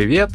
Привет! 0.00 0.30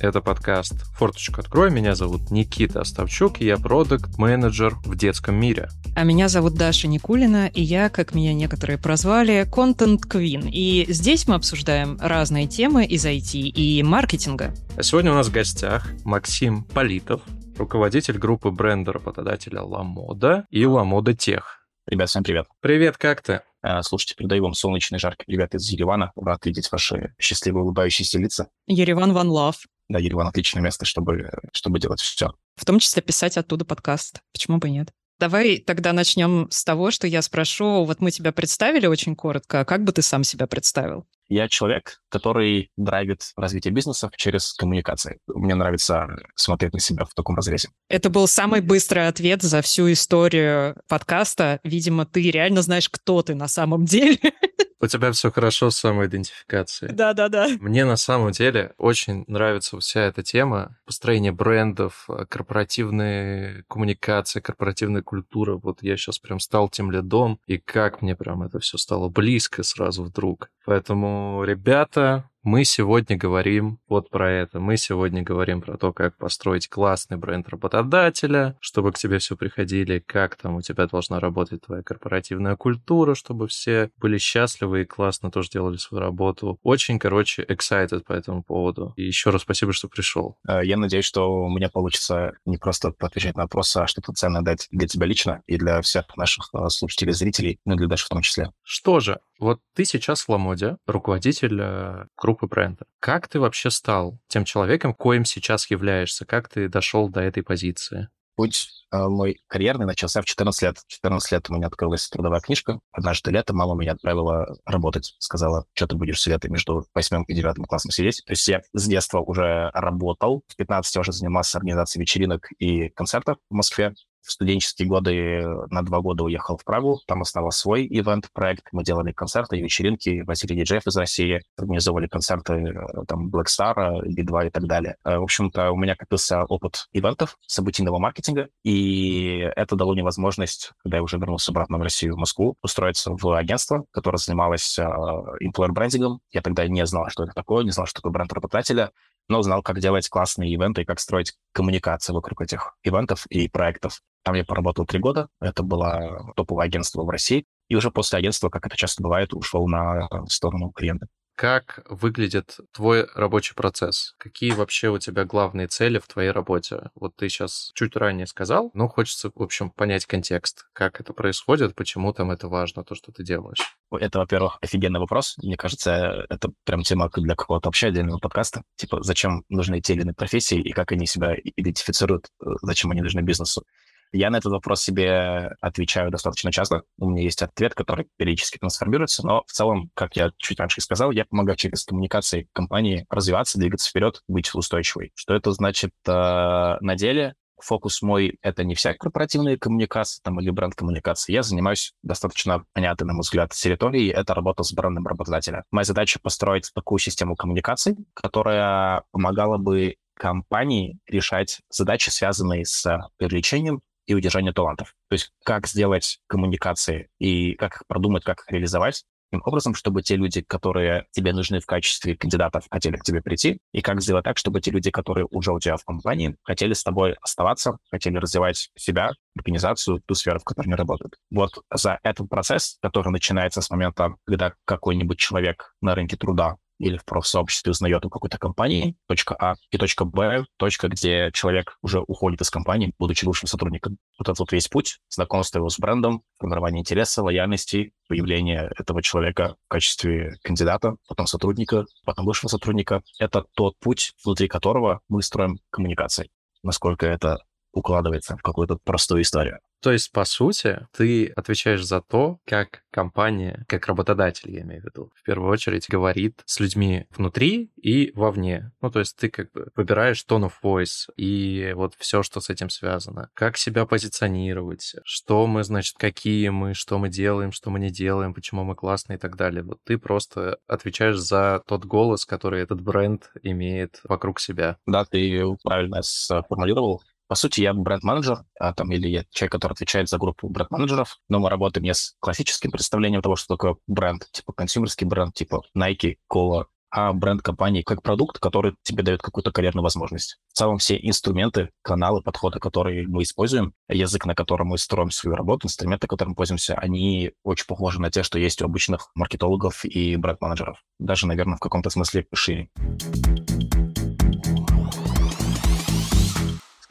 Это 0.00 0.22
подкаст 0.22 0.72
«Форточку 0.94 1.40
открой». 1.40 1.70
Меня 1.70 1.94
зовут 1.94 2.30
Никита 2.30 2.80
Оставчук, 2.80 3.42
и 3.42 3.44
я 3.44 3.58
продукт-менеджер 3.58 4.76
в 4.86 4.96
детском 4.96 5.34
мире. 5.34 5.68
А 5.94 6.04
меня 6.04 6.28
зовут 6.28 6.54
Даша 6.54 6.88
Никулина, 6.88 7.46
и 7.48 7.60
я, 7.60 7.90
как 7.90 8.14
меня 8.14 8.32
некоторые 8.32 8.78
прозвали, 8.78 9.46
контент 9.52 10.06
Queen. 10.06 10.48
И 10.50 10.86
здесь 10.90 11.28
мы 11.28 11.34
обсуждаем 11.34 11.98
разные 12.00 12.46
темы 12.46 12.86
из 12.86 13.04
IT 13.04 13.38
и 13.38 13.82
маркетинга. 13.82 14.54
А 14.78 14.82
сегодня 14.82 15.12
у 15.12 15.14
нас 15.14 15.28
в 15.28 15.32
гостях 15.32 15.90
Максим 16.06 16.64
Политов, 16.64 17.20
руководитель 17.58 18.16
группы 18.16 18.50
бренда 18.50 18.94
работодателя 18.94 19.60
Ламода 19.60 20.46
и 20.48 20.64
Ламода 20.64 21.12
Тех. 21.12 21.66
Ребят, 21.86 22.08
всем 22.08 22.24
привет. 22.24 22.46
Привет, 22.62 22.96
как 22.96 23.20
ты? 23.20 23.42
Э, 23.62 23.82
слушайте, 23.82 24.14
передаю 24.16 24.42
вам 24.42 24.54
солнечный 24.54 24.98
жаркий 24.98 25.24
привет 25.24 25.54
из 25.54 25.68
Еревана. 25.70 26.12
Рад 26.16 26.44
видеть 26.44 26.70
ваши 26.72 27.14
счастливые 27.18 27.62
улыбающиеся 27.64 28.18
лица. 28.18 28.48
Ереван 28.66 29.16
One 29.16 29.28
Love. 29.28 29.56
Да, 29.88 29.98
Ереван 29.98 30.26
отличное 30.26 30.62
место, 30.62 30.84
чтобы, 30.84 31.30
чтобы 31.52 31.78
делать 31.78 32.00
все. 32.00 32.32
В 32.56 32.64
том 32.64 32.78
числе 32.78 33.02
писать 33.02 33.36
оттуда 33.36 33.64
подкаст. 33.64 34.20
Почему 34.32 34.58
бы 34.58 34.70
нет? 34.70 34.88
Давай 35.18 35.58
тогда 35.58 35.92
начнем 35.92 36.48
с 36.50 36.64
того, 36.64 36.90
что 36.90 37.06
я 37.06 37.22
спрошу. 37.22 37.84
Вот 37.84 38.00
мы 38.00 38.10
тебя 38.10 38.32
представили 38.32 38.86
очень 38.86 39.14
коротко. 39.14 39.60
А 39.60 39.64
как 39.64 39.84
бы 39.84 39.92
ты 39.92 40.02
сам 40.02 40.24
себя 40.24 40.46
представил? 40.46 41.06
Я 41.32 41.48
человек, 41.48 42.02
который 42.10 42.70
драйвит 42.76 43.32
развитие 43.38 43.72
бизнеса 43.72 44.10
через 44.16 44.52
коммуникации. 44.52 45.18
Мне 45.26 45.54
нравится 45.54 46.06
смотреть 46.34 46.74
на 46.74 46.78
себя 46.78 47.06
в 47.06 47.14
таком 47.14 47.36
разрезе. 47.36 47.70
Это 47.88 48.10
был 48.10 48.28
самый 48.28 48.60
быстрый 48.60 49.08
ответ 49.08 49.40
за 49.40 49.62
всю 49.62 49.90
историю 49.90 50.76
подкаста. 50.88 51.58
Видимо, 51.64 52.04
ты 52.04 52.30
реально 52.30 52.60
знаешь, 52.60 52.90
кто 52.90 53.22
ты 53.22 53.34
на 53.34 53.48
самом 53.48 53.86
деле. 53.86 54.18
У 54.82 54.86
тебя 54.88 55.12
все 55.12 55.30
хорошо 55.30 55.70
с 55.70 55.76
самоидентификацией. 55.76 56.92
Да-да-да. 56.92 57.50
Мне 57.60 57.84
на 57.84 57.94
самом 57.96 58.32
деле 58.32 58.72
очень 58.78 59.22
нравится 59.28 59.78
вся 59.78 60.00
эта 60.00 60.24
тема. 60.24 60.76
Построение 60.84 61.30
брендов, 61.30 62.08
корпоративные 62.28 63.62
коммуникации, 63.68 64.40
корпоративная 64.40 65.02
культура. 65.02 65.56
Вот 65.56 65.84
я 65.84 65.96
сейчас 65.96 66.18
прям 66.18 66.40
стал 66.40 66.68
тем 66.68 66.90
лидом, 66.90 67.38
и 67.46 67.58
как 67.58 68.02
мне 68.02 68.16
прям 68.16 68.42
это 68.42 68.58
все 68.58 68.76
стало 68.76 69.08
близко 69.08 69.62
сразу 69.62 70.02
вдруг. 70.02 70.50
Поэтому, 70.64 71.44
ребята, 71.44 72.28
мы 72.42 72.64
сегодня 72.64 73.16
говорим 73.16 73.78
вот 73.88 74.10
про 74.10 74.30
это. 74.30 74.58
Мы 74.58 74.76
сегодня 74.76 75.22
говорим 75.22 75.60
про 75.60 75.76
то, 75.76 75.92
как 75.92 76.16
построить 76.16 76.68
классный 76.68 77.16
бренд 77.16 77.48
работодателя, 77.48 78.56
чтобы 78.60 78.92
к 78.92 78.98
тебе 78.98 79.18
все 79.18 79.36
приходили, 79.36 80.00
как 80.00 80.36
там 80.36 80.56
у 80.56 80.62
тебя 80.62 80.86
должна 80.86 81.20
работать 81.20 81.62
твоя 81.62 81.82
корпоративная 81.82 82.56
культура, 82.56 83.14
чтобы 83.14 83.46
все 83.46 83.90
были 83.96 84.18
счастливы 84.18 84.82
и 84.82 84.84
классно 84.84 85.30
тоже 85.30 85.50
делали 85.50 85.76
свою 85.76 86.02
работу. 86.02 86.58
Очень, 86.62 86.98
короче, 86.98 87.42
excited 87.44 88.02
по 88.04 88.12
этому 88.12 88.42
поводу. 88.42 88.92
И 88.96 89.04
еще 89.04 89.30
раз 89.30 89.42
спасибо, 89.42 89.72
что 89.72 89.88
пришел. 89.88 90.36
Э, 90.48 90.64
я 90.64 90.76
надеюсь, 90.76 91.04
что 91.04 91.44
у 91.44 91.48
меня 91.48 91.68
получится 91.68 92.32
не 92.44 92.58
просто 92.58 92.92
отвечать 92.98 93.36
на 93.36 93.42
вопросы, 93.42 93.78
а 93.78 93.86
что-то 93.86 94.12
ценное 94.12 94.42
дать 94.42 94.66
для 94.70 94.88
тебя 94.88 95.06
лично 95.06 95.42
и 95.46 95.56
для 95.56 95.80
всех 95.82 96.16
наших 96.16 96.50
э, 96.54 96.68
слушателей, 96.70 97.12
зрителей, 97.12 97.60
ну 97.64 97.74
и 97.74 97.78
для 97.78 97.86
Даши 97.86 98.06
в 98.06 98.08
том 98.08 98.22
числе. 98.22 98.50
Что 98.64 99.00
же, 99.00 99.20
вот 99.42 99.60
ты 99.74 99.84
сейчас 99.84 100.22
в 100.22 100.28
Ламоде, 100.28 100.76
руководитель 100.86 101.58
э, 101.60 102.06
группы 102.16 102.46
бренда. 102.46 102.86
Как 103.00 103.26
ты 103.26 103.40
вообще 103.40 103.70
стал 103.70 104.18
тем 104.28 104.44
человеком, 104.44 104.94
коим 104.94 105.24
сейчас 105.24 105.68
являешься? 105.68 106.24
Как 106.24 106.48
ты 106.48 106.68
дошел 106.68 107.08
до 107.08 107.20
этой 107.20 107.42
позиции? 107.42 108.08
Путь 108.36 108.68
э, 108.92 108.96
мой 108.96 109.42
карьерный 109.48 109.84
начался 109.84 110.22
в 110.22 110.24
14 110.26 110.62
лет. 110.62 110.78
В 110.78 110.86
14 110.86 111.32
лет 111.32 111.50
у 111.50 111.54
меня 111.54 111.66
открылась 111.66 112.08
трудовая 112.08 112.40
книжка. 112.40 112.78
Однажды 112.92 113.32
летом 113.32 113.56
мама 113.56 113.74
меня 113.74 113.92
отправила 113.92 114.56
работать. 114.64 115.16
Сказала, 115.18 115.66
что 115.74 115.88
ты 115.88 115.96
будешь 115.96 116.20
с 116.20 116.26
лета 116.28 116.48
между 116.48 116.86
8 116.94 117.24
и 117.26 117.34
9 117.34 117.66
классом 117.66 117.90
сидеть. 117.90 118.22
То 118.24 118.32
есть 118.32 118.46
я 118.46 118.62
с 118.72 118.86
детства 118.86 119.18
уже 119.18 119.70
работал. 119.74 120.44
В 120.46 120.56
15 120.56 120.96
уже 120.98 121.12
занимался 121.12 121.58
организацией 121.58 122.02
вечеринок 122.02 122.48
и 122.58 122.90
концертов 122.90 123.38
в 123.50 123.54
Москве 123.54 123.94
в 124.22 124.32
студенческие 124.32 124.88
годы 124.88 125.44
на 125.70 125.82
два 125.82 126.00
года 126.00 126.24
уехал 126.24 126.56
в 126.56 126.64
Прагу, 126.64 127.00
там 127.06 127.22
основал 127.22 127.50
свой 127.50 127.86
ивент-проект. 127.86 128.68
Мы 128.72 128.84
делали 128.84 129.12
концерты 129.12 129.60
вечеринки, 129.60 130.22
возили 130.22 130.54
диджеев 130.54 130.86
из 130.86 130.96
России, 130.96 131.42
организовывали 131.56 132.06
концерты 132.06 132.54
э, 132.54 133.04
там 133.06 133.30
Black 133.30 133.46
Star, 133.46 134.00
B2 134.04 134.46
и 134.46 134.50
так 134.50 134.66
далее. 134.66 134.96
Э, 135.04 135.18
в 135.18 135.24
общем-то, 135.24 135.72
у 135.72 135.76
меня 135.76 135.96
копился 135.96 136.44
опыт 136.44 136.86
ивентов, 136.92 137.36
событийного 137.46 137.98
маркетинга, 137.98 138.48
и 138.62 139.50
это 139.56 139.76
дало 139.76 139.92
мне 139.92 140.02
возможность, 140.02 140.72
когда 140.82 140.98
я 140.98 141.02
уже 141.02 141.18
вернулся 141.18 141.50
обратно 141.50 141.78
в 141.78 141.82
Россию, 141.82 142.14
в 142.14 142.18
Москву, 142.18 142.56
устроиться 142.62 143.12
в 143.12 143.36
агентство, 143.36 143.84
которое 143.90 144.18
занималось 144.18 144.78
э, 144.78 144.82
employer-брендингом. 144.82 146.20
Я 146.30 146.42
тогда 146.42 146.66
не 146.68 146.86
знал, 146.86 147.08
что 147.08 147.24
это 147.24 147.32
такое, 147.32 147.64
не 147.64 147.70
знал, 147.70 147.86
что 147.86 148.00
такое 148.00 148.12
бренд 148.12 148.32
работодателя 148.32 148.92
но 149.28 149.42
знал, 149.42 149.62
как 149.62 149.80
делать 149.80 150.08
классные 150.08 150.52
ивенты 150.52 150.82
и 150.82 150.84
как 150.84 151.00
строить 151.00 151.34
коммуникации 151.52 152.12
вокруг 152.12 152.42
этих 152.42 152.74
ивентов 152.82 153.26
и 153.26 153.48
проектов. 153.48 154.00
Там 154.24 154.34
я 154.34 154.44
поработал 154.44 154.86
три 154.86 154.98
года. 155.00 155.28
Это 155.40 155.62
было 155.62 156.32
топовое 156.36 156.66
агентство 156.66 157.02
в 157.02 157.08
России. 157.08 157.44
И 157.68 157.74
уже 157.74 157.90
после 157.90 158.18
агентства, 158.18 158.50
как 158.50 158.66
это 158.66 158.76
часто 158.76 159.02
бывает, 159.02 159.34
ушел 159.34 159.66
на 159.66 160.08
сторону 160.28 160.70
клиента 160.70 161.06
как 161.42 161.80
выглядит 161.88 162.58
твой 162.72 163.08
рабочий 163.16 163.56
процесс? 163.56 164.14
Какие 164.16 164.52
вообще 164.52 164.90
у 164.90 164.98
тебя 165.00 165.24
главные 165.24 165.66
цели 165.66 165.98
в 165.98 166.06
твоей 166.06 166.30
работе? 166.30 166.90
Вот 166.94 167.16
ты 167.16 167.28
сейчас 167.28 167.72
чуть 167.74 167.96
ранее 167.96 168.28
сказал, 168.28 168.70
но 168.74 168.86
хочется, 168.86 169.32
в 169.34 169.42
общем, 169.42 169.72
понять 169.72 170.06
контекст, 170.06 170.66
как 170.72 171.00
это 171.00 171.12
происходит, 171.12 171.74
почему 171.74 172.12
там 172.12 172.30
это 172.30 172.46
важно, 172.46 172.84
то, 172.84 172.94
что 172.94 173.10
ты 173.10 173.24
делаешь. 173.24 173.76
Это, 173.90 174.20
во-первых, 174.20 174.58
офигенный 174.62 175.00
вопрос. 175.00 175.34
Мне 175.42 175.56
кажется, 175.56 176.26
это 176.30 176.52
прям 176.64 176.84
тема 176.84 177.10
для 177.12 177.34
какого-то 177.34 177.70
вообще 177.70 177.88
отдельного 177.88 178.18
подкаста. 178.18 178.62
Типа, 178.76 179.02
зачем 179.02 179.42
нужны 179.48 179.80
те 179.80 179.94
или 179.94 180.02
иные 180.02 180.14
профессии 180.14 180.60
и 180.60 180.70
как 180.70 180.92
они 180.92 181.06
себя 181.06 181.34
идентифицируют, 181.34 182.28
э, 182.40 182.50
зачем 182.62 182.92
они 182.92 183.00
нужны 183.00 183.20
бизнесу. 183.20 183.64
Я 184.12 184.30
на 184.30 184.36
этот 184.36 184.52
вопрос 184.52 184.82
себе 184.82 185.54
отвечаю 185.60 186.10
достаточно 186.10 186.52
часто. 186.52 186.82
У 186.98 187.08
меня 187.08 187.22
есть 187.22 187.42
ответ, 187.42 187.74
который 187.74 188.08
периодически 188.16 188.58
трансформируется, 188.58 189.26
но 189.26 189.42
в 189.46 189.52
целом, 189.52 189.90
как 189.94 190.16
я 190.16 190.30
чуть 190.36 190.60
раньше 190.60 190.80
сказал, 190.80 191.10
я 191.10 191.24
помогаю 191.24 191.56
через 191.56 191.84
коммуникации 191.84 192.48
компании 192.52 193.06
развиваться, 193.08 193.58
двигаться 193.58 193.88
вперед, 193.88 194.22
быть 194.28 194.54
устойчивой. 194.54 195.12
Что 195.14 195.34
это 195.34 195.52
значит 195.52 195.92
э, 196.06 196.10
на 196.12 196.94
деле? 196.96 197.34
фокус 197.62 198.02
мой— 198.02 198.38
это 198.42 198.64
не 198.64 198.74
вся 198.74 198.94
корпоративная 198.94 199.56
коммуникация 199.56 200.20
там, 200.22 200.40
или 200.40 200.50
бренд-коммуникация. 200.50 201.32
Я 201.32 201.42
занимаюсь 201.42 201.94
достаточно 202.02 202.64
понятной, 202.72 203.06
на 203.06 203.12
мой 203.14 203.20
взгляд, 203.20 203.52
территорией. 203.52 204.10
Это 204.10 204.34
работа 204.34 204.62
с 204.62 204.72
брендом 204.72 205.06
работодателя. 205.06 205.64
Моя 205.70 205.84
задача— 205.84 206.18
построить 206.22 206.70
такую 206.74 206.98
систему 206.98 207.36
коммуникаций, 207.36 207.96
которая 208.14 209.04
помогала 209.12 209.58
бы 209.58 209.96
компании 210.14 210.98
решать 211.06 211.60
задачи, 211.70 212.10
связанные 212.10 212.64
с 212.64 213.08
привлечением 213.16 213.80
и 214.12 214.14
удержание 214.14 214.52
талантов. 214.52 214.94
То 215.08 215.14
есть 215.14 215.32
как 215.44 215.66
сделать 215.66 216.20
коммуникации 216.26 217.08
и 217.18 217.54
как 217.54 217.76
их 217.76 217.82
продумать, 217.86 218.24
как 218.24 218.40
их 218.40 218.50
реализовать, 218.50 219.04
таким 219.32 219.42
образом, 219.46 219.74
чтобы 219.74 220.02
те 220.02 220.16
люди, 220.16 220.42
которые 220.42 221.06
тебе 221.12 221.32
нужны 221.32 221.60
в 221.60 221.66
качестве 221.66 222.16
кандидатов, 222.16 222.66
хотели 222.70 222.96
к 222.96 223.02
тебе 223.02 223.22
прийти, 223.22 223.60
и 223.72 223.80
как 223.80 224.02
сделать 224.02 224.24
так, 224.24 224.36
чтобы 224.36 224.60
те 224.60 224.70
люди, 224.70 224.90
которые 224.90 225.26
уже 225.30 225.52
у 225.52 225.58
тебя 225.58 225.76
в 225.76 225.84
компании, 225.84 226.36
хотели 226.42 226.74
с 226.74 226.84
тобой 226.84 227.14
оставаться, 227.22 227.78
хотели 227.90 228.18
развивать 228.18 228.70
себя, 228.76 229.12
организацию, 229.36 230.02
ту 230.04 230.14
сферу, 230.14 230.38
в 230.38 230.44
которой 230.44 230.66
они 230.66 230.74
работают. 230.74 231.16
Вот 231.30 231.62
за 231.72 231.98
этот 232.02 232.28
процесс, 232.28 232.76
который 232.82 233.10
начинается 233.10 233.62
с 233.62 233.70
момента, 233.70 234.14
когда 234.26 234.52
какой-нибудь 234.66 235.18
человек 235.18 235.74
на 235.80 235.94
рынке 235.94 236.16
труда 236.16 236.56
или 236.78 236.96
в 236.96 237.04
профсообществе 237.04 237.70
узнает 237.70 238.04
о 238.04 238.10
какой-то 238.10 238.38
компании, 238.38 238.96
точка 239.06 239.36
А, 239.38 239.54
и 239.70 239.78
точка 239.78 240.04
Б, 240.04 240.44
точка, 240.56 240.88
где 240.88 241.30
человек 241.32 241.76
уже 241.82 242.00
уходит 242.00 242.40
из 242.40 242.50
компании, 242.50 242.92
будучи 242.98 243.24
лучшим 243.24 243.48
сотрудником. 243.48 243.98
Вот 244.18 244.28
этот 244.28 244.40
вот 244.40 244.52
весь 244.52 244.68
путь, 244.68 244.98
знакомство 245.08 245.58
его 245.58 245.68
с 245.68 245.78
брендом, 245.78 246.22
формирование 246.38 246.80
интереса, 246.80 247.22
лояльности, 247.22 247.92
появление 248.08 248.70
этого 248.78 249.02
человека 249.02 249.56
в 249.66 249.68
качестве 249.68 250.36
кандидата, 250.42 250.96
потом 251.08 251.26
сотрудника, 251.26 251.86
потом 252.04 252.26
лучшего 252.26 252.48
сотрудника. 252.48 253.02
Это 253.18 253.44
тот 253.54 253.78
путь, 253.78 254.12
внутри 254.24 254.48
которого 254.48 255.00
мы 255.08 255.22
строим 255.22 255.58
коммуникации. 255.70 256.30
Насколько 256.62 257.06
это 257.06 257.38
укладывается 257.72 258.36
в 258.36 258.42
какую-то 258.42 258.76
простую 258.84 259.22
историю. 259.22 259.58
То 259.82 259.90
есть, 259.90 260.12
по 260.12 260.24
сути, 260.24 260.86
ты 260.92 261.26
отвечаешь 261.34 261.84
за 261.84 262.00
то, 262.00 262.38
как 262.46 262.84
компания, 262.92 263.64
как 263.66 263.88
работодатель, 263.88 264.52
я 264.52 264.60
имею 264.60 264.80
в 264.80 264.84
виду, 264.84 265.10
в 265.14 265.22
первую 265.24 265.50
очередь 265.50 265.88
говорит 265.88 266.40
с 266.44 266.60
людьми 266.60 267.06
внутри 267.10 267.72
и 267.76 268.12
вовне. 268.14 268.70
Ну, 268.80 268.90
то 268.90 269.00
есть 269.00 269.16
ты 269.16 269.28
как 269.28 269.50
бы 269.50 269.70
выбираешь 269.74 270.24
tone 270.28 270.48
of 270.48 270.52
voice 270.62 271.10
и 271.16 271.72
вот 271.74 271.94
все, 271.98 272.22
что 272.22 272.40
с 272.40 272.48
этим 272.48 272.70
связано. 272.70 273.30
Как 273.34 273.56
себя 273.56 273.84
позиционировать, 273.84 274.94
что 275.04 275.48
мы, 275.48 275.64
значит, 275.64 275.96
какие 275.98 276.50
мы, 276.50 276.74
что 276.74 276.98
мы 276.98 277.08
делаем, 277.08 277.50
что 277.50 277.70
мы 277.70 277.80
не 277.80 277.90
делаем, 277.90 278.34
почему 278.34 278.62
мы 278.62 278.76
классные 278.76 279.16
и 279.16 279.20
так 279.20 279.36
далее. 279.36 279.64
Вот 279.64 279.78
ты 279.84 279.98
просто 279.98 280.58
отвечаешь 280.68 281.18
за 281.18 281.60
тот 281.66 281.84
голос, 281.86 282.24
который 282.24 282.62
этот 282.62 282.80
бренд 282.80 283.30
имеет 283.42 284.00
вокруг 284.04 284.38
себя. 284.38 284.76
Да, 284.86 285.04
ты 285.04 285.44
правильно 285.64 286.02
сформулировал. 286.02 287.02
По 287.32 287.36
сути, 287.36 287.62
я 287.62 287.72
бренд-менеджер, 287.72 288.44
а, 288.60 288.74
там, 288.74 288.92
или 288.92 289.08
я 289.08 289.24
человек, 289.30 289.52
который 289.52 289.72
отвечает 289.72 290.06
за 290.06 290.18
группу 290.18 290.50
бренд-менеджеров, 290.50 291.16
но 291.30 291.38
мы 291.38 291.48
работаем 291.48 291.82
не 291.82 291.94
с 291.94 292.14
классическим 292.20 292.70
представлением 292.70 293.22
того, 293.22 293.36
что 293.36 293.54
такое 293.54 293.76
бренд, 293.86 294.28
типа 294.32 294.52
консюмерский 294.52 295.06
бренд, 295.06 295.32
типа 295.32 295.62
Nike, 295.74 296.16
Cola, 296.30 296.66
а 296.90 297.14
бренд 297.14 297.40
компании 297.40 297.80
как 297.80 298.02
продукт, 298.02 298.38
который 298.38 298.74
тебе 298.82 299.02
дает 299.02 299.22
какую-то 299.22 299.50
карьерную 299.50 299.82
возможность. 299.82 300.36
В 300.52 300.58
целом 300.58 300.76
все 300.76 300.98
инструменты, 301.00 301.70
каналы, 301.80 302.20
подходы, 302.20 302.58
которые 302.58 303.08
мы 303.08 303.22
используем, 303.22 303.72
язык, 303.88 304.26
на 304.26 304.34
котором 304.34 304.66
мы 304.66 304.76
строим 304.76 305.10
свою 305.10 305.34
работу, 305.34 305.68
инструменты, 305.68 306.08
которыми 306.08 306.34
пользуемся, 306.34 306.74
они 306.74 307.32
очень 307.44 307.64
похожи 307.64 307.98
на 307.98 308.10
те, 308.10 308.22
что 308.22 308.38
есть 308.38 308.60
у 308.60 308.66
обычных 308.66 309.08
маркетологов 309.14 309.86
и 309.86 310.16
бренд-менеджеров. 310.16 310.84
Даже, 310.98 311.26
наверное, 311.26 311.56
в 311.56 311.60
каком-то 311.60 311.88
смысле 311.88 312.26
шире. 312.34 312.68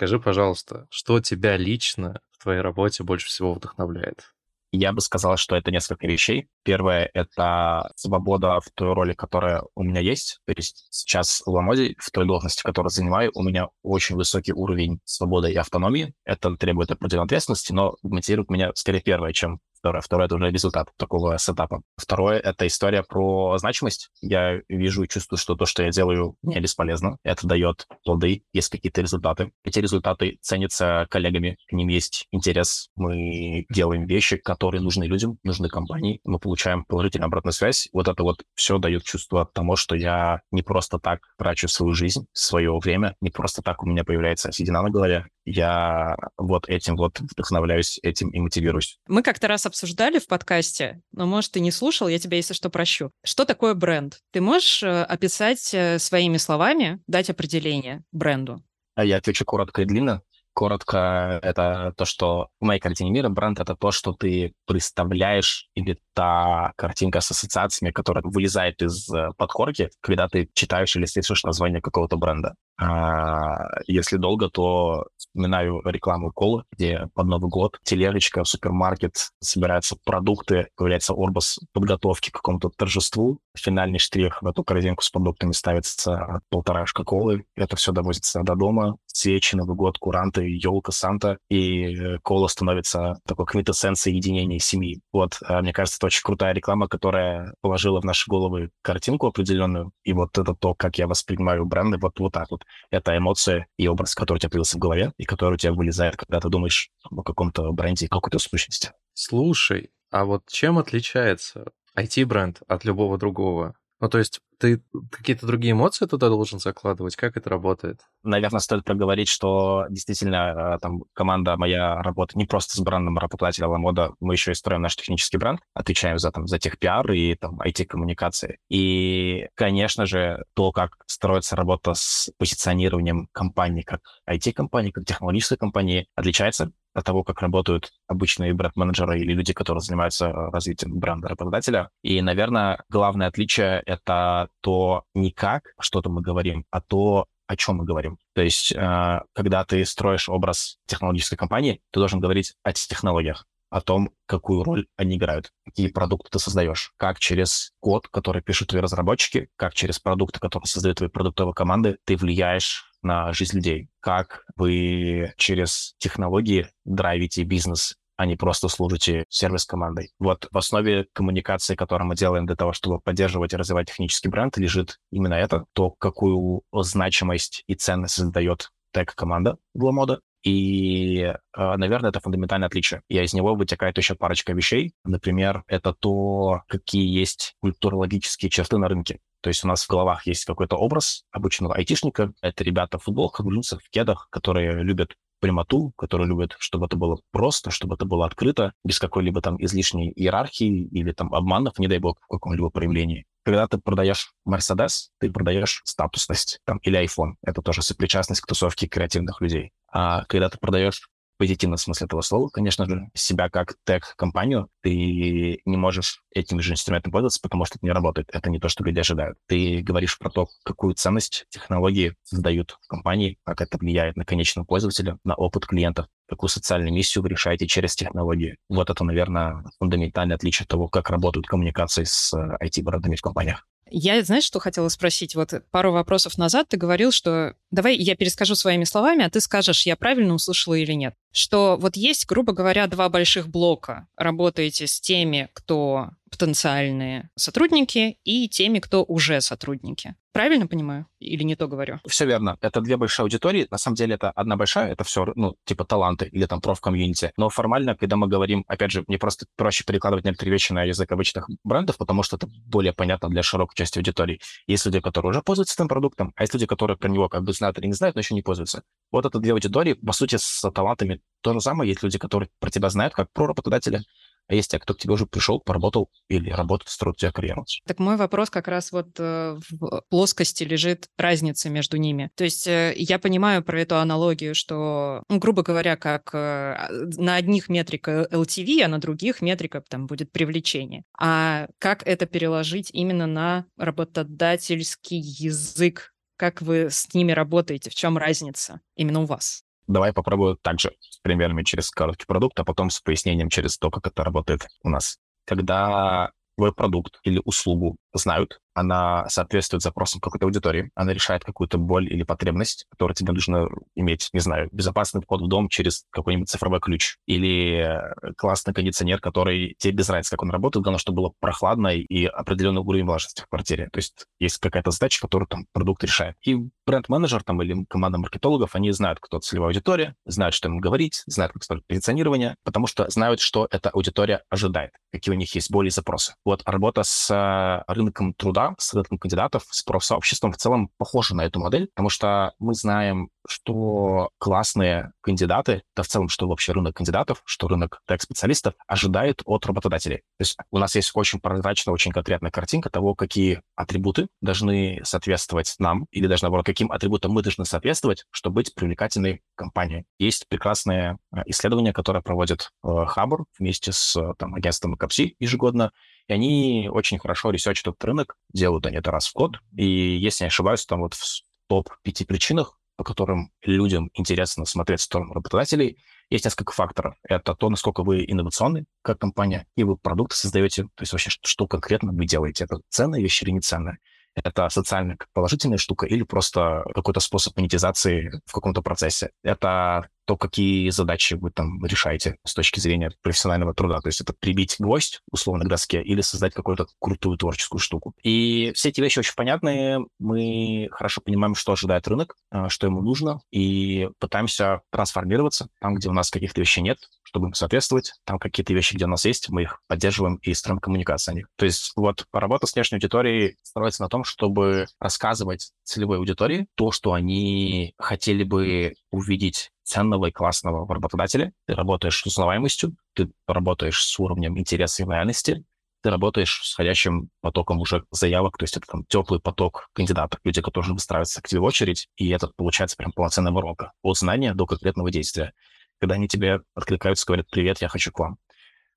Скажи, 0.01 0.19
пожалуйста, 0.19 0.88
что 0.89 1.19
тебя 1.19 1.57
лично 1.57 2.21
в 2.31 2.42
твоей 2.42 2.62
работе 2.62 3.03
больше 3.03 3.27
всего 3.27 3.53
вдохновляет? 3.53 4.33
Я 4.71 4.94
бы 4.94 5.01
сказал, 5.01 5.38
что 5.38 5.56
это 5.56 5.69
несколько 5.69 6.07
вещей. 6.07 6.48
Первое— 6.63 7.07
это 7.13 7.92
свобода 7.95 8.59
в 8.62 8.71
той 8.74 8.94
роли, 8.95 9.13
которая 9.13 9.62
у 9.75 9.83
меня 9.83 10.01
есть. 10.01 10.39
То 10.48 10.53
есть 10.57 10.88
сейчас 10.89 11.44
в 11.45 11.50
Ламоде, 11.51 11.94
в 12.00 12.09
той 12.09 12.25
должности, 12.25 12.63
которую 12.63 12.89
занимаю, 12.89 13.30
у 13.36 13.44
меня 13.44 13.68
очень 13.83 14.15
высокий 14.15 14.53
уровень 14.53 15.01
свободы 15.06 15.51
и 15.51 15.56
автономии. 15.56 16.15
Это 16.25 16.56
требует 16.57 16.89
определенной 16.89 17.25
ответственности, 17.25 17.71
но 17.71 17.95
мотивирует 18.01 18.50
меня 18.50 18.71
скорее 18.74 19.01
первое, 19.01 19.33
чем 19.33 19.59
Второе, 19.81 20.01
второе 20.01 20.25
это 20.28 20.36
уже 20.36 20.51
результат 20.51 20.89
такого 20.95 21.39
сетапа. 21.39 21.81
Второе— 21.98 22.39
это 22.39 22.68
история 22.68 23.01
про 23.01 23.57
значимость. 23.57 24.12
Я 24.22 24.62
вижу 24.69 25.01
и 25.01 25.07
чувствую, 25.07 25.39
что 25.39 25.56
то, 25.56 25.66
что 25.66 25.81
я 25.81 25.89
делаю, 25.89 26.36
не 26.44 26.60
бесполезно. 26.60 27.18
Это 27.24 27.48
дает 27.48 27.88
плоды, 28.04 28.44
есть 28.54 28.69
какие-то 28.69 29.01
результаты. 29.01 29.51
Эти 29.63 29.80
результаты 29.80 30.38
ценятся 30.42 31.07
коллегами, 31.10 31.57
к 31.68 31.74
ним 31.74 31.88
есть 31.88 32.28
интерес. 32.31 32.89
Мы 32.95 33.66
делаем 33.72 34.06
вещи, 34.06 34.38
которые 34.38 34.81
нужны 34.81 35.06
людям, 35.06 35.39
нужны 35.44 35.68
компании. 35.68 36.22
Мы 36.25 36.38
получаем 36.38 36.86
положительную 36.86 37.25
обратную 37.25 37.54
связь. 37.54 37.89
Вот 37.92 38.07
это 38.07 38.22
вот 38.22 38.44
все 38.54 38.78
дает 38.78 39.04
чувство 39.04 39.50
того, 39.51 39.75
что 39.75 39.95
я 39.95 40.42
не 40.51 40.62
просто 40.62 41.00
так 41.00 41.22
трачу 41.39 41.68
свою 41.68 41.94
жизнь, 41.94 42.28
свое 42.33 42.78
время, 42.78 43.16
не 43.19 43.31
просто 43.31 43.63
так 43.63 43.81
у 43.81 43.88
меня 43.88 44.04
появляется 44.04 44.51
седина 44.51 44.83
на 44.83 44.92
голове. 44.92 45.25
Я 45.45 46.15
вот 46.38 46.69
этим 46.69 46.95
вот 46.95 47.19
вдохновляюсь, 47.19 47.99
этим 48.03 48.29
и 48.29 48.39
мотивируюсь. 48.39 48.99
Мы 49.07 49.23
как-то 49.23 49.47
раз 49.47 49.65
обсуждали 49.65 50.19
в 50.19 50.27
подкасте, 50.27 51.01
но, 51.11 51.25
может, 51.25 51.53
ты 51.53 51.59
не 51.59 51.71
слушал, 51.71 52.07
я 52.07 52.19
тебя, 52.19 52.38
если 52.38 52.53
что, 52.53 52.69
прощу. 52.69 53.11
Что 53.23 53.45
такое 53.45 53.73
бренд? 53.73 54.19
Ты 54.31 54.41
можешь 54.41 54.83
э, 54.83 55.03
описать 55.03 55.73
э, 55.73 55.97
своими 55.99 56.38
словами, 56.38 57.01
дать 57.07 57.29
определение 57.29 58.03
бренду? 58.11 58.63
А 58.95 59.03
я 59.03 59.17
отвечу 59.17 59.45
коротко 59.45 59.81
и 59.81 59.85
длинно. 59.85 60.21
Коротко, 60.61 61.39
это 61.41 61.91
то, 61.97 62.05
что 62.05 62.49
в 62.59 62.65
моей 62.65 62.79
картине 62.79 63.09
мира 63.09 63.29
бренд— 63.29 63.59
это 63.61 63.75
то, 63.75 63.89
что 63.89 64.13
ты 64.13 64.53
представляешь, 64.67 65.67
или 65.73 65.97
та 66.13 66.73
картинка 66.75 67.19
с 67.19 67.31
ассоциациями, 67.31 67.91
которая 67.91 68.21
вылезает 68.23 68.79
из 68.83 69.09
э, 69.09 69.29
подкорки, 69.37 69.89
когда 70.01 70.27
ты 70.27 70.51
читаешь 70.53 70.95
или 70.95 71.05
слышишь 71.05 71.45
название 71.45 71.81
какого-то 71.81 72.15
бренда. 72.15 72.53
А 72.77 73.79
если 73.87 74.17
долго, 74.17 74.49
то 74.49 75.07
вспоминаю 75.17 75.81
рекламу 75.85 76.31
колы, 76.31 76.63
где 76.71 77.07
под 77.13 77.27
Новый 77.27 77.49
год 77.49 77.79
тележечка 77.83 78.43
супермаркет, 78.43 79.31
собираются 79.39 79.97
продукты, 80.03 80.67
появляется 80.75 81.13
образ 81.13 81.59
подготовки 81.73 82.29
к 82.29 82.35
какому-то 82.35 82.69
торжеству. 82.69 83.39
Финальный 83.55 83.99
штрих 83.99 84.41
в 84.41 84.47
эту 84.47 84.63
корзинку 84.63 85.03
с 85.03 85.09
продуктами 85.09 85.51
ставится 85.51 86.41
полторашка 86.49 87.03
колы. 87.03 87.45
Это 87.55 87.75
все 87.75 87.91
довозится 87.91 88.41
до 88.41 88.55
дома. 88.55 88.97
Свечи, 89.13 89.55
Новый 89.55 89.75
год, 89.75 89.97
куранты, 89.97 90.47
елка, 90.47 90.91
Санта. 90.91 91.37
И 91.49 92.17
кола 92.23 92.47
становится 92.47 93.19
такой 93.27 93.45
квинтэссенцией 93.45 94.17
единения 94.17 94.59
семьи. 94.59 95.01
Вот, 95.11 95.37
а 95.43 95.61
мне 95.61 95.73
кажется, 95.73 95.97
это 95.97 96.07
очень 96.07 96.23
крутая 96.23 96.53
реклама, 96.53 96.87
которая 96.87 97.53
положила 97.61 98.01
в 98.01 98.05
наши 98.05 98.29
головы 98.29 98.71
картинку 98.81 99.27
определенную. 99.27 99.91
И 100.03 100.13
вот 100.13 100.37
это 100.37 100.53
то, 100.53 100.73
как 100.73 100.97
я 100.97 101.07
воспринимаю 101.07 101.65
бренды, 101.65 101.97
вот, 101.97 102.19
вот 102.19 102.33
так 102.33 102.49
вот 102.51 102.63
это 102.89 103.17
эмоция 103.17 103.67
и 103.77 103.87
образ, 103.87 104.15
который 104.15 104.37
у 104.37 104.39
тебя 104.39 104.49
появился 104.49 104.77
в 104.77 104.79
голове, 104.79 105.13
и 105.17 105.25
который 105.25 105.55
у 105.55 105.57
тебя 105.57 105.73
вылезает, 105.73 106.17
когда 106.17 106.39
ты 106.39 106.49
думаешь 106.49 106.89
о 107.09 107.21
каком-то 107.23 107.71
бренде, 107.71 108.07
какой-то 108.07 108.39
сущности. 108.39 108.91
Слушай, 109.13 109.91
а 110.09 110.25
вот 110.25 110.43
чем 110.47 110.77
отличается 110.77 111.71
IT-бренд 111.97 112.61
от 112.67 112.85
любого 112.85 113.17
другого? 113.17 113.75
Ну, 114.01 114.09
то 114.09 114.18
есть 114.18 114.39
ты 114.57 114.81
какие-то 115.12 115.45
другие 115.45 115.74
эмоции 115.74 116.07
туда 116.07 116.27
должен 116.30 116.59
закладывать? 116.59 117.15
Как 117.15 117.38
это 117.38 117.51
работает? 117.51 118.01
Наверное, 118.24 118.59
стоит 118.59 118.83
проговорить, 118.83 119.27
что 119.27 119.86
действительно 119.92 120.75
э, 120.75 120.80
там 120.81 121.03
команда 121.13 121.56
моя 121.56 122.01
работает 122.01 122.36
не 122.36 122.45
просто 122.45 122.77
с 122.77 122.80
брендом 122.80 123.19
работодателя 123.19 123.68
Ламода, 123.68 124.13
мы 124.19 124.33
еще 124.33 124.51
и 124.51 124.56
строим 124.56 124.81
наш 124.81 124.95
технический 124.95 125.38
бренд, 125.38 125.59
отвечаем 125.75 126.18
за, 126.18 126.31
там, 126.31 126.48
за 126.48 126.57
техпиар 126.57 127.12
и 127.12 127.36
там 127.36 127.62
IT-коммуникации. 127.62 128.57
И, 128.69 129.48
конечно 129.53 130.07
же, 130.07 130.45
то, 130.56 130.71
как 130.71 130.95
строится 131.06 131.56
работа 131.56 131.94
с 131.94 132.31
позиционированием 132.39 133.27
компании 133.31 133.83
как 133.83 134.01
IT-компании, 134.27 134.89
как 134.89 135.06
технологической 135.06 135.59
компании, 135.59 136.07
отличается 136.15 136.71
от 136.93 137.05
того, 137.05 137.23
как 137.23 137.41
работают 137.41 137.91
обычные 138.07 138.53
бренд-менеджеры 138.53 139.19
или 139.19 139.33
люди, 139.33 139.53
которые 139.53 139.81
занимаются 139.81 140.27
э, 140.27 140.49
развитием 140.51 140.97
бренда 140.97 141.29
работодателя. 141.29 141.89
И, 142.03 142.21
наверное, 142.21 142.83
главное 142.89 143.27
отличие— 143.27 143.81
это 143.85 144.49
то 144.61 145.03
не 145.13 145.31
как 145.31 145.73
что-то 145.79 146.09
мы 146.09 146.21
говорим, 146.21 146.65
а 146.69 146.81
то, 146.81 147.27
о 147.47 147.55
чем 147.55 147.77
мы 147.77 147.85
говорим. 147.85 148.17
То 148.33 148.41
есть, 148.41 148.71
э, 148.71 149.21
когда 149.33 149.63
ты 149.63 149.85
строишь 149.85 150.29
образ 150.29 150.77
технологической 150.85 151.38
компании, 151.38 151.81
ты 151.91 151.99
должен 151.99 152.19
говорить 152.19 152.55
о 152.63 152.73
технологиях, 152.73 153.45
о 153.69 153.79
том, 153.79 154.11
какую 154.25 154.63
роль 154.63 154.87
они 154.97 155.15
играют, 155.15 155.51
какие 155.65 155.87
продукты 155.87 156.29
ты 156.31 156.39
создаешь, 156.39 156.94
как 156.97 157.19
через 157.19 157.71
код, 157.79 158.07
который 158.09 158.41
пишут 158.41 158.69
твои 158.69 158.81
разработчики, 158.81 159.47
как 159.55 159.73
через 159.73 159.97
продукты, 159.97 160.39
которые 160.39 160.67
создают 160.67 160.97
твои 160.97 161.09
продуктовые 161.09 161.53
команды, 161.53 161.97
ты 162.03 162.17
влияешь 162.17 162.90
на 163.01 163.33
жизнь 163.33 163.57
людей, 163.57 163.89
как 164.00 164.44
вы 164.56 165.33
через 165.38 165.95
технологии 165.98 166.68
драйвите 166.86 167.44
бизнес 167.44 167.98
а 168.18 168.27
не 168.27 168.36
просто 168.36 168.68
служите 168.68 169.25
сервис-командой. 169.30 170.12
Вот 170.19 170.48
в 170.51 170.56
основе 170.56 171.07
коммуникации, 171.12 171.74
которую 171.74 172.07
мы 172.07 172.15
делаем 172.15 172.45
для 172.45 172.56
того, 172.56 172.71
чтобы 172.71 173.00
поддерживать 173.00 173.51
и 173.51 173.56
развивать 173.56 173.88
технический 173.88 174.30
бренд, 174.30 174.56
лежит 174.57 175.00
именно 175.09 175.33
это, 175.33 175.65
то, 175.74 175.89
какую 175.89 176.62
значимость 176.71 177.63
и 177.65 177.73
ценность 177.73 178.14
создает 178.14 178.69
тег-команда 178.94 179.57
Glamода, 179.75 180.19
и, 180.44 181.33
а, 181.54 181.78
наверное, 181.78 182.09
это 182.09 182.19
фундаментальное 182.19 182.68
отличие. 182.68 183.02
И 183.07 183.19
из 183.19 183.33
него 183.33 183.56
вытекает 183.56 183.97
еще 183.97 184.16
парочка 184.16 184.54
вещей. 184.54 184.94
Например, 185.04 185.64
это 185.68 185.94
то, 185.94 186.61
какие 186.68 187.07
есть 187.07 187.56
культурологические 187.59 188.49
черты 188.49 188.78
на 188.78 188.87
рынке. 188.87 189.19
То 189.42 189.50
есть 189.50 189.64
у 189.64 189.68
нас 189.68 189.83
в 189.83 189.90
головах 189.90 190.28
есть 190.28 190.45
какой-то 190.45 190.76
образ 190.78 191.24
обычного 191.31 191.76
айтишника. 191.76 192.31
Это 192.42 192.64
ребята 192.64 192.98
в 192.98 193.04
футболках, 193.04 193.45
в 193.45 193.50
джинсах, 193.50 193.81
в 193.81 193.90
кедах, 193.90 194.28
которые 194.30 194.83
любят 194.83 195.16
прямоту, 195.42 195.92
которые 195.98 196.28
любят, 196.28 196.56
чтобы 196.60 196.86
это 196.86 196.95
было 196.95 197.19
просто, 197.31 197.71
чтобы 197.71 197.95
это 197.95 198.06
было 198.06 198.26
открыто, 198.26 198.74
без 198.86 199.00
какой-либо 199.00 199.42
там 199.42 199.62
излишней 199.62 200.12
иерархии 200.16 200.86
или 200.86 201.12
там 201.12 201.33
обманов, 201.33 201.80
не 201.80 201.88
дай 201.88 201.98
бог, 201.98 202.19
в 202.21 202.28
каком-либо 202.28 202.69
проявлении. 202.69 203.26
Когда 203.44 203.68
ты 203.68 203.80
продаешь 203.80 204.31
Mercedes, 204.48 205.07
ты 205.19 205.31
продаешь 205.31 205.81
статусность 205.83 206.60
там, 206.64 206.78
или 206.83 207.04
iPhone. 207.04 207.33
Это 207.42 207.64
тоже 207.64 207.81
сопричастность 207.81 208.42
к 208.42 208.45
тусовке 208.45 208.88
креативных 208.88 209.42
людей. 209.42 209.71
А 209.92 210.26
когда 210.26 210.48
ты 210.50 210.60
продаешь 210.60 211.10
позитивном 211.42 211.80
смысле 211.80 212.06
этого 212.06 212.21
слова, 212.21 212.50
конечно 212.50 212.86
же, 212.86 213.10
себя 213.16 213.50
как 213.50 213.74
тег-компанию, 213.83 214.69
ты 214.83 215.60
не 215.66 215.76
можешь 215.76 216.21
этим 216.36 216.62
же 216.62 216.74
инструментом 216.74 217.12
пользоваться, 217.12 217.40
потому 217.42 217.66
что 217.66 217.80
это 217.80 217.86
не 217.88 217.92
работает. 217.92 218.30
Это 218.31 218.52
не 218.52 218.60
то, 218.60 218.69
что 218.69 218.83
люди 218.83 219.00
ожидают. 219.00 219.40
Ты 219.48 219.81
говоришь 219.81 220.19
про 220.19 220.30
то, 220.30 220.50
какую 220.64 220.94
ценность 220.94 221.48
технологии 221.50 222.14
создают 222.24 222.78
в 222.83 222.88
компании, 222.88 223.40
как 223.44 223.62
это 223.62 223.80
влияет 223.80 224.18
на 224.18 224.24
конечного 224.24 224.66
пользователя, 224.66 225.18
на 225.24 225.33
опыт 225.33 225.66
клиентов, 225.66 226.06
какую 226.30 226.52
социальную 226.52 226.94
миссию 226.94 227.24
вы 227.24 227.30
решаете 227.30 227.66
через 227.66 227.95
технологии. 227.95 228.57
Вот 228.69 228.92
это, 228.92 229.04
наверное, 229.04 229.64
фундаментальное 229.80 230.36
отличие 230.36 230.68
того, 230.68 230.90
как 230.90 231.10
работают 231.10 231.48
коммуникации 231.48 232.04
с 232.04 232.36
IT-брендами 232.36 233.16
в 233.16 233.21
компаниях. 233.21 233.66
Я, 233.92 234.24
знаешь, 234.24 234.45
что 234.45 234.60
хотела 234.60 234.88
спросить? 234.88 235.36
Вот 235.36 235.54
пару 235.69 235.92
вопросов 235.92 236.38
назад 236.38 236.69
ты 236.69 236.78
говорил, 236.78 237.12
что 237.12 237.56
давай 237.71 237.98
я 237.98 238.16
перескажу 238.16 238.56
своими 238.56 238.86
словами, 238.86 239.26
а 239.26 239.30
ты 239.30 239.42
скажешь, 239.42 239.86
я 239.86 239.98
правильно 239.98 240.33
услышала 240.33 240.76
или 240.76 240.94
нет. 240.94 241.14
Что 241.33 241.78
вот 241.78 241.98
есть, 241.98 242.26
грубо 242.26 242.54
говоря, 242.54 242.88
два 242.88 243.10
больших 243.10 243.50
блока. 243.50 244.07
Работаете 244.16 244.88
с 244.88 245.02
теми, 245.02 245.50
кто 245.54 246.12
потенциальные 246.31 247.30
сотрудники 247.35 248.18
и 248.23 248.50
теми, 248.50 248.80
кто 248.80 249.04
уже 249.04 249.42
сотрудники. 249.42 250.16
Правильно 250.33 250.66
понимаю? 250.66 251.07
Или 251.19 251.44
не 251.44 251.57
то 251.57 251.68
говорю? 251.68 252.00
Все 252.07 252.26
верно. 252.26 252.57
Это 252.61 252.80
две 252.80 252.95
большие 252.95 253.23
аудитории. 253.23 253.68
На 253.69 253.78
самом 253.78 253.95
деле 253.95 254.16
это 254.16 254.31
одна 254.31 254.56
большая, 254.56 254.94
это 254.94 255.04
все, 255.04 255.26
ну, 255.35 255.57
типа 255.66 255.83
таланты 255.83 256.26
или 256.31 256.45
там 256.45 256.61
проф-комьюнити. 256.61 257.33
Но 257.35 257.50
формально, 257.50 257.95
когда 257.95 258.16
мы 258.16 258.28
говорим, 258.28 258.64
опять 258.68 258.92
же, 258.92 259.04
мне 259.07 259.18
просто 259.18 259.45
проще 259.57 259.83
перекладывать 259.83 260.23
некоторые 260.23 260.54
вещи 260.54 260.71
на 260.71 260.83
язык 260.83 261.11
обычных 261.11 261.50
брендов, 261.66 261.97
потому 261.97 262.23
что 262.23 262.38
это 262.38 262.47
более 262.66 262.94
понятно 262.94 263.30
для 263.30 263.44
широкой 263.44 263.76
части 263.76 263.97
аудитории. 263.97 264.40
Есть 264.68 264.85
люди, 264.85 265.02
которые 265.02 265.31
уже 265.31 265.42
пользуются 265.42 265.76
этим 265.76 265.90
продуктом, 265.90 266.31
а 266.38 266.44
есть 266.44 266.54
люди, 266.54 266.66
которые 266.66 266.95
про 266.95 267.09
него 267.09 267.28
как 267.28 267.44
бы 267.44 267.52
знают 267.52 267.78
или 267.80 267.88
не 267.88 267.94
знают, 267.94 268.16
но 268.16 268.19
еще 268.19 268.33
не 268.33 268.42
пользуются. 268.42 268.83
Вот 269.11 269.26
это 269.26 269.38
две 269.40 269.52
аудитории, 269.52 269.94
по 269.94 270.14
сути, 270.14 270.38
с 270.38 270.71
талантами 270.71 271.19
то 271.42 271.52
же 271.54 271.59
самое. 271.59 271.90
Есть 271.90 272.04
люди, 272.04 272.18
которые 272.18 272.50
про 272.59 272.69
тебя 272.69 272.90
знают 272.90 273.14
как 273.14 273.30
про 273.33 273.47
работодателя, 273.47 274.02
а 274.48 274.54
есть 274.54 274.71
те, 274.71 274.80
кто 274.80 274.94
к 274.94 274.98
тебе 274.98 275.14
уже 275.14 275.26
пришел, 275.26 275.60
поработал 275.60 276.10
или 276.28 276.50
работает, 276.50 276.90
строит 276.90 277.18
тебе 277.18 277.31
карьеру. 277.31 277.66
Так 277.88 278.00
мой 278.00 278.18
вопрос 278.18 278.50
как 278.50 278.68
раз 278.68 278.92
вот 278.92 279.07
э, 279.18 279.57
в 279.69 280.04
плоскости 280.10 280.64
лежит 280.64 281.07
разница 281.18 281.69
между 281.69 281.98
ними. 281.98 282.31
То 282.36 282.44
есть 282.44 282.68
э, 282.68 282.94
я 282.98 283.19
понимаю 283.19 283.64
про 283.64 283.81
эту 283.81 283.98
аналогию, 283.98 284.54
что, 284.54 285.24
ну, 285.30 285.40
грубо 285.40 285.64
говоря, 285.64 285.95
как 285.95 286.31
э, 286.33 286.76
на 287.18 287.36
одних 287.36 287.69
метрика 287.69 288.28
LTV, 288.31 288.81
а 288.81 288.88
на 288.88 289.00
других 289.00 289.42
метрика 289.42 289.81
там 289.88 290.06
будет 290.06 290.31
привлечение. 290.31 291.04
А 291.18 291.68
как 291.80 292.06
это 292.06 292.26
переложить 292.26 292.90
именно 292.92 293.28
на 293.28 293.66
работодательский 293.78 295.19
язык? 295.19 296.14
Как 296.36 296.62
вы 296.62 296.90
с 296.90 297.14
ними 297.14 297.31
работаете? 297.31 297.90
В 297.90 297.95
чем 297.95 298.18
разница 298.18 298.81
именно 298.95 299.21
у 299.21 299.26
вас? 299.26 299.64
Давай 299.88 300.14
попробую 300.14 300.57
также 300.61 300.92
с 301.00 301.18
примерами 301.19 301.64
через 301.64 301.90
короткий 301.90 302.26
продукт, 302.26 302.59
а 302.59 302.64
потом 302.64 302.90
с 302.90 303.00
пояснением 303.00 303.50
через 303.50 303.78
то, 303.78 303.90
как 303.90 304.07
это 304.07 304.23
работает 304.23 304.68
у 304.83 304.90
нас. 304.90 305.18
Когда 305.45 306.31
твой 306.56 306.73
продукт 306.73 307.19
или 307.23 307.42
услугу 307.44 307.97
знают, 308.14 308.59
она 308.73 309.28
соответствует 309.30 309.83
запросам 309.83 310.21
какой-то 310.21 310.45
аудитории, 310.45 310.92
она 310.95 311.13
решает 311.13 311.44
какую-то 311.44 311.78
боль 311.78 312.11
или 312.11 312.23
потребность, 312.23 312.85
которую 312.90 313.16
тебе 313.16 313.33
нужно 313.33 313.69
иметь, 313.95 314.30
не 314.33 314.40
знаю, 314.40 314.69
безопасный 314.71 315.21
вход 315.21 315.42
в 315.42 315.47
дом 315.47 315.69
через 315.69 316.06
какой-нибудь 316.11 316.49
цифровой 316.49 316.80
ключ, 316.80 317.18
или 317.25 317.78
э, 317.78 318.33
классный 318.37 318.73
кондиционер, 318.73 319.19
который 319.19 319.75
тебе 319.78 319.94
без 319.94 320.09
разницы, 320.09 320.31
как 320.31 320.44
он 320.44 320.51
работает, 320.51 320.83
главное, 320.83 320.99
чтобы 320.99 321.18
было 321.18 321.33
прохладно 321.40 321.90
и 321.90 322.25
определенный 322.25 322.81
уровень 322.81 323.06
влажности 323.06 323.42
в 323.42 323.47
квартире. 323.47 323.90
То 323.92 323.97
есть 323.97 324.25
есть 324.40 324.57
какая-то 324.57 324.92
задача, 324.92 325.21
которую 325.21 325.47
там 325.47 325.66
продукт 325.73 326.04
решает. 326.04 326.35
И 326.45 326.57
бренд-менеджер 326.85 327.44
там 327.44 327.61
или 327.61 327.85
команда 327.90 328.18
маркетологов, 328.18 328.75
они 328.75 328.92
знают, 328.92 329.19
кто 329.19 329.40
целевая 329.40 329.69
аудитория, 329.69 330.16
знают, 330.25 330.56
что 330.56 330.68
им 330.68 330.80
говорить, 330.80 331.23
знают, 331.25 331.54
как 331.54 331.63
строить 331.63 331.85
позиционирование, 331.87 332.56
потому 332.63 332.87
что 332.87 333.09
знают, 333.09 333.40
что 333.40 333.68
эта 333.71 333.90
аудитория 333.90 334.44
ожидает, 334.49 334.92
какие 335.11 335.33
у 335.33 335.37
них 335.37 335.54
есть 335.56 335.71
боли 335.71 335.87
и 335.87 335.92
запросы. 335.92 336.35
Вот 336.45 336.63
работа 336.66 337.04
с 337.04 337.30
э, 337.31 337.83
рынком 337.92 338.33
труда, 338.33 338.60
с 338.77 338.94
рынком 338.94 339.18
кандидатов, 339.18 339.63
с 339.69 339.83
профсообществом 339.83 340.51
в 340.51 340.57
целом 340.57 340.89
похожа 340.97 341.35
на 341.35 341.45
эту 341.45 341.59
модель, 341.59 341.87
потому 341.87 342.09
что 342.09 342.53
мы 342.59 342.73
знаем, 342.73 343.30
что 343.48 344.30
классные 344.38 345.12
кандидаты, 345.21 345.83
да 345.95 346.04
в 346.04 346.07
целом, 346.07 346.30
что 346.30 346.48
вообще 346.48 346.71
рынок 346.74 346.95
кандидатов, 346.95 347.42
что 347.45 347.68
рынок 347.68 348.02
тег-специалистов 348.07 348.74
ожидает 348.88 349.42
от 349.45 349.66
работодателей. 349.66 350.18
То 350.38 350.42
есть 350.42 350.57
у 350.71 350.78
нас 350.78 350.95
есть 350.95 351.12
очень 351.14 351.40
прозрачная, 351.40 351.94
очень 351.94 352.12
конкретная 352.12 352.52
картинка 352.52 352.90
того, 352.90 353.16
какие 353.16 353.62
атрибуты 353.76 354.28
должны 354.42 355.02
соответствовать 355.04 355.76
нам, 355.80 356.06
или 356.12 356.28
даже, 356.28 356.44
наоборот, 356.44 356.66
каким 356.66 356.92
атрибутам 356.92 357.31
мы 357.31 357.44
должны 357.44 357.66
соответствовать, 357.66 358.26
чтобы 358.31 358.56
быть 358.56 358.76
привлекательной 358.76 359.42
компанией. 359.56 360.06
Есть 360.19 360.48
прекрасное 360.48 361.18
э, 361.33 361.42
исследование, 361.45 361.94
которое 361.94 362.21
проводит 362.21 362.71
Хабр 362.83 363.45
вместе 363.57 363.92
с 363.92 364.18
там, 364.38 364.56
агентством 364.56 364.95
КАПСИ 364.95 365.36
ежегодно, 365.40 365.92
и 366.28 366.33
они 366.33 366.90
очень 366.92 367.19
хорошо 367.19 367.52
research 367.51 367.80
ат 367.80 367.87
этот 367.88 368.04
рынок, 368.04 368.36
делают 368.54 368.86
они 368.86 368.98
это 368.98 369.12
раз 369.12 369.28
в 369.28 369.33
год. 369.33 369.60
И 369.76 369.86
если 369.86 370.44
не 370.44 370.48
ошибаюсь, 370.48 370.86
там 370.86 371.02
вот 371.02 371.14
в 371.14 371.44
топ-5 371.68 372.26
причинах, 372.26 372.78
по 373.01 373.03
которым 373.03 373.49
людям 373.63 374.11
интересно 374.13 374.63
смотреть 374.65 374.99
в 374.99 375.05
сторону 375.05 375.33
работодателей, 375.33 375.97
есть 376.29 376.45
несколько 376.45 376.71
факторов. 376.71 377.15
Это 377.27 377.55
то, 377.55 377.71
насколько 377.71 378.03
вы 378.03 378.23
инновационны 378.27 378.85
как 379.01 379.17
компания, 379.17 379.65
и 379.75 379.83
вы 379.83 379.97
продукты 379.97 380.35
создаете, 380.35 380.83
то 380.83 381.01
есть 381.01 381.11
вообще, 381.11 381.31
что, 381.31 381.65
конкретно 381.65 382.11
вы 382.11 382.27
делаете. 382.27 382.65
Это 382.65 382.77
ценная 382.89 383.19
вещь 383.19 383.41
или 383.41 383.49
не 383.49 383.59
ценная 383.59 383.97
это 384.35 384.69
социально 384.69 385.17
положительная 385.33 385.77
штука 385.77 386.05
или 386.05 386.23
просто 386.23 386.83
какой-то 386.95 387.19
способ 387.19 387.57
монетизации 387.57 388.31
в 388.45 388.53
каком-то 388.53 388.81
процессе. 388.81 389.31
Это 389.43 390.07
то, 390.25 390.37
какие 390.37 390.90
задачи 390.90 391.33
вы 391.33 391.51
там 391.51 391.83
решаете 391.85 392.37
с 392.45 392.54
точки 392.54 392.80
зрения 392.80 393.11
профессионального 393.21 393.73
труда. 393.73 393.99
То 393.99 394.07
есть 394.07 394.21
это 394.21 394.33
прибить 394.33 394.75
гвоздь, 394.80 395.21
условно, 395.31 395.66
к 395.66 395.69
доске, 395.69 396.01
или 396.01 396.21
создать 396.21 396.54
какую-то 396.54 396.87
крутую 396.99 397.37
творческую 397.37 397.80
штуку. 397.80 398.13
И 398.23 398.71
все 398.75 398.90
эти 398.90 399.01
вещи 399.01 399.19
очень 399.19 399.35
понятные. 399.35 400.06
Мы 400.19 400.90
хорошо 400.92 401.21
понимаем, 401.21 401.56
что 401.56 401.73
ожидает 401.73 402.07
рынок, 402.07 402.35
а, 402.49 402.69
что 402.69 402.87
ему 402.87 403.01
нужно, 403.01 403.42
и 403.51 404.09
пытаемся 404.19 404.81
трансформироваться 404.92 405.68
там, 405.80 405.95
где 405.95 406.09
у 406.09 406.13
нас 406.13 406.30
каких-то 406.30 406.61
вещей 406.61 406.81
нет, 406.81 406.97
чтобы 407.23 407.47
им 407.47 407.54
соответствовать. 407.54 408.13
Там 408.25 408.40
какие-то 408.40 408.73
вещи, 408.73 408.95
где 408.95 409.06
у 409.06 409.09
нас 409.09 409.25
есть, 409.25 409.49
мы 409.49 409.63
их 409.63 409.81
поддерживаем 409.87 410.35
и 410.42 410.54
строим 410.54 410.80
коммуникацию 410.80 411.33
о 411.33 411.35
них. 411.35 411.47
То 411.56 411.66
есть 411.66 411.94
вот 411.95 412.25
работа 412.33 412.68
с 412.68 412.75
внешней 412.75 412.97
аудиторией 412.97 413.57
строится 413.63 414.04
на 414.04 414.09
том, 414.09 414.23
чтобы 414.23 414.85
рассказывать 414.99 415.71
целевой 415.83 416.18
аудитории 416.18 416.68
то, 416.75 416.92
что 416.92 417.13
они 417.13 417.94
хотели 417.97 418.44
бы 418.44 418.94
увидеть 419.11 419.71
ценного 419.83 420.28
и 420.28 420.31
классного 420.31 420.85
в 420.85 420.92
работодателе. 420.92 421.54
Ты 421.68 421.76
работаешь 421.76 422.19
с 422.19 422.26
узнаваемостью, 422.26 422.95
ты 423.14 423.31
работаешь 423.47 424.04
с 424.04 424.19
уровнем 424.19 424.57
интереса 424.57 425.04
и 425.04 425.06
лояльности, 425.06 425.66
ты 426.02 426.09
работаешь 426.09 426.61
с 426.64 426.73
входящим 426.73 427.30
потоком 427.42 427.80
уже 427.80 428.04
заявок, 428.11 428.57
то 428.57 428.64
есть 428.64 428.76
это 428.76 428.88
там 428.88 429.06
теплый 429.06 429.40
поток 429.40 429.90
кандидатов, 429.94 430.40
люди, 430.44 430.61
которые 430.61 430.94
выстраиваются 430.94 431.42
к 431.42 431.47
тебе 431.47 431.61
в 431.61 431.64
очередь, 431.64 432.09
и 432.18 432.30
это 432.30 432.47
получается 432.56 432.97
прям 432.97 433.11
полноценная 433.11 433.52
воронка 433.52 433.94
от 434.02 434.18
знания 434.18 434.54
до 434.54 434.66
конкретного 434.66 435.11
действия. 435.11 435.54
Когда 436.00 436.16
они 436.16 436.28
тебе 436.28 436.61
откликаются, 436.73 437.26
говорят, 437.28 437.47
привет, 437.52 437.81
я 437.81 437.88
хочу 437.88 438.11
к 438.11 438.19
вам. 438.19 438.38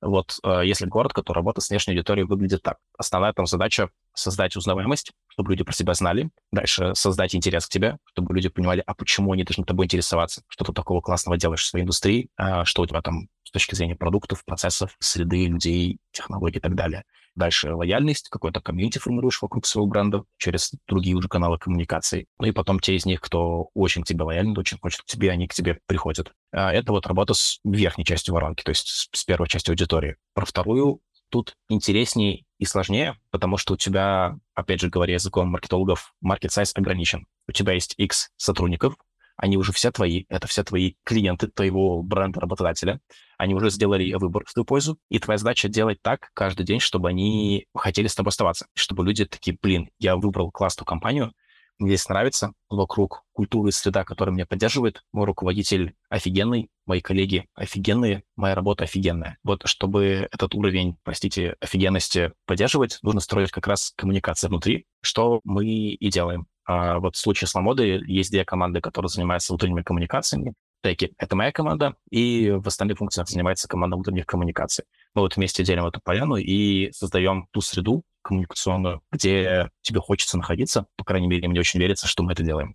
Вот 0.00 0.38
э, 0.42 0.62
если 0.64 0.88
коротко, 0.88 1.22
то 1.22 1.32
работа 1.34 1.60
с 1.60 1.70
внешней 1.70 1.92
аудиторией 1.92 2.26
выглядит 2.26 2.62
так. 2.62 2.78
Основная 2.96 3.32
там 3.32 3.46
задача— 3.46 3.90
создать 4.14 4.56
узнаваемость, 4.56 5.12
чтобы 5.28 5.50
люди 5.52 5.64
про 5.64 5.72
себя 5.72 5.94
знали. 5.94 6.30
Дальше 6.52 6.94
создать 6.94 7.34
интерес 7.34 7.66
к 7.66 7.70
тебе, 7.70 7.98
чтобы 8.04 8.34
люди 8.34 8.48
понимали, 8.48 8.82
а 8.86 8.94
почему 8.94 9.32
они 9.32 9.44
должны 9.44 9.64
тобой 9.64 9.86
интересоваться, 9.86 10.42
что 10.48 10.64
ты 10.64 10.72
такого 10.72 11.00
классного 11.00 11.36
делаешь 11.36 11.62
в 11.62 11.66
своей 11.66 11.84
индустрии, 11.84 12.28
а 12.36 12.64
что 12.64 12.82
у 12.82 12.86
тебя 12.86 13.02
там 13.02 13.28
с 13.44 13.50
точки 13.50 13.74
зрения 13.74 13.96
продуктов, 13.96 14.44
процессов, 14.44 14.96
среды, 15.00 15.46
людей, 15.46 15.98
технологий 16.12 16.58
и 16.58 16.60
так 16.60 16.74
далее. 16.74 17.04
Дальше 17.34 17.74
лояльность, 17.74 18.28
какой-то 18.28 18.60
комьюнити 18.60 18.98
формируешь 18.98 19.42
вокруг 19.42 19.66
своего 19.66 19.88
бренда 19.88 20.24
через 20.38 20.72
другие 20.86 21.16
уже 21.16 21.28
каналы 21.28 21.58
коммуникации. 21.58 22.26
Ну 22.38 22.46
и 22.46 22.52
потом 22.52 22.78
те 22.78 22.94
из 22.94 23.06
них, 23.06 23.20
кто 23.20 23.70
очень 23.74 24.02
к 24.02 24.06
тебе 24.06 24.22
лояльны, 24.22 24.58
очень 24.58 24.78
хочет 24.78 25.02
к 25.02 25.06
тебе, 25.06 25.32
они 25.32 25.48
к 25.48 25.54
тебе 25.54 25.80
приходят. 25.86 26.32
А 26.52 26.72
это 26.72 26.92
вот 26.92 27.06
работа 27.08 27.34
с 27.34 27.58
верхней 27.64 28.04
частью 28.04 28.34
воронки, 28.34 28.62
то 28.62 28.70
есть 28.70 29.08
с 29.12 29.24
первой 29.24 29.48
частью 29.48 29.72
аудитории. 29.72 30.16
Про 30.32 30.46
вторую 30.46 31.00
тут 31.30 31.56
интереснее 31.68 32.44
и 32.58 32.64
сложнее, 32.64 33.18
потому 33.30 33.56
что 33.56 33.74
у 33.74 33.76
тебя, 33.76 34.36
опять 34.54 34.80
же 34.80 34.88
говоря 34.88 35.14
языком 35.14 35.48
маркетологов, 35.48 36.14
size 36.24 36.72
ограничен. 36.74 37.26
У 37.48 37.52
тебя 37.52 37.72
есть 37.72 37.94
X 37.98 38.30
сотрудников, 38.36 38.96
они 39.36 39.56
уже 39.56 39.72
все 39.72 39.90
твои, 39.90 40.24
это 40.28 40.46
все 40.46 40.62
твои 40.62 40.94
клиенты 41.04 41.48
твоего 41.48 42.02
бренда 42.02 42.40
работодателя. 42.40 43.00
Они 43.36 43.54
уже 43.54 43.70
сделали 43.70 44.12
выбор 44.14 44.44
в 44.46 44.52
твою 44.52 44.64
пользу, 44.64 44.98
и 45.08 45.18
твоя 45.18 45.38
задача 45.38 45.68
делать 45.68 46.00
так 46.02 46.30
каждый 46.34 46.64
день, 46.64 46.78
чтобы 46.78 47.08
они 47.08 47.66
хотели 47.74 48.06
с 48.06 48.14
тобой 48.14 48.30
оставаться, 48.30 48.66
чтобы 48.74 49.04
люди 49.04 49.24
такие, 49.24 49.56
блин, 49.60 49.90
я 49.98 50.16
выбрал 50.16 50.50
классную 50.52 50.86
компанию, 50.86 51.32
мне 51.78 51.90
здесь 51.90 52.08
нравится, 52.08 52.52
вокруг 52.68 53.24
культуры 53.32 53.70
и 53.70 53.72
среда, 53.72 54.04
которая 54.04 54.34
меня 54.34 54.46
поддерживает, 54.46 55.02
мой 55.12 55.26
руководитель 55.26 55.94
офигенный, 56.08 56.68
мои 56.86 57.00
коллеги 57.00 57.46
офигенные, 57.54 58.22
моя 58.36 58.54
работа 58.54 58.84
офигенная. 58.84 59.38
Вот 59.42 59.62
чтобы 59.66 60.28
этот 60.30 60.54
уровень, 60.54 60.96
простите, 61.02 61.56
офигенности 61.60 62.32
поддерживать, 62.46 62.98
нужно 63.02 63.20
строить 63.20 63.50
как 63.50 63.66
раз 63.66 63.92
коммуникации 63.96 64.48
внутри, 64.48 64.86
что 65.00 65.40
мы 65.44 65.66
и 65.66 66.10
делаем. 66.10 66.46
А 66.66 66.98
вот 66.98 67.16
в 67.16 67.18
случае 67.18 67.48
с 67.48 67.54
Ламодой 67.54 68.02
есть 68.06 68.30
две 68.30 68.44
команды, 68.44 68.80
которые 68.80 69.08
занимаются 69.08 69.52
внутренними 69.52 69.82
коммуникациями. 69.82 70.54
Теки— 70.82 71.14
это 71.18 71.34
моя 71.34 71.50
команда, 71.50 71.96
и 72.10 72.50
в 72.50 72.66
остальных 72.68 72.98
функциях 72.98 73.28
занимается 73.28 73.68
команда 73.68 73.96
внутренних 73.96 74.26
коммуникаций. 74.26 74.84
Мы 75.14 75.22
вот 75.22 75.36
вместе 75.36 75.64
делим 75.64 75.86
эту 75.86 76.00
поляну 76.02 76.36
и 76.36 76.90
создаем 76.92 77.48
ту 77.52 77.62
среду 77.62 78.04
коммуникационную, 78.24 79.02
где 79.12 79.70
тебе 79.82 80.00
хочется 80.00 80.36
находиться. 80.36 80.86
По 80.96 81.04
крайней 81.04 81.28
мере, 81.28 81.46
мне 81.46 81.60
очень 81.60 81.78
верится, 81.78 82.08
что 82.08 82.22
мы 82.22 82.32
это 82.32 82.42
делаем. 82.42 82.74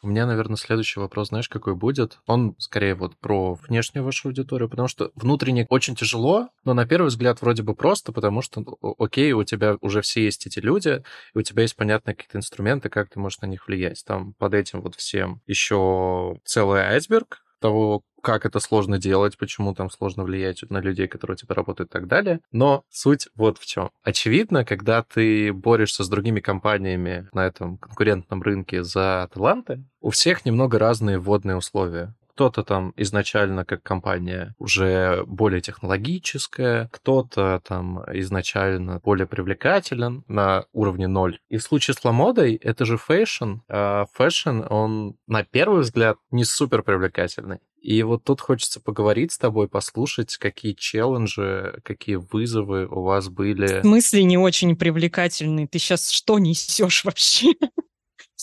У 0.00 0.10
меня, 0.10 0.24
наверное, 0.26 0.56
следующий 0.56 1.00
вопрос, 1.00 1.28
знаешь, 1.28 1.50
какой 1.50 1.74
будет? 1.74 2.20
Он 2.26 2.54
скорее 2.58 2.94
вот 2.94 3.18
про 3.18 3.54
внешнюю 3.54 4.04
вашу 4.04 4.28
аудиторию, 4.28 4.70
потому 4.70 4.88
что 4.88 5.10
внутренне 5.14 5.66
очень 5.68 5.96
тяжело, 5.96 6.48
но 6.64 6.72
на 6.72 6.86
первый 6.86 7.08
взгляд 7.08 7.42
вроде 7.42 7.62
бы 7.62 7.74
просто, 7.74 8.10
потому 8.10 8.40
что, 8.40 8.64
окей, 8.98 9.32
у 9.32 9.44
тебя 9.44 9.76
уже 9.82 10.00
все 10.00 10.24
есть 10.24 10.46
эти 10.46 10.60
люди, 10.60 11.02
и 11.34 11.38
у 11.38 11.42
тебя 11.42 11.60
есть 11.60 11.76
понятные 11.76 12.14
какие-то 12.14 12.38
инструменты, 12.38 12.88
как 12.88 13.10
ты 13.10 13.20
можешь 13.20 13.40
на 13.40 13.46
них 13.46 13.68
влиять. 13.68 14.02
Там 14.06 14.32
под 14.38 14.54
этим 14.54 14.80
вот 14.80 14.94
всем 14.94 15.42
еще 15.46 16.38
целый 16.42 16.80
айсберг, 16.80 17.42
того, 17.60 18.02
как 18.22 18.44
это 18.46 18.60
сложно 18.60 18.98
делать, 18.98 19.38
почему 19.38 19.74
там 19.74 19.90
сложно 19.90 20.24
влиять 20.24 20.62
на 20.70 20.78
людей, 20.80 21.08
которые 21.08 21.34
у 21.34 21.38
тебя 21.38 21.54
работают 21.54 21.90
и 21.90 21.92
так 21.92 22.06
далее. 22.08 22.40
Но 22.52 22.82
суть 22.90 23.28
вот 23.36 23.58
в 23.58 23.66
чем. 23.66 23.90
Очевидно, 24.02 24.64
когда 24.64 25.02
ты 25.02 25.52
борешься 25.52 26.04
с 26.04 26.08
другими 26.08 26.40
компаниями 26.40 27.28
на 27.32 27.46
этом 27.46 27.78
конкурентном 27.78 28.42
рынке 28.42 28.82
за 28.82 29.28
таланты, 29.32 29.84
у 30.00 30.10
всех 30.10 30.44
немного 30.44 30.78
разные 30.78 31.18
вводные 31.18 31.56
условия. 31.56 32.14
Кто-то 32.38 32.62
там 32.62 32.94
изначально 32.96 33.64
как 33.64 33.82
компания 33.82 34.54
уже 34.58 35.24
более 35.26 35.60
технологическая, 35.60 36.88
кто-то 36.92 37.60
там 37.66 38.04
изначально 38.12 39.00
более 39.00 39.26
привлекателен 39.26 40.22
на 40.28 40.64
уровне 40.72 41.08
ноль. 41.08 41.40
И 41.48 41.56
в 41.56 41.64
случае 41.64 41.96
с 41.96 42.04
Ламодой 42.04 42.54
это 42.54 42.84
же 42.84 42.96
fashion. 42.96 43.54
А 43.68 44.04
fashion, 44.12 44.62
он 44.70 45.16
на 45.26 45.42
первый 45.42 45.80
взгляд 45.80 46.18
не 46.30 46.44
супер 46.44 46.84
привлекательный. 46.84 47.58
И 47.82 48.04
вот 48.04 48.22
тут 48.22 48.40
хочется 48.40 48.78
поговорить 48.80 49.32
с 49.32 49.38
тобой, 49.38 49.66
послушать, 49.66 50.36
какие 50.36 50.74
челленджи, 50.74 51.80
какие 51.82 52.14
вызовы 52.14 52.86
у 52.86 53.02
вас 53.02 53.28
были. 53.30 53.80
В 53.80 53.82
смысле 53.82 54.22
не 54.22 54.38
очень 54.38 54.76
привлекательный? 54.76 55.66
Ты 55.66 55.80
сейчас 55.80 56.08
что 56.10 56.38
несешь 56.38 57.04
вообще? 57.04 57.54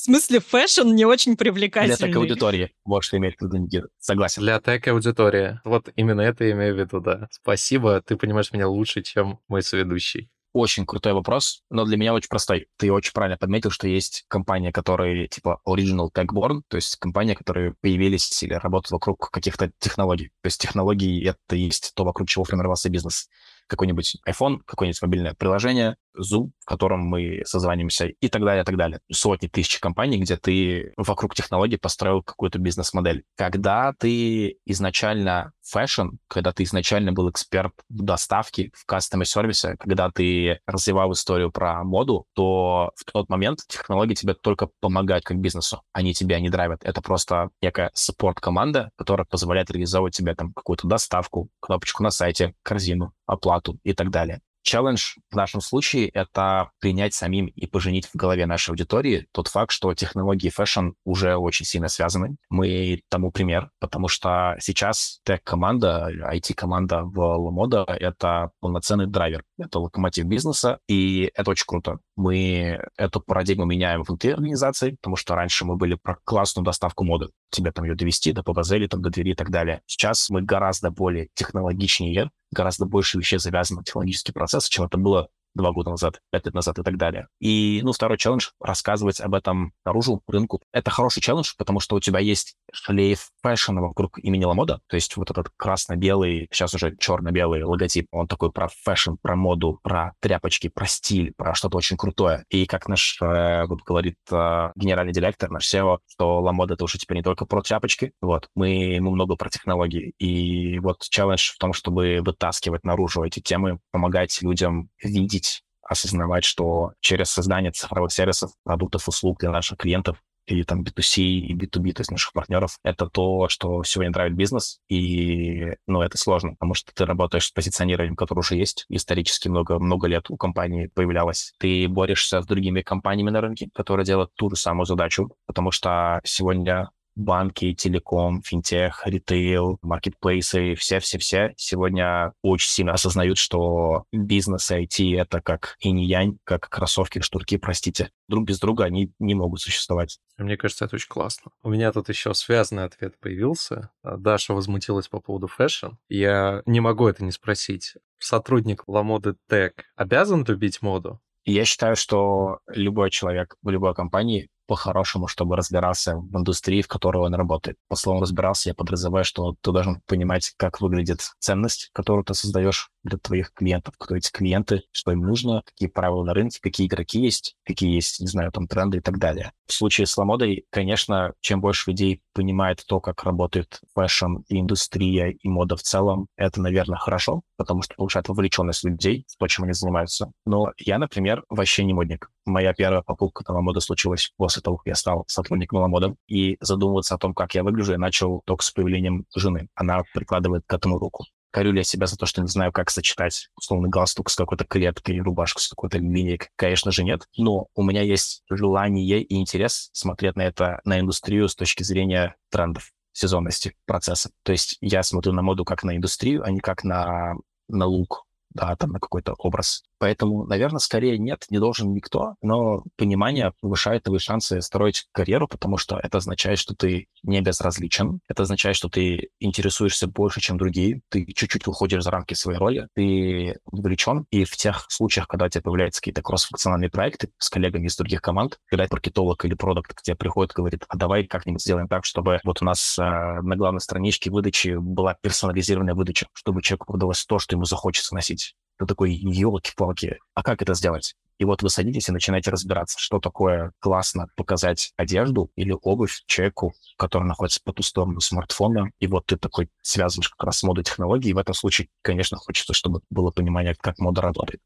В 0.06 0.08
смысле, 0.08 0.40
fashion 0.40 0.94
не 0.94 1.04
очень 1.04 1.36
привлекательный. 1.36 1.98
Для 1.98 2.08
tech 2.08 2.22
аудитории, 2.22 2.72
вот 2.86 3.04
что 3.04 3.18
имеет 3.18 3.40
в 3.40 3.42
виду 3.42 3.58
Никита. 3.58 3.88
Согласен. 3.98 4.44
Для 4.44 4.60
tech 4.60 4.88
аудитории. 4.88 5.60
Вот 5.64 5.90
именно 5.96 6.22
это 6.22 6.44
я 6.44 6.52
имею 6.52 6.76
в 6.76 6.80
виду, 6.80 7.00
да. 7.00 7.28
Спасибо, 7.32 8.04
ты 8.04 8.16
понимаешь 8.16 8.52
меня 8.52 8.68
лучше, 8.68 9.02
чем 9.02 9.40
мой 9.48 9.64
соведущий. 9.64 10.30
Очень 10.54 10.86
крутой 10.86 11.14
вопрос, 11.14 11.64
но 11.72 11.86
для 11.86 11.98
меня 11.98 12.14
очень 12.14 12.30
простой. 12.30 12.68
Ты 12.78 12.92
очень 12.92 13.14
правильно 13.14 13.36
подметил, 13.36 13.72
что 13.72 13.88
есть 13.88 14.26
компании, 14.28 14.70
которые 14.70 15.28
типа 15.28 15.60
Originally 15.68 16.10
Tech 16.14 16.28
Born, 16.28 16.62
то 16.68 16.78
есть 16.78 16.98
компании, 16.98 17.34
которые 17.34 17.74
появились 17.82 18.44
или 18.44 18.54
работают 18.54 18.92
вокруг 18.92 19.32
каких-то 19.32 19.72
технологий. 19.80 20.28
То 20.44 20.48
есть 20.48 20.62
технологии— 20.62 21.28
это 21.28 21.56
есть 21.56 21.94
то, 21.96 22.04
вокруг 22.04 22.30
чего 22.30 22.44
формировался 22.44 22.92
бизнес 22.92 23.28
какой-нибудь 23.68 24.18
iPhone, 24.28 24.60
какое-нибудь 24.66 25.02
мобильное 25.02 25.34
приложение, 25.34 25.96
Zoom, 26.18 26.52
в 26.60 26.66
котором 26.66 27.02
мы 27.02 27.42
созвонимся 27.46 28.08
и 28.08 28.30
так 28.30 28.44
далее, 28.44 28.64
и 28.64 28.66
так 28.66 28.78
далее. 28.78 29.00
Сотни 29.12 29.48
тысяч 29.48 29.80
компаний, 29.80 30.20
где 30.20 30.38
ты 30.38 30.94
вокруг 30.98 31.36
технологий 31.36 31.78
построил 31.78 32.24
какую-то 32.24 32.60
бизнес-модель. 32.60 33.24
Когда 33.36 33.94
ты 33.98 34.58
изначально 34.66 35.52
fashion, 35.66 36.10
когда 36.28 36.52
ты 36.52 36.64
изначально 36.64 37.12
был 37.12 37.30
эксперт 37.30 37.74
в 37.90 38.02
доставке, 38.04 38.72
в 38.74 38.86
customer 38.86 39.26
сервисе, 39.26 39.76
когда 39.78 40.10
ты 40.10 40.60
развивал 40.66 41.12
историю 41.12 41.52
про 41.52 41.84
моду, 41.84 42.26
то 42.34 42.92
в 42.96 43.04
тот 43.12 43.30
момент 43.30 43.60
технологии 43.68 44.14
тебе 44.14 44.34
только 44.34 44.70
помогают 44.80 45.24
как 45.24 45.38
бизнесу. 45.40 45.82
Они 45.94 46.14
тебя 46.14 46.40
не 46.40 46.50
драйвят. 46.50 46.84
Это 46.84 47.02
просто 47.02 47.50
некая 47.62 47.92
support-команда, 47.94 48.92
которая 48.96 49.26
позволяет 49.26 49.72
реализовывать 49.72 50.16
тебе 50.16 50.36
там 50.36 50.54
какую-то 50.54 50.88
доставку, 50.88 51.50
кнопочку 51.60 52.04
на 52.04 52.12
сайте, 52.12 52.54
корзину, 52.64 53.14
оплату 53.26 53.80
и 53.84 53.94
так 53.94 54.12
далее. 54.12 54.42
Челлендж 54.66 55.18
в 55.30 55.36
нашем 55.36 55.62
случае— 55.62 56.10
это 56.14 56.72
принять 56.80 57.14
самим 57.14 57.46
и 57.46 57.68
поженить 57.68 58.08
в 58.08 58.16
голове 58.16 58.48
нашей 58.48 58.72
аудитории 58.72 59.28
тот 59.32 59.48
факт, 59.48 59.72
что 59.72 59.94
технологии 59.94 60.50
fashion 60.50 60.90
уже 61.06 61.36
очень 61.36 61.66
сильно 61.66 61.88
связаны. 61.88 62.36
Мы 62.50 63.02
тому 63.10 63.32
пример, 63.32 63.70
потому 63.80 64.08
что 64.08 64.58
сейчас 64.60 65.20
tech-команда, 65.24 66.10
IT-команда 66.34 67.04
в 67.04 67.20
Ламода— 67.20 67.86
это 67.88 68.52
полноценный 68.60 69.06
драйвер, 69.06 69.44
это 69.60 69.80
локомотив 69.80 70.26
бизнеса, 70.26 70.80
и 70.88 71.30
это 71.36 71.52
очень 71.52 71.66
круто. 71.68 72.00
Мы 72.16 72.80
эту 72.98 73.20
парадигму 73.20 73.66
меняем 73.66 74.04
внутри 74.04 74.32
организации, 74.32 74.92
потому 74.92 75.16
что 75.16 75.36
раньше 75.36 75.66
мы 75.66 75.76
были 75.76 75.96
про 75.96 76.18
классную 76.24 76.66
доставку 76.66 77.04
моды. 77.04 77.28
Тебе 77.50 77.72
там 77.72 77.86
ее 77.86 77.96
довезти 77.96 78.32
до 78.32 78.44
ПВЗ 78.44 78.74
или 78.74 78.88
там 78.88 79.02
до 79.02 79.10
двери 79.10 79.32
и 79.32 79.36
так 79.36 79.50
далее. 79.50 79.82
Сейчас 79.86 80.30
мы 80.30 80.42
гораздо 80.42 80.92
более 80.92 81.28
технологичнее, 81.34 82.32
гораздо 82.52 82.86
больше 82.86 83.18
вещей 83.18 83.40
завязано 83.40 83.80
на 83.80 83.84
технологический 83.84 84.32
процесс, 84.32 84.70
чем 84.70 84.86
это 84.86 84.98
было 84.98 85.28
два 85.56 85.72
года 85.72 85.92
назад, 85.92 86.20
пять 86.32 86.46
лет 86.46 86.54
назад 86.54 86.80
и 86.80 86.84
так 86.84 86.98
далее. 86.98 87.28
И, 87.40 87.82
ну, 87.84 87.94
второй 87.94 88.18
челлендж— 88.18 88.50
рассказывать 88.60 89.22
об 89.22 89.34
этом 89.34 89.74
наружу, 89.86 90.22
рынку. 90.28 90.62
Это 90.72 90.92
хороший 90.92 91.22
челлендж, 91.22 91.54
потому 91.58 91.80
что 91.80 91.96
у 91.96 92.00
тебя 92.00 92.20
есть 92.20 92.56
шлейф 92.72 93.30
fashion 93.42 93.77
а 93.77 93.82
вокруг 93.82 94.20
имени 94.20 94.44
Ламода, 94.44 94.82
то 94.88 94.96
есть 94.96 95.16
вот 95.18 95.32
этот 95.32 95.50
красно-белый, 95.58 96.48
сейчас 96.52 96.74
уже 96.74 96.96
черно-белый 96.98 97.64
логотип, 97.64 98.08
он 98.12 98.28
такой 98.28 98.52
про 98.52 98.70
fashion, 98.84 99.14
про 99.22 99.36
моду, 99.36 99.80
про 99.82 100.14
тряпочки, 100.20 100.68
про 100.68 100.86
стиль, 100.86 101.34
про 101.36 101.56
что-то 101.56 101.78
очень 101.78 101.98
крутое. 101.98 102.44
И 102.50 102.66
как 102.66 102.88
наш, 102.88 103.18
э, 103.22 103.66
вот 103.66 103.82
говорит 103.84 104.18
э, 104.32 104.72
генеральный 104.76 105.14
директор, 105.14 105.50
наш 105.50 105.74
SEO, 105.74 106.00
что 106.08 106.42
Ламода— 106.42 106.74
это 106.76 106.84
уже 106.84 106.98
теперь 106.98 107.18
не 107.18 107.24
только 107.24 107.46
про 107.46 107.62
тряпочки, 107.62 108.12
вот, 108.22 108.50
мы, 108.56 108.98
мы 109.00 109.12
много 109.12 109.36
про 109.36 109.50
технологии. 109.50 110.14
И 110.20 110.80
вот 110.80 111.04
челлендж 111.10 111.52
в 111.54 111.58
том, 111.58 111.74
чтобы 111.74 112.20
вытаскивать 112.22 112.84
наружу 112.84 113.24
эти 113.24 113.40
темы, 113.40 113.80
помогать 113.92 114.42
людям 114.42 114.90
видеть 115.02 115.45
осознавать, 115.86 116.44
что 116.44 116.94
через 117.00 117.30
создание 117.30 117.72
цифровых 117.72 118.12
сервисов, 118.12 118.52
продуктов, 118.64 119.08
услуг 119.08 119.40
для 119.40 119.52
наших 119.52 119.78
клиентов 119.78 120.18
или 120.48 120.64
там 120.64 120.84
B2C 120.84 121.22
и 121.22 121.56
B2B, 121.56 121.94
то 121.94 122.02
есть 122.02 122.12
наших 122.12 122.34
партнеров, 122.34 122.78
это 122.84 123.08
то, 123.08 123.48
что 123.50 123.84
сегодня 123.84 124.14
драйвит 124.14 124.38
бизнес, 124.38 124.80
и, 124.90 125.76
ну, 125.88 126.02
это 126.02 126.18
сложно, 126.18 126.52
потому 126.52 126.74
что 126.74 126.94
ты 126.94 127.06
работаешь 127.06 127.48
с 127.48 127.52
позиционированием, 127.52 128.16
которое 128.16 128.42
уже 128.42 128.56
есть, 128.56 128.86
исторически 128.90 129.48
много, 129.48 129.80
много 129.80 130.08
лет 130.08 130.30
у 130.30 130.38
компании 130.38 130.92
появлялось. 130.94 131.54
Ты 131.58 131.88
борешься 131.88 132.42
с 132.42 132.46
другими 132.46 132.82
компаниями 132.82 133.32
на 133.32 133.42
рынке, 133.42 133.70
которые 133.74 134.06
делают 134.06 134.32
ту 134.36 134.50
же 134.50 134.56
самую 134.56 134.86
задачу, 134.86 135.36
потому 135.48 135.72
что 135.72 136.22
сегодня 136.24 136.90
банки, 137.16 137.74
телеком, 137.74 138.42
финтех, 138.42 139.04
ритейл, 139.06 139.80
маркетплейсы, 139.82 140.76
все-все-все 140.76 141.54
сегодня 141.58 142.34
очень 142.42 142.70
сильно 142.70 142.94
осознают, 142.94 143.38
что 143.38 144.06
бизнес 144.12 144.72
и 144.72 144.84
IT— 144.86 145.16
это 145.20 145.42
как 145.42 145.78
инь-янь, 145.80 146.38
как 146.44 146.70
кроссовки, 146.70 147.20
шнурки, 147.20 147.58
простите. 147.58 148.12
Друг 148.28 148.46
без 148.46 148.60
друга 148.60 148.86
они 148.86 149.12
не 149.20 149.36
могут 149.36 149.62
существовать. 149.62 150.20
Мне 150.38 150.58
кажется, 150.58 150.86
это 150.86 150.96
очень 150.96 151.10
классно. 151.10 151.52
У 151.64 151.70
меня 151.70 151.92
тут 151.92 152.10
еще 152.10 152.34
связанный 152.34 152.84
ответ 152.84 153.20
появился. 153.20 153.92
Даша 154.04 154.54
возмутилась 154.54 155.08
по 155.08 155.20
поводу 155.20 155.48
fashion. 155.48 155.94
Я 156.10 156.62
не 156.66 156.80
могу 156.80 157.08
это 157.08 157.24
не 157.24 157.32
спросить. 157.32 157.96
Сотрудник 158.18 158.84
Lamoda 158.88 159.36
Tech 159.50 159.86
обязан 159.96 160.44
любить 160.46 160.82
моду? 160.82 161.22
Я 161.46 161.64
считаю, 161.64 161.96
что 161.96 162.60
любой 162.68 163.12
человек 163.12 163.56
в 163.62 163.70
любой 163.70 163.94
компании 163.94 164.50
по-хорошему, 164.68 165.28
чтобы 165.28 165.56
разбирался 165.56 166.18
в 166.18 166.38
индустрии, 166.38 166.82
в 166.82 166.88
которой 166.88 167.18
он 167.18 167.34
работает. 167.36 167.78
По 167.88 167.96
словам 167.96 168.22
разбирался, 168.22 168.70
я 168.70 168.76
подразумеваю, 168.76 169.26
что 169.26 169.56
ты 169.62 169.72
должен 169.72 170.02
понимать, 170.06 170.54
как 170.58 170.82
выглядит 170.82 171.22
ценность, 171.40 171.90
которую 171.94 172.24
ты 172.24 172.34
создаешь 172.34 172.90
для 173.06 173.18
твоих 173.18 173.54
клиентов, 173.54 173.96
кто 173.98 174.16
эти 174.16 174.32
клиенты, 174.32 174.84
что 174.92 175.12
им 175.12 175.22
нужно, 175.22 175.62
какие 175.66 175.88
правила 175.88 176.24
на 176.24 176.34
рынке, 176.34 176.60
какие 176.62 176.88
игроки 176.88 177.20
есть, 177.20 177.56
какие 177.64 177.94
есть, 177.94 178.20
не 178.20 178.28
знаю, 178.28 178.52
там 178.52 178.68
тренды 178.68 178.98
и 178.98 179.02
так 179.02 179.20
далее. 179.20 179.54
В 179.68 179.74
случае 179.74 180.08
с 180.08 180.18
Lamoda, 180.18 180.66
конечно, 180.72 181.34
чем 181.40 181.62
больше 181.62 181.92
людей 181.92 182.22
понимает 182.34 182.84
то, 182.88 183.00
как 183.00 183.24
работает 183.24 183.80
fashion-индустрия, 183.94 185.30
и 185.30 185.48
мода 185.48 185.76
в 185.76 185.84
целом, 185.84 186.28
это, 186.36 186.62
наверное, 186.62 186.98
хорошо, 186.98 187.44
потому 187.58 187.82
что 187.84 187.96
повышает 187.96 188.28
вовлеченность 188.28 188.84
людей 188.84 189.26
в 189.30 189.38
то, 189.38 189.48
чем 189.48 189.66
они 189.66 189.74
занимаются. 189.74 190.32
Но 190.46 190.72
я, 190.78 190.98
например, 190.98 191.44
вообще 191.50 191.84
не 191.84 191.94
модник. 191.94 192.30
Моя 192.46 192.74
первая 192.74 193.02
покупка 193.02 193.52
на 193.52 193.62
Lamoda 193.62 193.80
случилась 193.80 194.32
после 194.38 194.62
того, 194.62 194.78
как 194.78 194.88
я 194.88 194.96
стал 194.96 195.24
сотрудником 195.28 195.80
Lamoda. 195.80 196.16
И 196.28 196.58
задумываться 196.60 197.16
о 197.16 197.18
том, 197.18 197.34
как 197.34 197.56
я 197.56 197.64
выгляжу, 197.64 197.94
я 197.94 197.98
начал 197.98 198.42
только 198.46 198.64
с 198.64 198.72
появлением 198.72 199.26
жены. 199.36 199.68
Она 199.74 200.04
прикладывает 200.14 200.64
к 200.68 200.74
этому 200.74 201.00
руку 201.00 201.26
корю 201.56 201.72
ли 201.72 201.78
я 201.78 201.84
себя 201.86 202.06
за 202.06 202.18
то, 202.18 202.26
что 202.26 202.42
не 202.42 202.50
знаю, 202.50 202.74
как 202.74 202.90
сочетать 202.90 203.48
условно 203.56 203.88
галстук 203.88 204.30
с 204.30 204.36
какой-то 204.36 204.66
клеткой, 204.66 205.22
рубашку 205.22 205.62
с 205.62 205.70
какой-то 205.70 206.00
линией? 206.00 206.42
Конечно 206.58 206.92
же 206.92 207.06
нет. 207.06 207.30
Но 207.38 207.68
у 207.76 207.82
меня 207.82 208.02
есть 208.02 208.44
желание 208.50 209.22
и 209.22 209.36
интерес 209.40 209.90
смотреть 209.94 210.36
на 210.36 210.42
это, 210.42 210.82
на 210.84 211.00
индустрию 211.00 211.48
с 211.48 211.56
точки 211.56 211.84
зрения 211.84 212.36
трендов 212.52 212.92
сезонности 213.14 213.74
процесса. 213.86 214.32
То 214.44 214.52
есть 214.52 214.78
я 214.82 215.02
смотрю 215.02 215.32
на 215.32 215.44
моду 215.44 215.64
как 215.64 215.86
на 215.86 215.96
индустрию, 215.96 216.44
а 216.44 216.52
не 216.52 216.60
как 216.60 216.84
на, 216.84 217.36
на 217.70 217.86
лук, 217.86 218.25
да, 218.56 218.76
там 218.76 218.92
на 218.92 219.00
какой-то 219.00 219.34
образ. 219.38 219.84
Поэтому, 220.00 220.46
наверное, 220.46 220.80
скорее 220.80 221.18
нет, 221.18 221.46
не 221.50 221.60
должен 221.60 221.94
никто, 221.94 222.36
но 222.42 222.84
понимание 222.98 223.54
повышает 223.62 224.04
твои 224.04 224.20
шансы 224.20 224.62
строить 224.62 225.06
карьеру, 225.12 225.48
потому 225.48 225.78
что 225.78 226.00
это 226.00 226.18
означает, 226.18 226.58
что 226.60 226.76
ты 226.76 227.08
не 227.24 227.42
безразличен, 227.42 228.20
это 228.28 228.44
означает, 228.44 228.76
что 228.76 228.90
ты 228.90 229.30
интересуешься 229.40 230.08
больше, 230.08 230.42
чем 230.42 230.58
другие, 230.58 231.02
ты 231.10 231.26
чуть-чуть 231.26 231.68
выходишь 231.68 232.04
за 232.04 232.12
рамки 232.12 232.34
своей 232.34 232.58
роли, 232.58 232.88
ты 232.96 233.60
вовлечен, 233.66 234.26
и 234.32 234.44
в 234.44 234.56
тех 234.58 234.86
случаях, 234.90 235.28
когда 235.28 235.46
у 235.46 235.50
тебя 235.50 235.62
появляются 235.62 236.02
какие-то 236.02 236.22
кроссфункциональные 236.22 236.90
проекты 236.90 237.30
с 237.38 237.50
коллегами 237.50 237.88
из 237.88 237.96
других 237.96 238.22
команд, 238.22 238.60
когда 238.68 238.88
маркетолог 238.90 239.44
или 239.46 239.54
продукт 239.54 239.94
к 239.94 240.02
тебе 240.02 240.16
приходит 240.16 240.54
говорит, 240.54 240.86
а 240.88 240.98
давай 240.98 241.26
как-нибудь 241.26 241.62
сделаем 241.62 241.88
так, 241.88 242.06
чтобы 242.06 242.40
вот 242.44 242.62
у 242.62 242.66
нас 242.66 242.98
э, 242.98 243.02
на 243.02 243.56
главной 243.56 243.82
страничке 243.82 244.32
выдачи 244.32 244.76
была 244.78 245.16
персонализированная 245.22 245.94
выдача, 245.94 246.28
чтобы 246.34 246.62
человеку 246.62 246.88
продалось 246.88 247.26
то, 247.26 247.40
что 247.40 247.56
ему 247.56 247.66
захочется 247.66 248.16
носить. 248.16 248.45
Ты 248.78 248.86
такой, 248.86 249.14
елки-палки, 249.14 250.20
а 250.34 250.44
как 250.44 250.62
это 250.62 250.74
сделать? 250.74 251.16
И 251.38 251.44
вот 251.44 251.62
вы 251.62 251.70
садитесь 251.70 252.08
и 252.08 252.14
начинаете 252.14 252.50
разбираться, 252.50 252.98
что 252.98 253.20
такое 253.20 253.74
классно 253.80 254.28
показать 254.38 254.94
одежду 254.96 255.52
или 255.56 255.76
обувь 255.82 256.24
человеку, 256.28 256.74
который 256.98 257.26
находится 257.26 257.60
по 257.64 257.74
ту 257.74 257.84
сторону 257.84 258.22
смартфона. 258.22 258.92
И 259.00 259.08
вот 259.08 259.26
ты 259.26 259.36
такой 259.36 259.70
связываешь 259.82 260.30
как 260.30 260.46
раз 260.46 260.60
с 260.60 260.64
модой 260.64 260.86
технологий. 260.86 261.30
И 261.30 261.34
в 261.34 261.38
этом 261.38 261.54
случае, 261.54 261.90
конечно, 262.02 262.38
хочется, 262.38 262.74
чтобы 262.74 263.02
было 263.10 263.32
понимание, 263.32 263.76
как 263.80 264.00
мода 264.00 264.22
работает. 264.22 264.62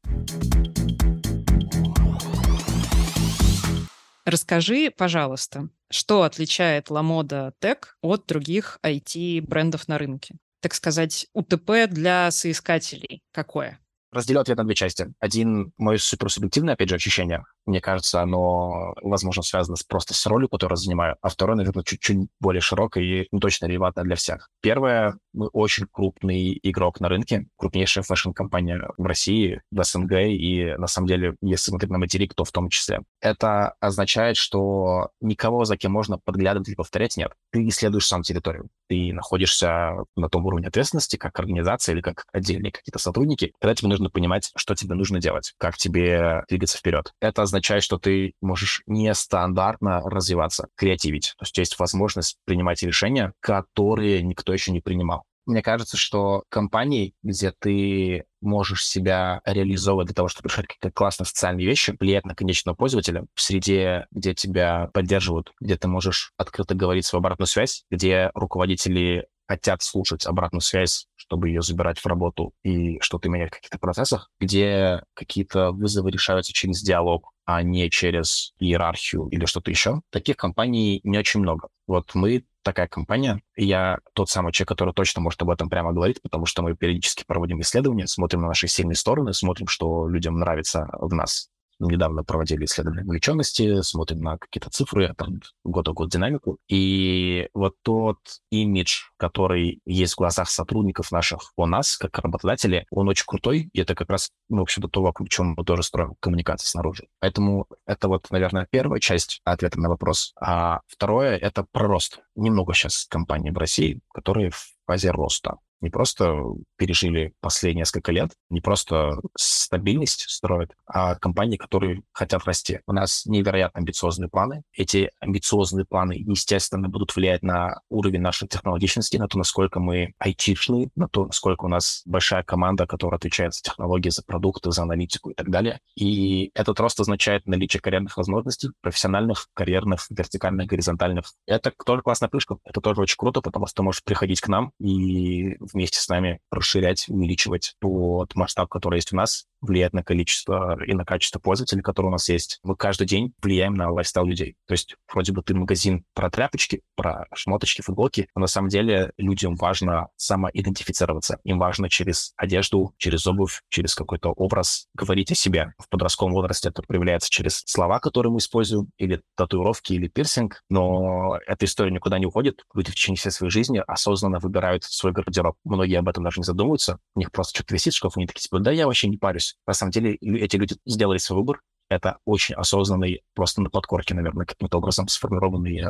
Расскажи, 4.24 4.92
пожалуйста, 4.96 5.70
что 5.90 6.22
отличает 6.22 6.88
Ламода 6.88 7.52
Тек 7.58 7.96
от 8.00 8.26
других 8.26 8.78
IT-брендов 8.84 9.88
на 9.88 9.98
рынке? 9.98 10.36
Так 10.60 10.74
сказать, 10.74 11.26
УТП 11.32 11.88
для 11.88 12.30
соискателей 12.30 13.22
какое? 13.32 13.80
Разделю 14.12 14.40
ответ 14.40 14.58
на 14.58 14.64
две 14.64 14.74
части. 14.74 15.12
Один, 15.20 15.72
мое 15.78 15.96
суперсубъективное, 15.98 16.74
опять 16.74 16.88
же, 16.88 16.96
ощущение. 16.96 17.44
мне 17.64 17.80
кажется, 17.80 18.20
оно, 18.20 18.94
возможно, 19.02 19.42
связано 19.42 19.76
с, 19.76 19.84
просто 19.84 20.14
с 20.14 20.26
ролью, 20.26 20.48
которую 20.48 20.76
занимаю, 20.76 21.16
а 21.22 21.28
второе, 21.28 21.56
наверное, 21.56 21.84
чуть-чуть 21.84 22.28
более 22.40 22.60
широкое 22.60 23.04
и 23.04 23.28
не 23.30 23.38
точно 23.38 23.66
релевантное 23.66 24.04
для 24.04 24.16
всех. 24.16 24.48
Первое, 24.60 25.16
мы 25.32 25.46
очень 25.48 25.86
крупный 25.90 26.58
игрок 26.60 26.98
на 26.98 27.08
рынке, 27.08 27.46
крупнейшая 27.56 28.02
fashion-компания 28.02 28.82
в 28.98 29.06
России, 29.06 29.62
в 29.70 29.84
СНГ, 29.84 30.12
и 30.12 30.74
на 30.76 30.88
самом 30.88 31.06
деле, 31.06 31.36
если 31.40 31.70
смотреть 31.70 31.92
на 31.92 31.98
материк, 31.98 32.34
то 32.34 32.44
в 32.44 32.50
том 32.50 32.68
числе. 32.68 33.02
Это 33.20 33.74
означает, 33.78 34.36
что 34.36 35.10
никого, 35.20 35.64
за 35.64 35.76
кем 35.76 35.92
можно 35.92 36.18
подглядывать 36.18 36.66
или 36.66 36.74
повторять, 36.74 37.16
нет. 37.16 37.32
Ты 37.52 37.68
исследуешь 37.68 38.08
сам 38.08 38.22
территорию. 38.22 38.70
Ты 38.90 39.12
находишься 39.12 39.92
на 40.16 40.28
том 40.28 40.44
уровне 40.46 40.66
ответственности, 40.66 41.14
как 41.14 41.38
организация 41.38 41.94
или 41.94 42.00
как 42.00 42.24
отдельные 42.32 42.72
какие-то 42.72 42.98
сотрудники, 42.98 43.52
когда 43.60 43.72
тебе 43.76 43.88
нужно 43.88 44.10
понимать, 44.10 44.50
что 44.56 44.74
тебе 44.74 44.96
нужно 44.96 45.20
делать, 45.20 45.54
как 45.58 45.76
тебе 45.76 46.42
двигаться 46.48 46.76
вперед. 46.76 47.12
Это 47.20 47.42
означает, 47.42 47.84
что 47.84 47.98
ты 47.98 48.32
можешь 48.40 48.82
нестандартно 48.88 50.00
развиваться, 50.00 50.66
креативить. 50.74 51.34
То 51.38 51.44
есть 51.44 51.56
есть 51.58 51.78
возможность 51.78 52.38
принимать 52.44 52.82
решения, 52.82 53.32
которые 53.38 54.22
никто 54.24 54.52
еще 54.52 54.72
не 54.72 54.80
принимал. 54.80 55.22
Мне 55.50 55.62
кажется, 55.62 55.96
что 55.96 56.44
компании, 56.48 57.12
где 57.24 57.50
ты 57.50 58.24
можешь 58.40 58.86
себя 58.86 59.40
реализовывать 59.44 60.06
для 60.06 60.14
того, 60.14 60.28
чтобы 60.28 60.48
решать 60.48 60.68
какие-то 60.68 60.92
классные 60.92 61.26
социальные 61.26 61.66
вещи, 61.66 61.96
влиять 61.98 62.24
на 62.24 62.36
конечного 62.36 62.76
пользователя 62.76 63.24
в 63.34 63.40
среде, 63.40 64.06
где 64.12 64.32
тебя 64.32 64.90
поддерживают, 64.94 65.52
где 65.60 65.76
ты 65.76 65.88
можешь 65.88 66.32
открыто 66.36 66.76
говорить 66.76 67.04
свою 67.04 67.18
обратную 67.18 67.48
связь, 67.48 67.84
где 67.90 68.30
руководители 68.34 69.26
хотят 69.50 69.82
слушать 69.82 70.26
обратную 70.26 70.60
связь, 70.60 71.08
чтобы 71.16 71.48
ее 71.48 71.60
забирать 71.60 71.98
в 71.98 72.06
работу 72.06 72.52
и 72.62 73.00
что-то 73.00 73.28
менять 73.28 73.48
в 73.48 73.54
каких-то 73.56 73.78
процессах, 73.80 74.30
где 74.38 75.02
какие-то 75.14 75.72
вызовы 75.72 76.12
решаются 76.12 76.52
через 76.52 76.80
диалог, 76.82 77.32
а 77.46 77.60
не 77.64 77.90
через 77.90 78.52
иерархию 78.60 79.26
или 79.26 79.46
что-то 79.46 79.72
еще. 79.72 80.02
Таких 80.10 80.36
компаний 80.36 81.00
не 81.02 81.18
очень 81.18 81.40
много. 81.40 81.66
Вот 81.88 82.14
мы 82.14 82.44
такая 82.62 82.86
компания. 82.86 83.42
Я 83.56 83.98
тот 84.12 84.28
самый 84.28 84.52
человек, 84.52 84.68
который 84.68 84.94
точно 84.94 85.20
может 85.20 85.42
об 85.42 85.50
этом 85.50 85.68
прямо 85.68 85.92
говорить, 85.92 86.22
потому 86.22 86.46
что 86.46 86.62
мы 86.62 86.76
периодически 86.76 87.24
проводим 87.26 87.60
исследования, 87.60 88.06
смотрим 88.06 88.42
на 88.42 88.48
наши 88.48 88.68
сильные 88.68 88.94
стороны, 88.94 89.32
смотрим, 89.32 89.66
что 89.66 90.06
людям 90.06 90.38
нравится 90.38 90.86
в 90.92 91.12
нас 91.12 91.50
недавно 91.80 92.24
проводили 92.24 92.64
исследование 92.64 93.04
вовлеченности, 93.04 93.82
смотрим 93.82 94.20
на 94.20 94.38
какие-то 94.38 94.70
цифры, 94.70 95.14
там, 95.16 95.40
год 95.64 95.88
в 95.88 95.92
год 95.92 96.10
динамику. 96.10 96.58
И 96.68 97.48
вот 97.54 97.74
тот 97.82 98.18
имидж, 98.50 99.02
который 99.16 99.80
есть 99.84 100.14
в 100.14 100.18
глазах 100.18 100.50
сотрудников 100.50 101.10
наших 101.10 101.52
о 101.56 101.66
нас, 101.66 101.96
как 101.96 102.18
работодатели, 102.18 102.86
он 102.90 103.08
очень 103.08 103.24
крутой, 103.26 103.70
и 103.72 103.80
это 103.80 103.94
как 103.94 104.10
раз, 104.10 104.30
ну, 104.48 104.58
в 104.58 104.62
общем-то, 104.62 104.88
то, 104.88 105.02
вокруг 105.02 105.28
чего 105.28 105.46
мы 105.46 105.64
тоже 105.64 105.82
строим 105.82 106.14
коммуникации 106.20 106.66
снаружи. 106.66 107.06
Поэтому 107.20 107.66
это 107.86 108.08
вот, 108.08 108.30
наверное, 108.30 108.66
первая 108.70 109.00
часть 109.00 109.40
ответа 109.44 109.80
на 109.80 109.88
вопрос. 109.88 110.32
А 110.40 110.80
второе— 110.86 111.36
это 111.38 111.64
про 111.72 111.86
рост. 111.86 112.20
Немного 112.36 112.74
сейчас 112.74 113.06
компаний 113.08 113.50
в 113.50 113.58
России, 113.58 114.00
которые 114.12 114.50
в 114.50 114.74
фазе 114.86 115.10
роста 115.10 115.56
не 115.80 115.90
просто 115.90 116.42
пережили 116.76 117.32
последние 117.40 117.80
несколько 117.80 118.12
лет, 118.12 118.32
не 118.50 118.60
просто 118.60 119.20
стабильность 119.36 120.28
строят, 120.28 120.72
а 120.86 121.14
компании, 121.14 121.56
которые 121.56 122.02
хотят 122.12 122.44
расти. 122.44 122.80
У 122.86 122.92
нас 122.92 123.24
невероятно 123.26 123.80
амбициозные 123.80 124.28
планы. 124.28 124.62
Эти 124.72 125.10
амбициозные 125.20 125.84
планы, 125.86 126.12
естественно, 126.12 126.88
будут 126.88 127.14
влиять 127.16 127.42
на 127.42 127.80
уровень 127.88 128.20
нашей 128.20 128.48
технологичности, 128.48 129.16
на 129.16 129.28
то, 129.28 129.38
насколько 129.38 129.80
мы 129.80 130.14
айтишные, 130.18 130.90
на 130.96 131.08
то, 131.08 131.26
насколько 131.26 131.64
у 131.64 131.68
нас 131.68 132.02
большая 132.04 132.42
команда, 132.42 132.86
которая 132.86 133.18
отвечает 133.18 133.54
за 133.54 133.62
технологии, 133.62 134.10
за 134.10 134.22
продукты, 134.22 134.70
за 134.72 134.82
аналитику 134.82 135.30
и 135.30 135.34
так 135.34 135.50
далее. 135.50 135.80
И 135.94 136.50
этот 136.54 136.78
рост 136.80 137.00
означает 137.00 137.46
наличие 137.46 137.80
карьерных 137.80 138.16
возможностей, 138.16 138.70
профессиональных, 138.80 139.48
карьерных, 139.54 140.06
вертикальных, 140.10 140.66
горизонтальных. 140.66 141.32
Это 141.46 141.72
тоже 141.84 142.02
классная 142.02 142.28
плюшка. 142.28 142.58
Это 142.64 142.80
тоже 142.80 143.00
очень 143.00 143.16
круто, 143.16 143.40
потому 143.40 143.66
что 143.66 143.76
ты 143.76 143.82
можешь 143.82 144.04
приходить 144.04 144.40
к 144.40 144.48
нам 144.48 144.72
и 144.78 145.56
вместе 145.72 145.98
с 145.98 146.08
нами 146.08 146.40
расширять, 146.50 147.08
увеличивать 147.08 147.74
тот 147.80 148.34
масштаб, 148.34 148.68
который 148.68 148.96
есть 148.96 149.12
у 149.12 149.16
нас, 149.16 149.46
влиять 149.60 149.92
на 149.92 150.02
количество 150.02 150.82
и 150.84 150.94
на 150.94 151.04
качество 151.04 151.38
пользователей, 151.38 151.82
которые 151.82 152.08
у 152.08 152.12
нас 152.12 152.28
есть. 152.28 152.58
Мы 152.62 152.76
каждый 152.76 153.06
день 153.06 153.34
влияем 153.42 153.74
на 153.74 153.90
лайфстайл 153.90 154.26
людей. 154.26 154.56
То 154.66 154.72
есть 154.72 154.96
вроде 155.12 155.32
бы 155.32 155.42
ты 155.42 155.54
магазин 155.54 156.04
про 156.14 156.30
тряпочки, 156.30 156.82
про 156.96 157.26
шмоточки, 157.34 157.82
футболки, 157.82 158.28
но 158.34 158.42
на 158.42 158.46
самом 158.46 158.68
деле 158.68 159.12
людям 159.18 159.56
важно 159.56 160.08
самоидентифицироваться. 160.16 161.40
Им 161.44 161.58
важно 161.58 161.88
через 161.88 162.32
одежду, 162.36 162.94
через 162.96 163.26
обувь, 163.26 163.62
через 163.68 163.94
какой-то 163.94 164.30
образ 164.30 164.86
говорить 164.94 165.30
о 165.32 165.34
себе. 165.34 165.74
В 165.78 165.88
подростковом 165.88 166.32
возрасте 166.32 166.70
это 166.70 166.82
проявляется 166.82 167.30
через 167.30 167.62
слова, 167.66 168.00
которые 168.00 168.32
мы 168.32 168.38
используем, 168.38 168.90
или 168.96 169.22
татуировки, 169.36 169.92
или 169.92 170.08
пирсинг, 170.08 170.62
но 170.68 171.38
эта 171.46 171.66
история 171.66 171.90
никуда 171.90 172.18
не 172.18 172.26
уходит. 172.26 172.64
Люди 172.74 172.90
в 172.90 172.94
течение 172.94 173.18
всей 173.18 173.30
своей 173.30 173.50
жизни 173.50 173.82
осознанно 173.86 174.38
выбирают 174.38 174.84
свой 174.84 175.12
гардероб. 175.12 175.56
Многие 175.64 175.98
об 175.98 176.08
этом 176.08 176.24
даже 176.24 176.40
не 176.40 176.44
задумываются. 176.44 176.98
У 177.14 177.20
них 177.20 177.30
просто 177.30 177.56
что-то 177.56 177.74
висит 177.74 177.94
в 177.94 177.96
шкафу, 177.96 178.18
они 178.18 178.26
такие, 178.26 178.42
типа, 178.42 178.58
да 178.60 178.70
я 178.70 178.86
вообще 178.86 179.08
не 179.08 179.16
парюсь 179.16 179.56
на 179.66 179.74
самом 179.74 179.92
деле, 179.92 180.14
эти 180.14 180.56
люди 180.56 180.76
сделали 180.84 181.18
свой 181.18 181.38
выбор. 181.38 181.60
Это 181.88 182.18
очень 182.24 182.54
осознанный, 182.54 183.22
просто 183.34 183.62
на 183.62 183.68
подкорке, 183.68 184.14
наверное, 184.14 184.46
каким-то 184.46 184.78
образом 184.78 185.08
сформированный 185.08 185.80
э, 185.80 185.86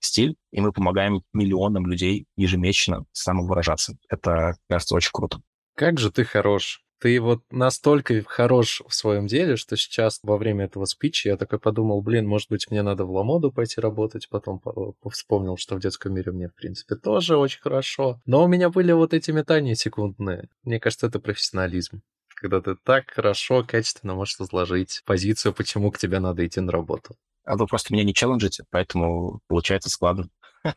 стиль. 0.00 0.36
И 0.50 0.60
мы 0.62 0.72
помогаем 0.72 1.22
миллионам 1.34 1.86
людей 1.86 2.26
ежемесячно 2.36 3.04
самовыражаться. 3.12 3.96
Это, 4.08 4.56
кажется, 4.68 4.94
очень 4.94 5.10
круто. 5.12 5.42
Как 5.76 5.98
же 5.98 6.10
ты 6.10 6.24
хорош. 6.24 6.82
Ты 7.02 7.20
вот 7.20 7.42
настолько 7.50 8.22
хорош 8.28 8.80
в 8.86 8.94
своем 8.94 9.26
деле, 9.26 9.56
что 9.56 9.76
сейчас 9.76 10.20
во 10.22 10.38
время 10.38 10.66
этого 10.66 10.84
спича 10.84 11.30
я 11.30 11.36
такой 11.36 11.58
подумал, 11.58 12.00
блин, 12.00 12.28
может 12.28 12.48
быть, 12.48 12.70
мне 12.70 12.82
надо 12.82 13.04
в 13.04 13.10
Ламоду 13.10 13.50
пойти 13.50 13.80
работать, 13.80 14.28
потом 14.28 14.62
вспомнил, 15.10 15.56
что 15.56 15.74
в 15.74 15.80
детском 15.80 16.14
мире 16.14 16.30
мне, 16.30 16.48
в 16.48 16.54
принципе, 16.54 16.94
тоже 16.94 17.36
очень 17.36 17.60
хорошо. 17.60 18.20
Но 18.24 18.44
у 18.44 18.46
меня 18.46 18.70
были 18.70 18.92
вот 18.92 19.14
эти 19.14 19.32
метания 19.32 19.74
секундные. 19.74 20.48
Мне 20.62 20.78
кажется, 20.78 21.08
это 21.08 21.18
профессионализм 21.18 22.02
когда 22.42 22.60
ты 22.60 22.74
так 22.74 23.08
хорошо, 23.12 23.62
качественно 23.62 24.14
можешь 24.14 24.40
изложить 24.40 25.02
позицию, 25.06 25.54
почему 25.54 25.92
к 25.92 25.98
тебе 25.98 26.18
надо 26.18 26.44
идти 26.44 26.60
на 26.60 26.72
работу. 26.72 27.16
А 27.44 27.56
вы 27.56 27.68
просто 27.68 27.92
меня 27.92 28.02
не 28.02 28.12
челленджите, 28.12 28.64
поэтому 28.70 29.40
получается 29.46 29.88
складно. 29.90 30.28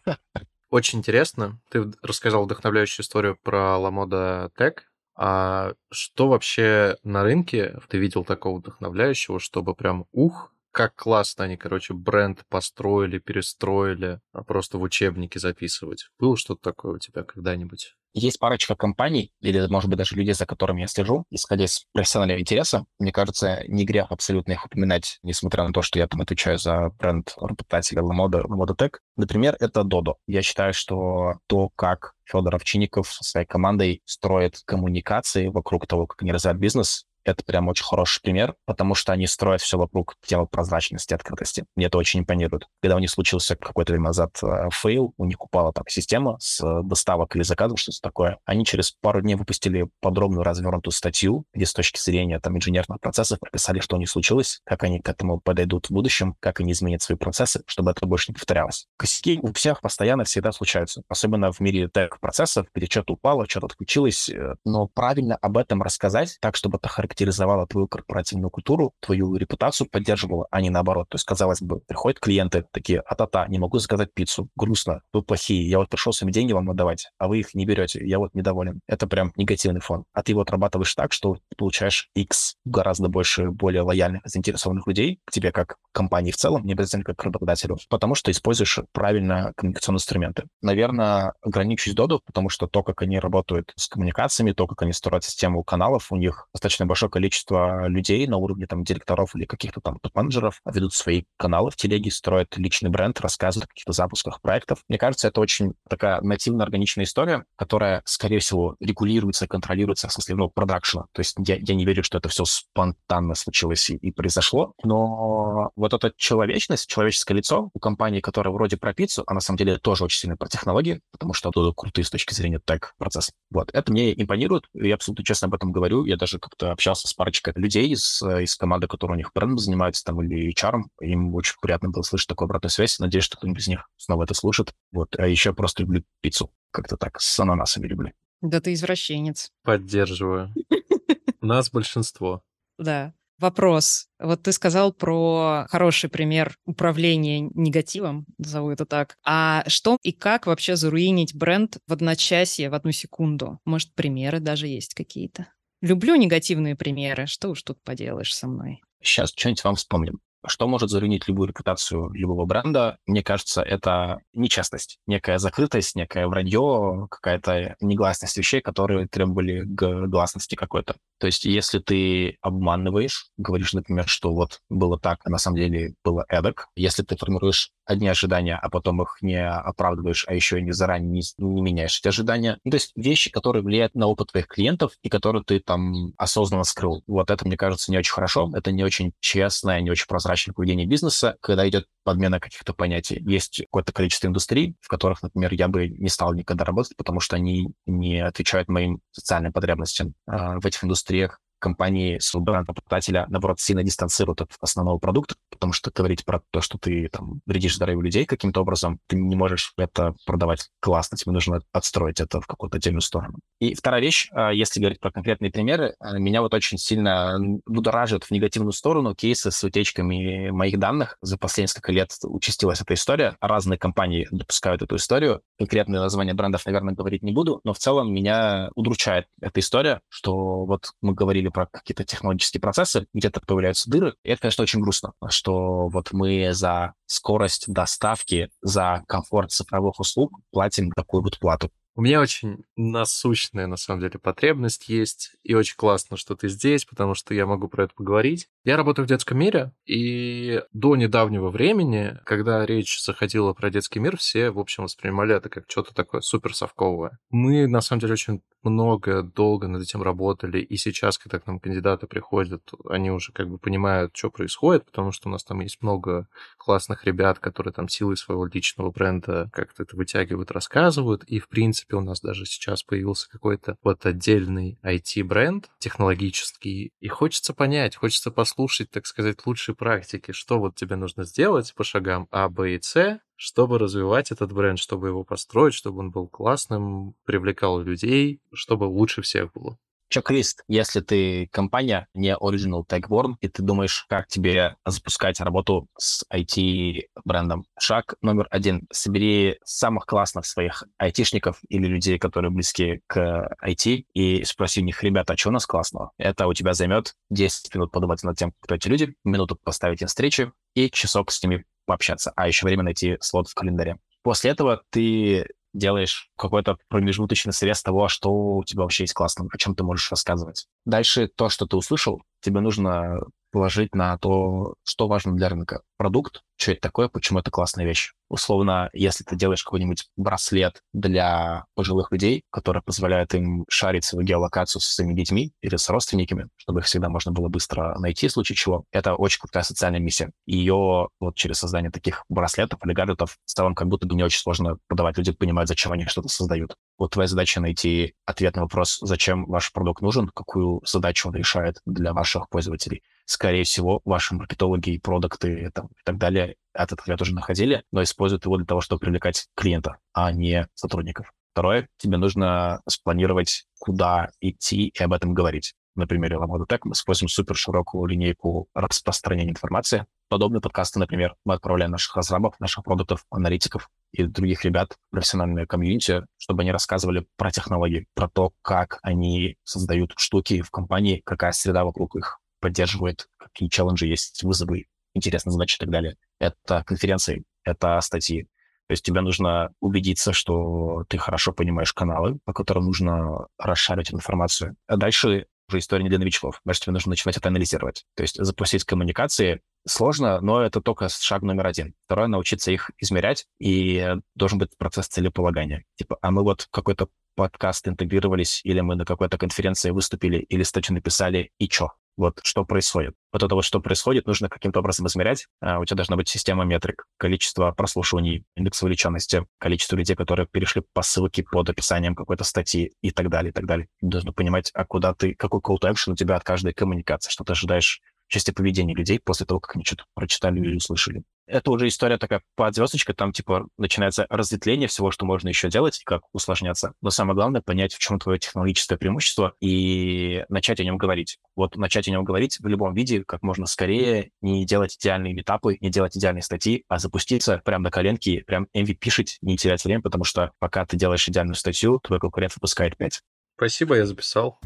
Очень 0.70 1.00
интересно. 1.00 1.60
Ты 1.72 1.92
рассказал 2.04 2.46
вдохновляющую 2.46 3.04
историю 3.04 3.36
про 3.42 3.80
Ламода 3.80 4.52
Тек. 4.56 4.86
А 5.16 5.74
что 5.92 6.28
вообще 6.28 6.98
на 7.04 7.24
рынке? 7.24 7.80
Ты 7.90 7.98
видел 7.98 8.26
такого 8.26 8.60
вдохновляющего, 8.60 9.40
чтобы 9.40 9.74
прям 9.76 10.06
ух, 10.12 10.52
как 10.76 10.94
классно 10.96 11.46
они, 11.46 11.56
короче, 11.56 11.94
бренд 11.94 12.44
построили, 12.50 13.18
перестроили, 13.18 14.20
а 14.34 14.44
просто 14.44 14.78
в 14.78 14.82
учебнике 14.82 15.40
записывать. 15.40 16.10
Было 16.20 16.36
что-то 16.36 16.62
такое 16.62 16.96
у 16.96 17.00
тебя 17.00 17.24
когда-нибудь? 17.24 17.96
Есть 18.14 18.40
парочка 18.40 18.76
компаний, 18.76 19.32
или, 19.40 19.66
может 19.68 19.90
быть, 19.90 19.98
даже 19.98 20.16
людей, 20.18 20.34
за 20.34 20.46
которыми 20.46 20.82
я 20.82 20.88
слежу, 20.88 21.24
исходя 21.30 21.64
из 21.64 21.86
профессионального 21.94 22.42
интереса. 22.42 22.84
Мне 23.00 23.14
кажется, 23.14 23.64
не 23.70 23.86
грех 23.86 24.08
абсолютно 24.10 24.52
их 24.52 24.66
упоминать, 24.66 25.18
несмотря 25.24 25.64
на 25.64 25.72
то, 25.72 25.82
что 25.82 25.98
я 25.98 26.08
там 26.08 26.20
отвечаю 26.20 26.58
за 26.58 26.90
бренд 27.00 27.34
работодателя 27.38 28.02
Lamoda, 28.02 28.44
Lamoda 28.46 28.76
Например, 29.16 29.56
это 29.62 29.82
Dodo. 29.82 30.16
Я 30.28 30.42
считаю, 30.42 30.74
что 30.74 31.36
то, 31.48 31.70
как 31.78 32.16
Федор 32.26 32.54
Овчинников 32.56 33.14
со 33.14 33.24
своей 33.24 33.46
командой 33.46 34.02
строит 34.04 34.60
коммуникации 34.66 35.48
вокруг 35.48 35.88
того, 35.88 36.06
как 36.06 36.22
они 36.22 36.34
развивают 36.34 36.60
бизнес, 36.60 37.06
это 37.26 37.44
прям 37.44 37.68
очень 37.68 37.84
хороший 37.84 38.22
пример, 38.22 38.56
потому 38.66 38.96
что 38.96 39.12
они 39.12 39.28
строят 39.28 39.62
все 39.62 39.78
вокруг 39.78 40.16
темы 40.26 40.48
прозрачности, 40.48 41.14
открытости. 41.14 41.66
Мне 41.76 41.88
это 41.88 41.98
очень 41.98 42.22
импонирует. 42.22 42.68
Когда 42.82 42.96
у 42.96 43.00
них 43.00 43.10
случился 43.10 43.56
какое-то 43.56 43.94
время 43.94 44.06
назад 44.06 44.38
э, 44.44 44.70
fail, 44.72 45.14
у 45.18 45.26
них 45.26 45.44
упала 45.44 45.74
там 45.74 45.84
система 45.90 46.38
с 46.40 46.62
э, 46.64 46.82
доставок 46.84 47.36
или 47.36 47.44
заказом, 47.44 47.78
что-то 47.78 48.00
такое, 48.02 48.38
они 48.46 48.64
через 48.66 48.92
пару 48.92 49.22
дней 49.22 49.36
выпустили 49.36 49.90
подробную 50.00 50.44
развернутую 50.44 50.94
статью, 50.94 51.46
где 51.54 51.66
с 51.66 51.74
точки 51.74 52.00
зрения 52.00 52.40
там 52.40 52.56
инженерных 52.58 53.00
процессов 53.02 53.40
прописали, 53.40 53.80
что 53.80 53.96
у 53.96 54.00
них 54.00 54.10
случилось, 54.10 54.62
как 54.64 54.84
они 54.84 55.00
к 55.00 55.10
этому 55.10 55.40
подойдут 55.40 55.88
в 55.88 55.92
будущем, 55.92 56.36
как 56.40 56.60
они 56.60 56.72
изменят 56.72 57.02
свои 57.02 57.18
процессы, 57.18 57.64
чтобы 57.66 57.92
это 57.92 58.06
больше 58.06 58.32
не 58.32 58.34
повторялось. 58.34 58.88
Косяки 58.98 59.40
у 59.42 59.52
всех 59.54 59.82
постоянно 59.82 60.24
всегда 60.24 60.52
случаются, 60.52 61.02
особенно 61.10 61.52
в 61.52 61.60
мире 61.60 61.90
тег-процессов, 61.90 62.68
где 62.74 62.86
что-то 62.86 63.14
упало, 63.14 63.48
что-то 63.50 63.68
отключилось, 63.68 64.30
э, 64.30 64.56
но 64.64 64.88
правильно 64.88 65.36
об 65.36 65.58
этом 65.58 65.82
рассказать 65.82 66.38
так, 66.40 66.56
чтобы 66.56 66.78
это 66.78 66.88
характеризовало 66.88 67.15
характеризовала 67.16 67.66
твою 67.66 67.88
корпоративную 67.88 68.50
культуру, 68.50 68.94
твою 69.00 69.36
репутацию 69.38 69.88
поддерживала, 69.90 70.48
а 70.52 70.62
не 70.62 70.70
наоборот. 70.70 71.08
То 71.10 71.16
есть, 71.16 71.26
казалось 71.26 71.62
бы, 71.62 71.80
приходят 71.80 72.20
клиенты 72.20 72.66
такие, 72.72 73.00
а-та-та, 73.00 73.48
не 73.48 73.58
могу 73.58 73.80
заказать 73.80 74.14
пиццу, 74.14 74.50
грустно, 74.56 75.02
вы 75.14 75.22
плохие, 75.22 75.70
я 75.70 75.80
вот 75.80 75.90
пришел 75.90 76.12
своими 76.12 76.34
деньги 76.34 76.52
вам 76.52 76.70
отдавать, 76.70 77.10
а 77.18 77.28
вы 77.28 77.40
их 77.40 77.54
не 77.54 77.66
берете, 77.66 78.06
я 78.06 78.20
вот 78.20 78.34
недоволен. 78.34 78.82
Это 78.88 79.08
прям 79.08 79.32
негативный 79.38 79.80
фон. 79.80 80.04
А 80.14 80.24
ты 80.24 80.34
его 80.34 80.42
отрабатываешь 80.42 80.94
так, 80.94 81.14
что 81.14 81.38
получаешь 81.58 82.10
X 82.16 82.56
гораздо 82.66 83.08
больше 83.08 83.50
более 83.50 83.82
лояльных, 83.82 84.22
заинтересованных 84.26 84.86
людей 84.88 85.20
к 85.26 85.32
тебе 85.32 85.52
как 85.52 85.78
компании 85.94 86.32
в 86.32 86.38
целом, 86.38 86.66
не 86.66 86.74
обязательно 86.74 87.06
как 87.06 87.24
работодателю, 87.24 87.78
потому 87.90 88.16
что 88.16 88.30
используешь 88.32 88.80
правильно 88.92 89.54
коммуникационные 89.56 89.98
инструменты. 89.98 90.44
Наверное, 90.62 91.34
ограничусь 91.42 91.94
Доду, 91.94 92.22
потому 92.26 92.50
что 92.50 92.68
то, 92.68 92.84
как 92.84 93.02
они 93.02 93.20
работают 93.20 93.72
с 93.78 93.88
коммуникациями, 93.88 94.52
то, 94.52 94.68
как 94.68 94.82
они 94.82 94.92
строят 94.92 95.24
систему 95.24 95.64
каналов, 95.64 96.12
у 96.12 96.18
них 96.18 96.50
достаточно 96.54 96.86
большой 96.86 97.05
большое 97.06 97.10
количество 97.10 97.88
людей 97.88 98.28
на 98.28 98.38
уровне 98.38 98.68
там 98.68 98.84
директоров 98.84 99.36
или 99.36 99.46
каких-то 99.46 99.82
там 99.82 100.00
топ-менеджеров 100.00 100.62
ведут 100.66 100.94
свои 100.94 101.24
каналы 101.38 101.72
в 101.72 101.76
телеге, 101.76 102.12
строят 102.12 102.58
личный 102.58 102.90
бренд, 102.90 103.20
рассказывают 103.22 103.66
о 103.66 103.70
каких-то 103.70 103.92
запусках 103.92 104.42
проектов. 104.42 104.80
Мне 104.90 104.98
кажется, 104.98 105.28
это 105.28 105.42
очень 105.42 105.74
такая 105.90 106.22
нативно-органичная 106.22 107.06
история, 107.06 107.46
которая, 107.56 108.02
скорее 108.06 108.40
всего, 108.40 108.76
регулируется, 108.80 109.48
контролируется 109.48 110.08
в 110.08 110.14
смысле, 110.14 110.36
ну, 110.36 110.50
продакшена. 110.50 111.06
То 111.12 111.22
есть 111.22 111.36
я, 111.40 111.58
я 111.58 111.76
не 111.76 111.86
верю, 111.86 112.04
что 112.04 112.18
это 112.18 112.30
все 112.30 112.46
спонтанно 112.46 113.36
случилось 113.36 113.90
и, 113.90 113.96
и 113.96 114.12
произошло, 114.12 114.74
но 114.84 115.72
вот 115.76 115.94
эта 115.94 116.12
человечность, 116.18 116.88
человеческое 116.88 117.36
лицо 117.36 117.70
у 117.74 117.80
компании, 117.80 118.22
которая 118.22 118.54
вроде 118.54 118.78
про 118.78 118.94
пиццу, 118.94 119.24
а 119.28 119.34
на 119.34 119.40
самом 119.40 119.58
деле 119.58 119.78
тоже 119.78 120.04
очень 120.04 120.20
сильно 120.20 120.38
про 120.38 120.48
технологии, 120.48 121.02
потому 121.12 121.34
что 121.34 121.50
оттуда 121.50 121.74
крутые 121.76 122.06
с 122.06 122.10
точки 122.10 122.34
зрения 122.34 122.60
тег-процесса. 122.64 123.32
Вот. 123.52 123.70
Это 123.74 123.92
мне 123.92 124.14
импонирует, 124.20 124.66
я 124.74 124.96
абсолютно 124.96 125.24
честно 125.24 125.48
об 125.48 125.54
этом 125.54 125.72
говорю. 125.72 126.06
Я 126.06 126.18
даже 126.18 126.40
как-то 126.40 126.72
общался 126.72 126.95
с 127.02 127.14
парочкой 127.14 127.54
людей 127.56 127.90
из, 127.90 128.22
из 128.22 128.56
команды, 128.56 128.88
которые 128.88 129.16
у 129.16 129.18
них 129.18 129.32
брендом 129.34 129.58
занимаются, 129.58 130.04
там, 130.04 130.22
или 130.22 130.54
HR. 130.54 130.82
Им 131.02 131.34
очень 131.36 131.56
приятно 131.62 131.90
было 131.90 132.02
слышать 132.02 132.28
такую 132.28 132.48
обратную 132.48 132.72
связь. 132.72 133.00
Надеюсь, 133.00 133.26
что 133.26 133.38
кто-нибудь 133.38 133.62
из 133.62 133.68
них 133.68 133.88
снова 133.98 134.24
это 134.24 134.34
слушает. 134.34 134.74
Вот. 134.92 135.16
А 135.18 135.28
еще 135.28 135.54
просто 135.54 135.84
люблю 135.84 136.04
пиццу. 136.22 136.52
Как-то 136.72 136.98
так, 136.98 137.20
с 137.20 137.40
ананасами 137.40 137.88
люблю. 137.88 138.12
Да 138.42 138.60
ты 138.60 138.74
извращенец. 138.74 139.52
Поддерживаю. 139.64 140.54
Нас 141.42 141.70
большинство. 141.70 142.42
Да. 142.78 143.14
Вопрос. 143.38 144.08
Вот 144.18 144.44
ты 144.44 144.54
сказал 144.54 144.94
про 144.94 145.68
хороший 145.70 146.10
пример 146.10 146.58
управления 146.66 147.42
негативом, 147.54 148.26
назову 148.38 148.70
это 148.70 148.86
так. 148.86 149.18
А 149.26 149.64
что 149.68 149.98
и 150.04 150.14
как 150.14 150.48
вообще 150.48 150.78
заруинить 150.78 151.36
бренд 151.36 151.78
в 151.86 151.92
одночасье, 151.92 152.70
в 152.70 152.74
одну 152.74 152.92
секунду? 152.94 153.60
Может, 153.66 153.94
примеры 153.94 154.40
даже 154.40 154.68
есть 154.68 154.94
какие-то? 154.94 155.48
Люблю 155.86 156.16
негативные 156.16 156.76
примеры. 156.76 157.28
Что 157.28 157.50
уж 157.50 157.62
тут 157.62 157.80
поделаешь 157.84 158.34
со 158.34 158.48
мной? 158.48 158.82
Сейчас 159.04 159.32
что-нибудь 159.36 159.64
вам 159.64 159.76
вспомним. 159.76 160.20
Что 160.48 160.68
может 160.68 160.90
заруинить 160.90 161.28
любую 161.28 161.50
репутацию 161.50 162.10
любого 162.12 162.46
бренда? 162.46 162.98
Мне 163.06 163.24
кажется, 163.24 163.62
это 163.62 164.20
нечестность, 164.34 165.00
некая 165.08 165.38
закрытость, 165.38 165.96
некое 165.96 166.28
вранье, 166.28 167.08
какая-то 167.10 167.76
негласность 167.82 168.38
вещей, 168.38 168.62
которые 168.62 169.08
требовали 169.08 169.64
гласности 169.66 170.56
какой-то. 170.56 170.96
То 171.20 171.28
есть 171.28 171.46
если 171.46 171.80
ты 171.80 172.38
обманываешь, 172.42 173.28
говоришь, 173.38 173.74
например, 173.74 174.08
что 174.08 174.34
вот 174.34 174.62
было 174.70 175.00
так, 175.00 175.20
а 175.24 175.30
на 175.30 175.38
самом 175.38 175.58
деле 175.58 175.96
было 176.04 176.26
эдак, 176.28 176.68
если 176.76 177.04
ты 177.04 177.16
формируешь 177.16 177.72
одни 177.86 178.08
ожидания, 178.08 178.58
а 178.62 178.70
потом 178.70 179.02
их 179.02 179.18
не 179.22 179.40
оправдываешь, 179.48 180.26
а 180.28 180.34
еще 180.34 180.60
и 180.60 180.64
не 180.64 180.74
заранее 180.74 181.10
не, 181.10 181.22
не 181.38 181.62
меняешь 181.62 182.00
эти 182.00 182.08
ожидания. 182.08 182.60
Ну, 182.64 182.72
то 182.72 182.76
есть 182.76 182.92
вещи, 182.96 183.32
которые 183.32 183.64
влияют 183.64 183.96
на 183.96 184.08
опыт 184.08 184.32
твоих 184.32 184.48
клиентов 184.48 184.94
и 185.04 185.10
которые 185.10 185.44
ты 185.44 185.60
там 185.60 186.14
осознанно 186.18 186.64
скрыл. 186.64 187.04
Вот 187.08 187.30
это, 187.30 187.46
мне 187.46 187.58
кажется, 187.58 187.92
не 187.92 187.98
очень 187.98 188.14
хорошо. 188.14 188.52
Это 188.56 188.72
не 188.72 188.84
очень 188.84 189.14
честное, 189.20 189.82
не 189.82 189.92
очень 189.92 190.08
прозрачное 190.36 190.54
поведение 190.54 190.86
бизнеса, 190.86 191.38
когда 191.42 191.68
идет 191.68 191.88
подмена 192.04 192.40
каких-то 192.40 192.74
понятий. 192.74 193.22
Есть 193.26 193.62
какое-то 193.62 193.94
количество 193.94 194.28
индустрий, 194.28 194.76
в 194.82 194.88
которых, 194.88 195.24
например, 195.24 195.54
я 195.54 195.68
бы 195.68 195.88
не 195.88 196.10
стал 196.10 196.34
никогда 196.34 196.66
работать, 196.66 196.96
потому 196.98 197.20
что 197.22 197.38
они 197.38 197.70
не 197.86 198.20
отвечают 198.20 198.68
моим 198.68 199.00
социальным 199.12 199.54
потребностям. 199.54 200.14
А 200.28 200.60
в 200.60 200.66
этих 200.66 200.84
индустриях 200.84 201.40
компании 201.60 202.20
с 202.20 202.34
бренда-покупателя, 202.36 203.26
наоборот, 203.30 203.60
сильно 203.60 203.84
дистанцируют 203.84 204.42
от 204.42 204.52
основного 204.62 204.98
продукта, 204.98 205.36
потому 205.50 205.74
что 205.74 205.92
говорить 205.92 206.26
про 206.26 206.42
то, 206.52 206.62
что 206.62 206.78
ты 206.78 207.10
там 207.10 207.42
вредишь 207.46 207.76
здоровью 207.76 208.02
людей 208.02 208.26
каким-то 208.26 208.62
образом, 208.62 209.00
ты 209.08 209.16
не 209.16 209.36
можешь 209.36 209.74
это 209.78 210.16
продавать 210.26 210.70
классно, 210.80 211.18
тебе 211.18 211.32
нужно 211.32 211.62
отстроить 211.72 212.20
это 212.20 212.42
в 212.42 212.48
какую-то 212.48 212.78
отдельную 212.78 213.02
сторону. 213.02 213.40
И 213.60 213.74
вторая 213.74 214.02
вещь, 214.02 214.30
а, 214.32 214.52
если 214.52 214.80
говорить 214.80 215.00
про 215.00 215.12
конкретные 215.12 215.52
примеры, 215.52 215.96
а, 216.00 216.18
меня 216.18 216.42
вот 216.42 216.54
очень 216.54 216.78
сильно 216.78 217.38
будоражит 217.66 218.24
в 218.24 218.32
негативную 218.32 218.74
сторону 218.74 219.16
кейсы 219.16 219.52
с 219.52 219.64
утечками 219.64 220.50
моих 220.50 220.80
данных. 220.80 221.18
За 221.22 221.38
последние 221.38 221.66
несколько 221.66 221.92
лет 221.92 222.12
участилась 222.24 222.82
эта 222.82 222.94
история. 222.94 223.38
Разные 223.42 223.78
компании 223.78 224.28
допускают 224.32 224.82
эту 224.82 224.98
историю. 224.98 225.42
Конкретные 225.58 226.00
названия 226.00 226.34
брендов, 226.34 226.66
наверное, 226.66 226.94
говорить 226.94 227.24
не 227.24 227.32
буду, 227.32 227.62
но 227.64 227.74
в 227.74 227.80
целом 227.80 228.14
меня 228.14 228.70
удручает 228.76 229.28
эта 229.42 229.60
история, 229.60 230.02
что 230.10 230.66
вот 230.66 230.92
мы 231.02 231.14
говорили 231.14 231.50
про 231.56 231.68
какие-то 231.68 232.04
технологические 232.04 232.60
процессы, 232.60 233.08
где-то 233.14 233.40
появляются 233.40 233.90
дыры. 233.90 234.16
И 234.24 234.30
это, 234.30 234.42
конечно, 234.42 234.64
очень 234.64 234.82
грустно, 234.82 235.14
что 235.30 235.88
вот 235.88 236.12
мы 236.12 236.50
за 236.52 236.96
скорость 237.06 237.72
доставки, 237.72 238.50
за 238.62 239.06
комфорт 239.08 239.52
цифровых 239.52 240.02
услуг 240.02 240.38
платим 240.52 240.92
такую 240.92 241.24
вот 241.24 241.40
плату. 241.40 241.72
У 241.96 242.02
меня 242.02 242.20
очень 242.20 242.66
насущная, 242.76 243.68
на 243.68 243.78
самом 243.78 244.02
деле, 244.02 244.20
потребность 244.20 244.90
есть, 244.90 245.38
и 245.44 245.54
очень 245.54 245.78
классно, 245.78 246.18
что 246.18 246.36
ты 246.36 246.50
здесь, 246.50 246.84
потому 246.84 247.16
что 247.16 247.34
я 247.34 247.46
могу 247.46 247.70
про 247.70 247.86
это 247.86 247.94
поговорить. 247.96 248.50
Я 248.66 248.78
работаю 248.78 249.06
в 249.06 249.08
детском 249.08 249.38
мире, 249.38 249.74
и 249.86 250.60
до 250.74 250.96
недавнего 250.96 251.52
времени, 251.52 252.18
когда 252.26 252.66
речь 252.66 253.00
заходила 253.00 253.54
про 253.54 253.70
детский 253.70 254.00
мир, 254.00 254.18
все, 254.18 254.50
в 254.50 254.58
общем, 254.58 254.86
воспринимали 254.86 255.36
это 255.36 255.50
как 255.50 255.66
что-то 255.68 255.94
такое 255.94 256.22
суперсовковое. 256.22 257.20
Мы, 257.30 257.68
на 257.68 257.82
самом 257.82 258.00
деле, 258.00 258.14
очень 258.14 258.42
много, 258.64 259.22
долго 259.22 259.68
над 259.68 259.84
этим 259.84 260.02
работали, 260.02 260.60
и 260.60 260.78
сейчас, 260.78 261.20
когда 261.20 261.40
к 261.40 261.46
нам 261.46 261.60
кандидаты 261.60 262.08
приходят, 262.08 262.64
они 262.90 263.12
уже 263.12 263.32
как 263.34 263.48
бы 263.52 263.60
понимают, 263.60 264.18
что 264.18 264.32
происходит, 264.32 264.88
потому 264.88 265.12
что 265.12 265.30
у 265.30 265.32
нас 265.32 265.44
там 265.44 265.60
есть 265.60 265.84
много 265.84 266.28
классных 266.58 267.06
ребят, 267.06 267.38
которые 267.38 267.72
там 267.72 267.88
силой 267.88 268.18
своего 268.18 268.48
личного 268.48 268.90
бренда 268.90 269.48
как-то 269.54 269.84
это 269.84 269.96
вытягивают, 269.96 270.50
рассказывают, 270.50 271.24
и, 271.26 271.40
в 271.40 271.50
принципе, 271.50 271.98
у 271.98 272.02
нас 272.02 272.20
даже 272.20 272.48
сейчас 272.48 272.82
появился 272.82 273.30
какой-то 273.30 273.78
вот 273.84 274.08
отдельный 274.08 274.80
IT-бренд 274.84 275.70
технологический, 275.78 276.94
и 277.00 277.08
хочется 277.08 277.54
понять, 277.54 277.96
хочется 277.96 278.32
послушать, 278.32 278.55
так 278.92 279.06
сказать, 279.06 279.46
лучшие 279.46 279.76
практики, 279.76 280.32
что 280.32 280.60
вот 280.60 280.76
тебе 280.76 280.96
нужно 280.96 281.24
сделать 281.24 281.74
по 281.76 281.84
шагам 281.84 282.28
А, 282.32 282.50
Б 282.50 282.76
и 282.76 282.82
С, 282.82 283.20
чтобы 283.36 283.78
развивать 283.80 284.32
этот 284.32 284.52
бренд, 284.52 284.80
чтобы 284.80 285.08
его 285.08 285.24
построить, 285.24 285.74
чтобы 285.74 286.00
он 286.00 286.12
был 286.12 286.28
классным, 286.28 287.16
привлекал 287.26 287.80
людей, 287.80 288.42
чтобы 288.54 288.86
лучше 288.86 289.22
всех 289.22 289.52
было 289.54 289.78
чек-лист. 290.10 290.64
Если 290.68 291.02
ты 291.02 291.48
компания, 291.52 292.08
не 292.14 292.36
Original 292.36 292.86
Tech 292.88 293.08
Born, 293.08 293.36
и 293.42 293.48
ты 293.48 293.62
думаешь, 293.62 294.06
как 294.10 294.28
тебе 294.28 294.76
запускать 294.86 295.40
работу 295.40 295.88
с 295.98 296.24
IT-брендом. 296.32 297.66
Шаг 297.80 298.16
номер 298.22 298.48
один. 298.50 298.88
Собери 298.92 299.60
самых 299.64 300.06
классных 300.06 300.46
своих 300.46 300.84
айтишников 300.98 301.60
или 301.70 301.88
людей, 301.88 302.20
которые 302.20 302.52
близки 302.52 303.02
к 303.08 303.56
IT, 303.64 304.06
и 304.14 304.44
спроси 304.44 304.82
у 304.82 304.84
них, 304.84 305.02
ребята, 305.04 305.34
а 305.34 305.38
что 305.38 305.50
у 305.50 305.54
нас 305.54 305.66
классного? 305.66 306.12
Это 306.18 306.48
у 306.48 306.54
тебя 306.54 306.74
займет 306.74 307.16
10 307.30 307.74
минут 307.76 307.92
подумать 307.92 308.24
над 308.24 308.38
тем, 308.38 308.54
кто 308.60 308.76
эти 308.76 308.88
люди, 308.88 309.16
минуту 309.24 309.56
поставить 309.56 310.02
им 310.02 310.08
встречу 310.08 310.54
и 310.76 310.90
часок 310.90 311.32
с 311.32 311.42
ними 311.44 311.66
пообщаться, 311.86 312.34
а 312.36 312.48
еще 312.48 312.66
время 312.66 312.84
найти 312.84 313.18
слот 313.22 313.48
в 313.48 313.54
календаре. 313.54 313.98
После 314.24 314.52
этого 314.52 314.82
ты 314.90 315.48
делаешь 315.76 316.30
какой-то 316.38 316.78
промежуточный 316.88 317.54
срез 317.54 317.84
того, 317.84 318.08
что 318.08 318.32
у 318.32 318.64
тебя 318.64 318.84
вообще 318.84 319.04
есть 319.04 319.14
классно, 319.14 319.48
о 319.52 319.58
чем 319.58 319.76
ты 319.76 319.84
можешь 319.84 320.10
рассказывать. 320.10 320.68
Дальше 320.86 321.28
то, 321.28 321.50
что 321.50 321.66
ты 321.66 321.76
услышал, 321.78 322.22
тебе 322.42 322.62
нужно 322.62 323.20
положить 323.56 323.96
на 323.96 324.18
то, 324.18 324.76
что 324.84 325.08
важно 325.08 325.34
для 325.34 325.48
рынка. 325.48 325.82
Продукт, 325.96 326.42
что 326.58 326.74
это 326.74 326.82
такое, 326.82 327.08
почему 327.08 327.40
это 327.40 327.52
классная 327.52 327.86
вещь. 327.86 328.12
Условно, 328.28 328.90
если 328.92 329.24
ты 329.24 329.38
делаешь 329.38 329.64
какой-нибудь 329.64 330.10
браслет 330.18 330.82
для 330.92 331.64
пожилых 331.74 332.12
людей, 332.12 332.44
который 332.50 332.82
позволяет 332.82 333.34
им 333.34 333.64
шарить 333.70 334.04
свою 334.04 334.28
геолокацию 334.28 334.82
со 334.82 334.94
своими 334.94 335.14
детьми 335.14 335.54
или 335.62 335.78
с 335.78 335.88
родственниками, 335.90 336.50
чтобы 336.58 336.82
их 336.82 336.86
всегда 336.86 337.08
можно 337.08 337.32
было 337.32 337.48
быстро 337.48 337.98
найти 337.98 338.28
в 338.28 338.34
случае 338.34 338.58
чего, 338.58 338.84
это 338.92 339.16
очень 339.16 339.40
крутая 339.40 339.64
социальная 339.64 340.02
миссия. 340.02 340.32
Ее 340.46 341.08
вот 341.22 341.36
через 341.36 341.60
создание 341.60 341.92
таких 341.92 342.26
браслетов 342.28 342.86
или 342.86 342.92
гаджетов 342.92 343.38
в 343.46 343.50
целом 343.50 343.74
как 343.74 343.88
будто 343.88 344.06
бы 344.06 344.16
не 344.16 344.24
очень 344.24 344.40
сложно 344.40 344.80
продавать. 344.90 345.18
Люди 345.18 345.32
понимают, 345.32 345.70
зачем 345.70 345.94
они 345.94 346.06
что-то 346.08 346.28
создают. 346.28 346.76
Вот 346.98 347.12
твоя 347.12 347.28
задача 347.28 347.60
найти 347.60 348.16
ответ 348.26 348.56
на 348.56 348.64
вопрос, 348.64 349.00
зачем 349.02 349.46
ваш 349.46 349.72
продукт 349.72 350.02
нужен, 350.02 350.30
какую 350.30 350.82
задачу 350.86 351.30
он 351.30 351.36
решает 351.36 351.82
для 351.86 352.14
ваших 352.14 352.50
пользователей 352.50 353.04
скорее 353.26 353.64
всего, 353.64 354.02
ваши 354.06 354.36
маркетологи 354.36 354.92
и 354.92 355.00
продукты 355.00 355.66
и 355.66 355.70
так 355.70 356.18
далее 356.18 356.56
этот 356.74 357.02
ответ 357.02 357.22
уже 357.22 357.34
находили, 357.34 357.84
но 357.92 358.04
используют 358.04 358.46
его 358.46 358.58
для 358.58 358.66
того, 358.66 358.82
чтобы 358.82 359.00
привлекать 359.00 359.48
клиента, 359.56 359.98
а 360.14 360.32
не 360.32 360.68
сотрудников. 360.76 361.32
Второе, 361.52 361.88
тебе 361.98 362.18
нужно 362.18 362.82
спланировать, 362.88 363.66
куда 363.80 364.30
идти 364.42 364.90
и 364.90 365.04
об 365.04 365.14
этом 365.14 365.34
говорить. 365.34 365.74
На 365.96 366.08
примере 366.08 366.36
Lamada 366.36 366.68
Tech 366.68 366.80
мы 366.84 366.92
используем 366.92 367.30
супер 367.30 367.56
широкую 367.56 368.06
линейку 368.06 368.68
распространения 368.74 369.52
информации. 369.52 370.06
Подобные 370.28 370.60
подкасты, 370.60 371.00
например, 371.00 371.36
мы 371.46 371.54
отправляем 371.54 371.92
наших 371.92 372.18
разрабов, 372.18 372.60
наших 372.60 372.84
продуктов, 372.84 373.26
аналитиков 373.30 373.90
и 374.12 374.24
других 374.24 374.66
ребят, 374.66 374.98
профессиональные 375.12 375.66
комьюнити, 375.66 376.26
чтобы 376.38 376.64
они 376.64 376.72
рассказывали 376.74 377.26
про 377.38 377.50
технологии, 377.50 378.08
про 378.14 378.28
то, 378.28 378.52
как 378.62 379.00
они 379.04 379.56
создают 379.64 380.14
штуки 380.18 380.62
в 380.62 380.70
компании, 380.70 381.22
какая 381.24 381.54
среда 381.54 381.86
вокруг 381.86 382.18
их 382.18 382.40
поддерживает, 382.60 383.30
какие 383.38 383.70
челленджи 383.70 384.06
есть, 384.06 384.44
вызовы, 384.44 384.88
интересные 385.14 385.54
задачи 385.54 385.76
и 385.76 385.80
так 385.80 385.90
далее. 385.90 386.18
Это 386.40 386.84
конференции, 386.84 387.46
это 387.64 388.02
статьи. 388.02 388.48
То 388.88 388.92
есть 388.92 389.04
тебе 389.04 389.22
нужно 389.22 389.72
убедиться, 389.80 390.34
что 390.34 391.06
ты 391.08 391.18
хорошо 391.18 391.54
понимаешь 391.54 391.94
каналы, 391.94 392.38
по 392.44 392.54
которым 392.54 392.86
нужно 392.86 393.48
расшарить 393.58 394.14
информацию. 394.14 394.76
А 394.88 394.98
дальше 394.98 395.48
уже 395.68 395.80
история 395.80 396.04
не 396.04 396.10
для 396.10 396.20
новичков. 396.20 396.62
Значит, 396.64 396.84
тебе 396.84 396.94
нужно 396.94 397.12
начинать 397.12 397.38
это 397.38 397.50
анализировать. 397.50 398.06
То 398.16 398.24
есть 398.24 398.44
запустить 398.44 398.84
коммуникации 398.84 399.62
сложно, 399.88 400.42
но 400.42 400.62
это 400.62 400.82
только 400.82 401.10
шаг 401.10 401.42
номер 401.42 401.68
один. 401.68 401.94
Второе— 402.06 402.28
научиться 402.30 402.72
их 402.72 402.92
измерять, 402.98 403.46
и 403.60 404.16
должен 404.36 404.60
быть 404.60 404.78
процесс 404.78 405.08
целеполагания. 405.08 405.86
Типа, 405.96 406.18
а 406.22 406.32
мы 406.32 406.44
вот 406.44 406.68
какой-то 406.72 407.08
подкаст 407.36 407.88
интегрировались, 407.88 408.62
или 408.64 408.80
мы 408.80 408.96
на 408.96 409.06
какой-то 409.06 409.38
конференции 409.38 409.92
выступили, 409.92 410.38
или 410.38 410.64
статью 410.64 410.96
написали, 410.96 411.52
и 411.60 411.68
чё? 411.68 411.92
Вот 412.18 412.40
что 412.44 412.64
происходит. 412.64 413.14
Вот 413.34 413.44
это 413.44 413.54
вот 413.56 413.66
что 413.66 413.82
происходит, 413.82 414.26
нужно 414.26 414.48
каким-то 414.48 414.80
образом 414.80 415.08
измерять. 415.08 415.48
А, 415.60 415.80
у 415.80 415.86
тебя 415.86 415.98
должна 415.98 416.16
быть 416.16 416.30
система 416.30 416.64
метрик. 416.64 417.06
Количество 417.18 417.72
прослушиваний, 417.72 418.46
индекс 418.56 418.82
вовлеченности, 418.82 419.46
количество 419.60 419.98
людей, 419.98 420.16
которые 420.16 420.48
перешли 420.48 420.84
по 420.94 421.02
ссылке 421.02 421.44
под 421.44 421.70
описанием 421.70 422.16
какой-то 422.16 422.46
статьи 422.46 422.94
и 423.02 423.12
так 423.12 423.30
далее, 423.30 423.50
и 423.50 423.54
так 423.54 423.66
далее. 423.66 423.88
Ты 424.00 424.08
должен 424.08 424.34
понимать, 424.34 424.72
а 424.74 424.86
куда 424.86 425.14
ты, 425.14 425.36
какой 425.36 425.60
call 425.60 425.78
to 425.82 425.92
action 425.92 426.14
у 426.14 426.16
тебя 426.16 426.38
от 426.38 426.44
каждой 426.44 426.74
коммуникации, 426.74 427.30
что 427.30 427.44
ты 427.44 427.52
ожидаешь 427.52 428.02
в 428.28 428.32
части 428.32 428.52
поведения 428.52 428.96
людей 428.96 429.20
после 429.24 429.46
того, 429.46 429.60
как 429.60 429.76
они 429.76 429.86
что-то 429.86 430.06
прочитали 430.14 430.60
или 430.60 430.76
услышали 430.76 431.24
это 431.48 431.72
уже 431.72 431.88
история 431.88 432.18
такая 432.18 432.42
под 432.56 432.76
звездочкой, 432.76 433.16
там 433.16 433.32
типа 433.32 433.68
начинается 433.78 434.26
разветвление 434.30 434.88
всего, 434.88 435.12
что 435.12 435.26
можно 435.26 435.50
еще 435.50 435.70
делать, 435.70 436.02
как 436.06 436.24
усложняться. 436.34 436.94
Но 437.02 437.10
самое 437.10 437.36
главное 437.36 437.62
понять, 437.62 437.94
в 437.94 438.00
чем 438.00 438.20
твое 438.20 438.40
технологическое 438.40 438.98
преимущество 438.98 439.54
и 439.62 440.44
начать 440.50 440.80
о 440.80 440.84
нем 440.84 440.98
говорить. 440.98 441.38
Вот 441.56 441.76
начать 441.76 442.08
о 442.08 442.12
нем 442.12 442.24
говорить 442.24 442.60
в 442.60 442.68
любом 442.68 442.94
виде 442.94 443.24
как 443.26 443.44
можно 443.44 443.66
скорее, 443.66 444.32
не 444.42 444.66
делать 444.66 444.98
идеальные 445.00 445.34
метапы, 445.34 445.78
не 445.80 445.90
делать 445.90 446.18
идеальные 446.18 446.44
статьи, 446.44 446.84
а 446.88 447.00
запуститься 447.00 447.62
прям 447.64 447.84
на 447.84 447.92
коленке, 447.92 448.44
прям 448.46 448.68
MVP-шить, 448.76 449.38
не 449.42 449.58
терять 449.58 449.84
время, 449.86 450.02
потому 450.02 450.24
что 450.24 450.52
пока 450.60 450.86
ты 450.86 450.98
делаешь 450.98 451.28
идеальную 451.28 451.56
статью, 451.56 452.00
твой 452.04 452.20
конкурент 452.20 452.54
выпускает 452.56 452.98
5. 452.98 453.22
Спасибо, 453.58 453.96
я 453.96 454.06
записал. 454.06 454.60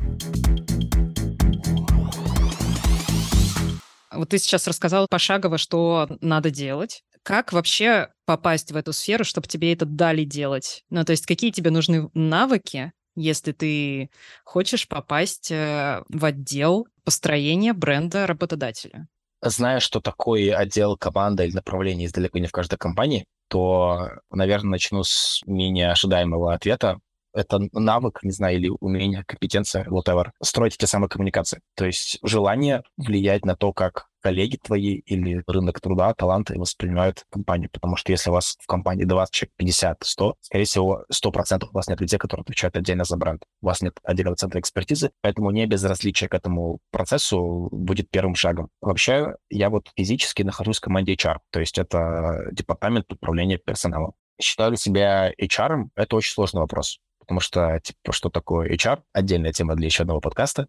Вот 4.19 4.27
ты 4.27 4.37
сейчас 4.37 4.67
рассказал 4.67 5.07
пошагово, 5.09 5.57
что 5.57 6.09
надо 6.19 6.51
делать. 6.51 7.03
Как 7.23 7.53
вообще 7.53 8.09
попасть 8.25 8.73
в 8.73 8.75
эту 8.75 8.91
сферу, 8.91 9.23
чтобы 9.23 9.47
тебе 9.47 9.71
это 9.71 9.85
дали 9.85 10.25
делать? 10.25 10.83
Ну, 10.89 11.05
то 11.05 11.11
есть 11.11 11.25
какие 11.25 11.51
тебе 11.51 11.71
нужны 11.71 12.09
навыки, 12.13 12.91
если 13.15 13.53
ты 13.53 14.09
хочешь 14.43 14.89
попасть 14.89 15.51
э, 15.51 16.03
в 16.09 16.25
отдел 16.25 16.85
построения 17.05 17.71
бренда 17.71 18.27
работодателя? 18.27 19.07
Зная, 19.41 19.79
что 19.79 20.01
такой 20.01 20.49
отдел, 20.49 20.97
команда 20.97 21.45
или 21.45 21.53
направление 21.53 22.03
есть 22.03 22.15
далеко 22.15 22.39
не 22.39 22.47
в 22.47 22.51
каждой 22.51 22.77
компании, 22.77 23.25
то, 23.47 24.09
наверное, 24.29 24.71
начну 24.71 25.05
с 25.05 25.41
менее 25.45 25.91
ожидаемого 25.91 26.53
ответа 26.53 26.99
это 27.33 27.59
навык, 27.73 28.19
не 28.23 28.31
знаю, 28.31 28.57
или 28.57 28.71
умение, 28.79 29.23
компетенция, 29.25 29.85
whatever, 29.85 30.31
строить 30.41 30.77
те 30.77 30.87
самые 30.87 31.09
коммуникации. 31.09 31.61
То 31.75 31.85
есть 31.85 32.19
желание 32.23 32.83
влиять 32.97 33.45
на 33.45 33.55
то, 33.55 33.73
как 33.73 34.09
коллеги 34.21 34.57
твои 34.57 34.95
или 34.95 35.43
рынок 35.47 35.79
труда, 35.79 36.13
таланты 36.13 36.57
воспринимают 36.59 37.25
компанию. 37.29 37.69
Потому 37.71 37.95
что 37.95 38.11
если 38.11 38.29
у 38.29 38.33
вас 38.33 38.57
в 38.59 38.67
компании 38.67 39.05
20 39.05 39.33
человек, 39.33 39.53
50, 39.57 39.97
100, 40.01 40.35
скорее 40.41 40.65
всего, 40.65 41.05
100% 41.11 41.67
у 41.69 41.73
вас 41.73 41.87
нет 41.87 42.01
людей, 42.01 42.17
которые 42.17 42.43
отвечают 42.43 42.75
отдельно 42.75 43.03
за 43.03 43.17
бренд. 43.17 43.43
У 43.61 43.65
вас 43.65 43.81
нет 43.81 43.97
отдельного 44.03 44.35
центра 44.35 44.59
экспертизы, 44.59 45.11
поэтому 45.21 45.51
не 45.51 45.65
безразличие 45.65 46.29
к 46.29 46.33
этому 46.33 46.79
процессу 46.91 47.69
будет 47.71 48.09
первым 48.09 48.35
шагом. 48.35 48.69
Вообще, 48.81 49.35
я 49.49 49.69
вот 49.69 49.89
физически 49.95 50.43
нахожусь 50.43 50.77
в 50.77 50.81
команде 50.81 51.13
HR, 51.15 51.37
то 51.51 51.59
есть 51.59 51.77
это 51.77 52.49
департамент 52.51 53.11
управления 53.11 53.57
персоналом. 53.57 54.13
Считаю 54.41 54.71
ли 54.71 54.77
себя 54.77 55.31
HR? 55.33 55.89
Это 55.95 56.15
очень 56.15 56.31
сложный 56.31 56.61
вопрос 56.61 56.99
потому 57.29 57.41
что, 57.41 57.79
типа, 57.83 58.11
что 58.11 58.29
такое 58.29 58.67
HR? 58.73 59.03
Отдельная 59.13 59.53
тема 59.53 59.75
для 59.75 59.85
еще 59.85 60.01
одного 60.01 60.19
подкаста. 60.19 60.67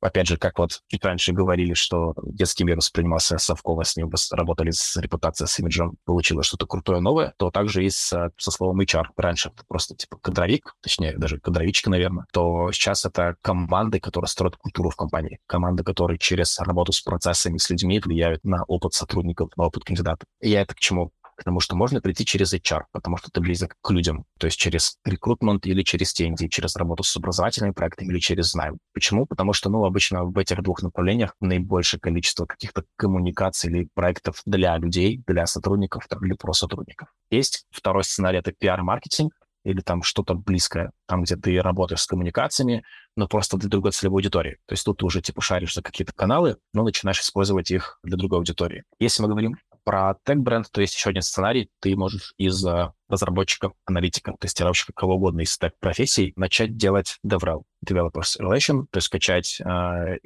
Опять 0.00 0.28
же, 0.28 0.38
как 0.38 0.58
вот 0.58 0.80
чуть 0.86 1.04
раньше 1.04 1.32
говорили, 1.32 1.74
что 1.74 2.14
детский 2.22 2.64
мир 2.64 2.76
воспринимался 2.76 3.36
совково, 3.36 3.82
с 3.82 3.94
ним 3.96 4.10
работали 4.30 4.70
с 4.70 4.96
репутацией, 4.96 5.48
с 5.48 5.58
имиджем, 5.58 5.96
получилось 6.04 6.46
что-то 6.46 6.66
крутое 6.66 7.00
новое, 7.00 7.34
то 7.36 7.50
также 7.50 7.84
и 7.84 7.90
с, 7.90 8.30
со 8.38 8.50
словом 8.50 8.80
HR. 8.80 9.06
Раньше 9.16 9.50
это 9.50 9.64
просто 9.68 9.96
типа 9.96 10.16
кадровик, 10.18 10.76
точнее, 10.80 11.18
даже 11.18 11.40
кадровичка, 11.40 11.90
наверное, 11.90 12.26
то 12.32 12.72
сейчас 12.72 13.04
это 13.04 13.36
команды, 13.42 14.00
которые 14.00 14.28
строят 14.28 14.56
культуру 14.56 14.88
в 14.88 14.96
компании. 14.96 15.40
Команды, 15.46 15.82
которые 15.82 16.18
через 16.18 16.58
работу 16.60 16.92
с 16.92 17.02
процессами, 17.02 17.58
с 17.58 17.68
людьми 17.68 18.00
влияют 18.00 18.44
на 18.44 18.64
опыт 18.64 18.94
сотрудников, 18.94 19.50
на 19.56 19.64
опыт 19.64 19.84
кандидатов. 19.84 20.26
И 20.40 20.48
я 20.48 20.62
это 20.62 20.74
к 20.74 20.78
чему? 20.78 21.10
К 21.38 21.44
тому, 21.44 21.60
что 21.60 21.76
можно 21.76 22.00
прийти 22.00 22.24
через 22.24 22.52
HR, 22.52 22.82
потому 22.92 23.16
что 23.16 23.30
ты 23.30 23.40
близок 23.40 23.76
к 23.80 23.90
людям, 23.90 24.24
то 24.38 24.46
есть 24.46 24.58
через 24.58 24.98
рекрутмент 25.04 25.66
или 25.66 25.82
через 25.82 26.12
TND, 26.12 26.48
через 26.48 26.76
работу 26.76 27.04
с 27.04 27.16
образовательными 27.16 27.72
проектами 27.72 28.08
или 28.08 28.18
через 28.18 28.54
найм. 28.54 28.78
Почему? 28.92 29.24
Потому 29.24 29.52
что, 29.52 29.70
ну, 29.70 29.84
обычно 29.84 30.24
в 30.24 30.36
этих 30.36 30.62
двух 30.62 30.82
направлениях 30.82 31.34
наибольшее 31.40 32.00
количество 32.00 32.44
каких-то 32.46 32.84
коммуникаций 32.96 33.70
или 33.70 33.88
проектов 33.94 34.42
для 34.44 34.76
людей, 34.76 35.22
для 35.26 35.46
сотрудников 35.46 36.06
или 36.20 36.32
про 36.32 36.52
сотрудников. 36.52 37.08
Есть 37.30 37.66
второй 37.70 38.02
сценарий— 38.02 38.38
это 38.40 38.50
PR-маркетинг, 38.50 39.32
или 39.64 39.80
там 39.80 40.02
что-то 40.02 40.34
близкое, 40.34 40.92
там, 41.06 41.24
где 41.24 41.36
ты 41.36 41.60
работаешь 41.60 42.00
с 42.00 42.06
коммуникациями, 42.06 42.84
но 43.16 43.28
просто 43.28 43.56
для 43.56 43.68
другой 43.68 43.92
целевой 43.92 44.20
аудитории. 44.20 44.58
То 44.66 44.72
есть 44.72 44.84
тут 44.84 44.98
ты 44.98 45.04
уже 45.04 45.20
типа 45.20 45.40
шаришь 45.40 45.74
за 45.74 45.82
какие-то 45.82 46.12
каналы, 46.14 46.56
но 46.72 46.84
начинаешь 46.84 47.20
использовать 47.20 47.70
их 47.70 47.98
для 48.02 48.16
другой 48.16 48.38
аудитории. 48.38 48.84
Если 48.98 49.22
мы 49.22 49.28
говорим 49.28 49.56
про 49.88 50.16
тег-бренд, 50.22 50.70
то 50.70 50.82
есть 50.82 50.94
еще 50.94 51.08
один 51.08 51.22
сценарий. 51.22 51.70
Ты 51.80 51.96
можешь 51.96 52.34
из 52.36 52.62
э, 52.66 52.92
разработчиков, 53.08 53.72
аналитиков, 53.86 54.36
тестировщиков, 54.38 54.94
кого 54.94 55.14
угодно 55.14 55.40
из 55.40 55.56
тег-профессий 55.56 56.34
начать 56.36 56.76
делать 56.76 57.16
DevRel, 57.26 57.62
Developers 57.82 58.38
Relation, 58.38 58.84
то 58.90 58.98
есть 58.98 59.08
качать 59.08 59.62
э, 59.62 60.18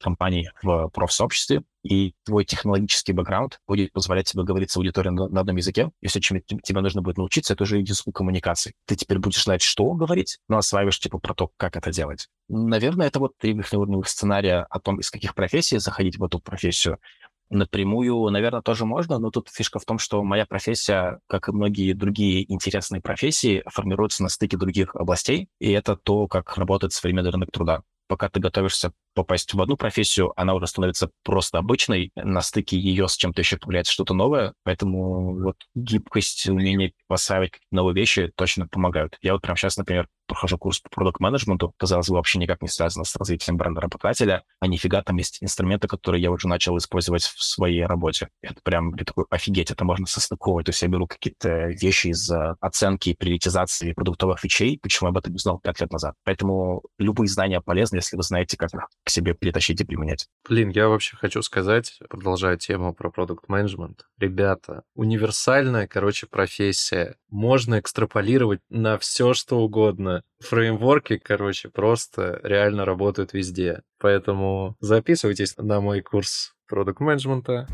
компании 0.00 0.50
в 0.62 0.88
профсообществе, 0.88 1.62
и 1.82 2.14
твой 2.24 2.46
технологический 2.46 3.12
бэкграунд 3.12 3.60
будет 3.66 3.92
позволять 3.92 4.30
тебе 4.30 4.44
говорить 4.44 4.70
с 4.70 4.76
аудиторией 4.78 5.12
на, 5.14 5.28
на 5.28 5.40
одном 5.40 5.56
языке. 5.56 5.90
Если 6.00 6.20
чем 6.20 6.40
тебе 6.40 6.80
нужно 6.80 7.02
будет 7.02 7.18
научиться, 7.18 7.52
это 7.52 7.64
уже 7.64 7.80
язык 7.80 8.14
коммуникации. 8.14 8.72
Ты 8.86 8.96
теперь 8.96 9.18
будешь 9.18 9.44
знать, 9.44 9.60
что 9.60 9.92
говорить, 9.92 10.38
но 10.48 10.56
осваиваешь 10.56 10.98
типа 10.98 11.18
про 11.18 11.34
то, 11.34 11.50
как 11.58 11.76
это 11.76 11.90
делать. 11.90 12.28
Наверное, 12.48 13.08
это 13.08 13.18
вот 13.18 13.36
три 13.36 13.52
верхнеуровневых 13.52 14.08
сценария 14.08 14.66
о 14.70 14.80
том, 14.80 15.00
из 15.00 15.10
каких 15.10 15.34
профессий 15.34 15.78
заходить 15.78 16.16
в 16.16 16.24
эту 16.24 16.38
профессию 16.38 16.98
напрямую, 17.52 18.30
наверное, 18.30 18.62
тоже 18.62 18.84
можно, 18.84 19.18
но 19.18 19.30
тут 19.30 19.48
фишка 19.50 19.78
в 19.78 19.84
том, 19.84 19.98
что 19.98 20.22
моя 20.24 20.46
профессия, 20.46 21.20
как 21.28 21.48
и 21.48 21.52
многие 21.52 21.92
другие 21.92 22.50
интересные 22.52 23.00
профессии, 23.00 23.62
формируется 23.66 24.22
на 24.22 24.28
стыке 24.28 24.56
других 24.56 24.96
областей, 24.96 25.48
и 25.60 25.70
это 25.70 25.96
то, 25.96 26.26
как 26.28 26.56
работает 26.56 26.92
современный 26.92 27.30
рынок 27.30 27.50
труда. 27.52 27.82
Пока 28.08 28.28
ты 28.28 28.40
готовишься 28.40 28.92
попасть 29.14 29.54
в 29.54 29.60
одну 29.60 29.76
профессию, 29.76 30.32
она 30.36 30.54
уже 30.54 30.66
становится 30.66 31.10
просто 31.24 31.58
обычной, 31.58 32.10
на 32.16 32.40
стыке 32.40 32.78
ее 32.78 33.08
с 33.08 33.16
чем-то 33.16 33.40
еще 33.40 33.56
появляется 33.56 33.92
что-то 33.92 34.14
новое, 34.14 34.54
поэтому 34.64 35.42
вот 35.42 35.56
гибкость, 35.74 36.48
умение 36.48 36.92
осваивать 37.08 37.52
новые 37.70 37.94
вещи 37.94 38.32
точно 38.36 38.66
помогают. 38.66 39.18
Я 39.22 39.32
вот 39.32 39.42
прямо 39.42 39.56
сейчас, 39.56 39.76
например, 39.76 40.08
прохожу 40.26 40.56
курс 40.56 40.80
по 40.80 40.88
продукт-менеджменту, 40.88 41.74
казалось 41.76 42.08
бы, 42.08 42.16
вообще 42.16 42.38
никак 42.38 42.62
не 42.62 42.68
связано 42.68 43.04
с 43.04 43.14
развитием 43.16 43.56
бренда 43.56 43.82
работодателя, 43.82 44.44
а 44.60 44.66
нифига 44.66 45.02
там 45.02 45.16
есть 45.16 45.38
инструменты, 45.42 45.88
которые 45.88 46.22
я 46.22 46.30
уже 46.30 46.48
начал 46.48 46.76
использовать 46.78 47.24
в 47.24 47.42
своей 47.42 47.84
работе. 47.84 48.28
Это 48.40 48.60
прям 48.62 48.94
я 48.94 49.04
такой, 49.04 49.26
офигеть, 49.30 49.70
это 49.70 49.84
можно 49.84 50.06
состыковывать. 50.06 50.66
То 50.66 50.70
есть 50.70 50.82
я 50.82 50.88
беру 50.88 51.06
какие-то 51.06 51.66
вещи 51.68 52.08
из 52.08 52.30
э, 52.30 52.54
оценки 52.60 53.10
и 53.10 53.14
приоритизации 53.14 53.92
продуктовых 53.92 54.40
фичей, 54.40 54.78
почему 54.80 55.08
я 55.08 55.10
об 55.10 55.18
этом 55.18 55.32
не 55.32 55.38
знал 55.38 55.58
пять 55.58 55.80
лет 55.80 55.92
назад. 55.92 56.14
Поэтому 56.24 56.82
любые 56.98 57.28
знания 57.28 57.60
полезны, 57.60 57.96
если 57.96 58.16
вы 58.16 58.22
знаете, 58.22 58.56
как 58.56 58.72
к 59.04 59.10
себе 59.10 59.34
притащить 59.34 59.80
и 59.80 59.84
применять. 59.84 60.28
Блин, 60.48 60.70
я 60.70 60.88
вообще 60.88 61.16
хочу 61.16 61.42
сказать, 61.42 61.98
продолжая 62.08 62.56
тему 62.56 62.94
про 62.94 63.10
продукт 63.10 63.48
менеджмент 63.48 64.06
ребята, 64.22 64.84
универсальная, 64.94 65.88
короче, 65.88 66.26
профессия. 66.28 67.16
Можно 67.28 67.80
экстраполировать 67.80 68.60
на 68.70 68.98
все, 68.98 69.34
что 69.34 69.58
угодно. 69.58 70.22
Фреймворки, 70.38 71.18
короче, 71.18 71.68
просто 71.68 72.40
реально 72.44 72.84
работают 72.84 73.32
везде. 73.32 73.82
Поэтому 73.98 74.76
записывайтесь 74.80 75.56
на 75.56 75.80
мой 75.80 76.02
курс 76.02 76.54
продукт 76.68 77.00
менеджмента. 77.00 77.66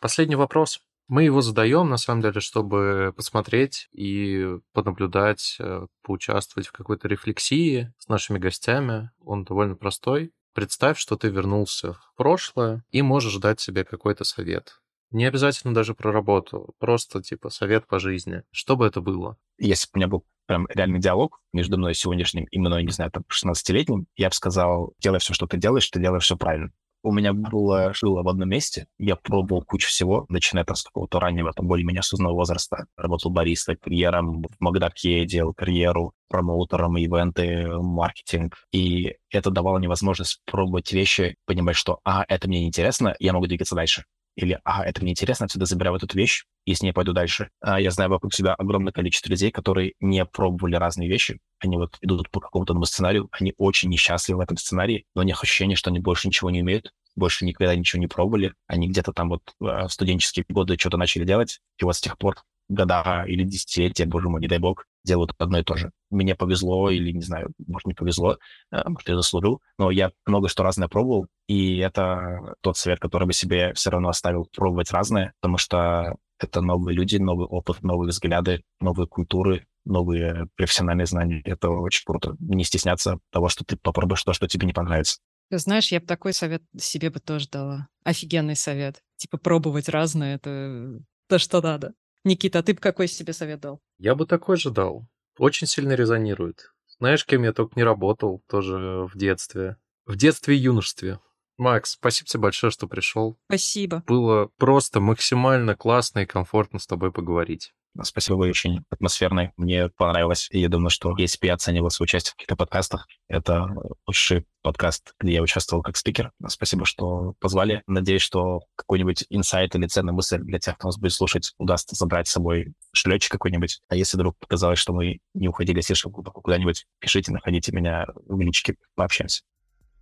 Последний 0.00 0.36
вопрос. 0.36 0.80
Мы 1.06 1.24
его 1.24 1.42
задаем, 1.42 1.90
на 1.90 1.98
самом 1.98 2.22
деле, 2.22 2.40
чтобы 2.40 3.12
посмотреть 3.14 3.88
и 3.92 4.56
понаблюдать, 4.72 5.56
э, 5.60 5.86
поучаствовать 6.02 6.66
в 6.66 6.72
какой-то 6.72 7.08
рефлексии 7.08 7.92
с 7.98 8.08
нашими 8.08 8.38
гостями. 8.38 9.10
Он 9.20 9.44
довольно 9.44 9.76
простой. 9.76 10.32
Представь, 10.54 10.98
что 10.98 11.16
ты 11.16 11.28
вернулся 11.28 11.94
в 11.94 12.14
прошлое 12.16 12.84
и 12.90 13.02
можешь 13.02 13.36
дать 13.36 13.60
себе 13.60 13.84
какой-то 13.84 14.24
совет. 14.24 14.80
Не 15.10 15.26
обязательно 15.26 15.74
даже 15.74 15.94
про 15.94 16.10
работу, 16.10 16.74
просто 16.78 17.22
типа 17.22 17.50
совет 17.50 17.86
по 17.86 17.98
жизни. 17.98 18.42
Что 18.50 18.76
бы 18.76 18.86
это 18.86 19.00
было? 19.00 19.36
Если 19.58 19.86
бы 19.86 19.90
у 19.94 19.98
меня 19.98 20.08
был 20.08 20.24
прям 20.46 20.66
реальный 20.68 21.00
диалог 21.00 21.40
между 21.52 21.76
мной 21.76 21.94
сегодняшним 21.94 22.44
и 22.44 22.58
мной, 22.58 22.82
не 22.82 22.92
знаю, 22.92 23.10
там, 23.10 23.24
16-летним, 23.30 24.06
я 24.16 24.28
бы 24.28 24.34
сказал, 24.34 24.94
делай 24.98 25.18
все, 25.18 25.34
что 25.34 25.46
ты 25.46 25.56
делаешь, 25.56 25.88
ты 25.88 26.00
делаешь 26.00 26.24
все 26.24 26.36
правильно. 26.36 26.72
У 27.04 27.12
меня 27.12 27.32
было 27.32 27.92
жило 27.94 28.22
в 28.22 28.28
одном 28.28 28.48
месте, 28.48 28.86
я 28.98 29.14
пробовал 29.14 29.62
кучу 29.62 29.88
всего, 29.88 30.24
начиная 30.28 30.64
с 30.64 30.82
какого-то 30.82 31.20
раннего, 31.20 31.52
там 31.52 31.68
более-менее 31.68 32.00
осознанного 32.00 32.34
возраста. 32.34 32.86
Работал 32.96 33.30
баристой, 33.30 33.76
курьером, 33.76 34.42
в 34.42 34.56
Макдаке 34.58 35.26
делал 35.26 35.52
карьеру, 35.52 36.14
промоутером, 36.28 36.96
ивенты, 36.96 37.68
маркетинг. 37.68 38.56
И 38.72 39.16
это 39.30 39.50
давало 39.50 39.78
мне 39.78 39.88
возможность 39.88 40.40
пробовать 40.46 40.92
вещи, 40.92 41.36
понимать, 41.46 41.76
что, 41.76 42.00
а, 42.04 42.24
это 42.26 42.48
мне 42.48 42.66
интересно, 42.66 43.14
я 43.20 43.32
могу 43.34 43.46
двигаться 43.46 43.74
дальше 43.74 44.04
или 44.36 44.58
«а, 44.64 44.84
это 44.84 45.02
мне 45.02 45.12
интересно, 45.12 45.46
отсюда 45.46 45.66
забираю 45.66 45.94
вот 45.94 46.02
эту 46.02 46.16
вещь, 46.16 46.44
и 46.64 46.74
с 46.74 46.82
ней 46.82 46.92
пойду 46.92 47.12
дальше». 47.12 47.50
А 47.60 47.80
я 47.80 47.90
знаю 47.90 48.10
вокруг 48.10 48.34
себя 48.34 48.54
огромное 48.54 48.92
количество 48.92 49.30
людей, 49.30 49.50
которые 49.50 49.94
не 50.00 50.24
пробовали 50.24 50.76
разные 50.76 51.08
вещи, 51.08 51.38
они 51.58 51.76
вот 51.76 51.96
идут 52.00 52.30
по 52.30 52.40
какому-то 52.40 52.72
новому 52.72 52.86
сценарию, 52.86 53.28
они 53.32 53.54
очень 53.58 53.90
несчастливы 53.90 54.38
в 54.38 54.42
этом 54.42 54.56
сценарии, 54.56 55.04
но 55.14 55.22
у 55.22 55.24
них 55.24 55.42
ощущение, 55.42 55.76
что 55.76 55.90
они 55.90 55.98
больше 55.98 56.28
ничего 56.28 56.50
не 56.50 56.62
умеют, 56.62 56.92
больше 57.16 57.44
никогда 57.44 57.74
ничего 57.74 58.00
не 58.00 58.06
пробовали, 58.06 58.54
они 58.66 58.88
где-то 58.88 59.12
там 59.12 59.28
вот 59.28 59.42
а, 59.60 59.88
в 59.88 59.92
студенческие 59.92 60.44
годы 60.48 60.76
что-то 60.78 60.96
начали 60.96 61.24
делать, 61.24 61.60
и 61.78 61.84
вот 61.84 61.96
с 61.96 62.00
тех 62.00 62.18
пор 62.18 62.36
года 62.68 63.24
или 63.26 63.44
десятилетия, 63.44 64.06
боже 64.06 64.28
мой, 64.28 64.40
не 64.40 64.48
дай 64.48 64.58
бог, 64.58 64.86
делают 65.04 65.32
одно 65.38 65.58
и 65.58 65.62
то 65.62 65.76
же. 65.76 65.90
Мне 66.10 66.34
повезло 66.34 66.90
или, 66.90 67.10
не 67.12 67.20
знаю, 67.20 67.52
может, 67.66 67.86
не 67.86 67.94
повезло, 67.94 68.38
а, 68.70 68.88
может, 68.88 69.08
я 69.08 69.16
заслужил, 69.16 69.60
но 69.78 69.90
я 69.90 70.12
много 70.26 70.48
что 70.48 70.62
разное 70.62 70.88
пробовал, 70.88 71.26
и 71.46 71.78
это 71.78 72.54
тот 72.62 72.76
совет, 72.76 73.00
который 73.00 73.26
бы 73.26 73.32
себе 73.32 73.72
все 73.74 73.90
равно 73.90 74.08
оставил 74.08 74.48
пробовать 74.54 74.90
разное, 74.92 75.34
потому 75.40 75.58
что 75.58 76.16
это 76.38 76.60
новые 76.60 76.96
люди, 76.96 77.16
новый 77.16 77.46
опыт, 77.46 77.82
новые 77.82 78.08
взгляды, 78.08 78.62
новые 78.80 79.06
культуры, 79.06 79.66
новые 79.84 80.48
профессиональные 80.56 81.06
знания. 81.06 81.42
Это 81.44 81.68
очень 81.70 82.04
круто. 82.04 82.34
Не 82.38 82.64
стесняться 82.64 83.18
того, 83.30 83.48
что 83.48 83.64
ты 83.64 83.76
попробуешь 83.76 84.22
то, 84.24 84.32
что 84.32 84.48
тебе 84.48 84.66
не 84.66 84.72
понравится. 84.72 85.18
Ты 85.50 85.58
знаешь, 85.58 85.92
я 85.92 86.00
бы 86.00 86.06
такой 86.06 86.32
совет 86.32 86.62
себе 86.76 87.10
бы 87.10 87.20
тоже 87.20 87.48
дала. 87.48 87.88
Офигенный 88.02 88.56
совет. 88.56 89.02
Типа 89.16 89.38
пробовать 89.38 89.88
разное— 89.88 90.34
это 90.36 91.00
то, 91.28 91.38
что 91.38 91.60
надо. 91.60 91.92
Никита, 92.24 92.60
а 92.60 92.62
ты 92.62 92.72
бы 92.74 92.80
какой 92.80 93.06
себе 93.06 93.32
совет 93.32 93.60
дал? 93.60 93.80
Я 93.98 94.14
бы 94.14 94.26
такой 94.26 94.56
же 94.56 94.70
дал. 94.70 95.06
Очень 95.38 95.66
сильно 95.66 95.92
резонирует. 95.92 96.72
Знаешь, 96.98 97.26
кем 97.26 97.42
я 97.42 97.52
только 97.52 97.74
не 97.76 97.84
работал 97.84 98.42
тоже 98.48 99.06
в 99.06 99.16
детстве. 99.16 99.76
В 100.06 100.16
детстве 100.16 100.56
и 100.56 100.60
юношестве. 100.60 101.20
Макс, 101.56 101.92
спасибо 101.92 102.28
тебе 102.28 102.40
большое, 102.42 102.70
что 102.70 102.88
пришел. 102.88 103.38
Спасибо. 103.46 104.02
Было 104.06 104.50
просто 104.56 105.00
максимально 105.00 105.76
классно 105.76 106.20
и 106.20 106.26
комфортно 106.26 106.78
с 106.78 106.86
тобой 106.86 107.12
поговорить. 107.12 107.74
Спасибо, 108.02 108.36
вы 108.36 108.48
очень 108.48 108.84
атмосферный. 108.90 109.52
Мне 109.56 109.88
понравилось. 109.88 110.48
И 110.50 110.60
я 110.60 110.68
думаю, 110.68 110.90
что 110.90 111.16
если 111.16 111.38
бы 111.38 111.46
я 111.46 111.54
оценивал 111.54 111.90
свое 111.90 112.06
участие 112.06 112.32
в 112.32 112.34
каких-то 112.34 112.56
подкастах, 112.56 113.06
это 113.28 113.68
лучший 114.06 114.46
подкаст, 114.62 115.14
где 115.20 115.34
я 115.34 115.42
участвовал 115.42 115.82
как 115.82 115.96
спикер. 115.96 116.32
Спасибо, 116.48 116.86
что 116.86 117.34
позвали. 117.38 117.82
Надеюсь, 117.86 118.22
что 118.22 118.62
какой-нибудь 118.74 119.26
инсайт 119.30 119.76
или 119.76 119.86
ценная 119.86 120.12
мысль 120.12 120.38
для 120.38 120.58
тех, 120.58 120.76
кто 120.76 120.88
нас 120.88 120.98
будет 120.98 121.12
слушать, 121.12 121.52
удастся 121.58 121.94
забрать 121.94 122.26
с 122.26 122.32
собой 122.32 122.74
шлечек 122.92 123.30
какой-нибудь. 123.30 123.80
А 123.88 123.94
если 123.94 124.16
вдруг 124.16 124.38
показалось, 124.38 124.78
что 124.78 124.92
мы 124.92 125.20
не 125.34 125.48
уходили 125.48 125.80
слишком 125.80 126.12
глубоко 126.12 126.40
куда-нибудь, 126.40 126.86
пишите, 126.98 127.30
находите 127.32 127.70
меня 127.72 128.06
в 128.26 128.40
личке, 128.40 128.76
пообщаемся. 128.96 129.42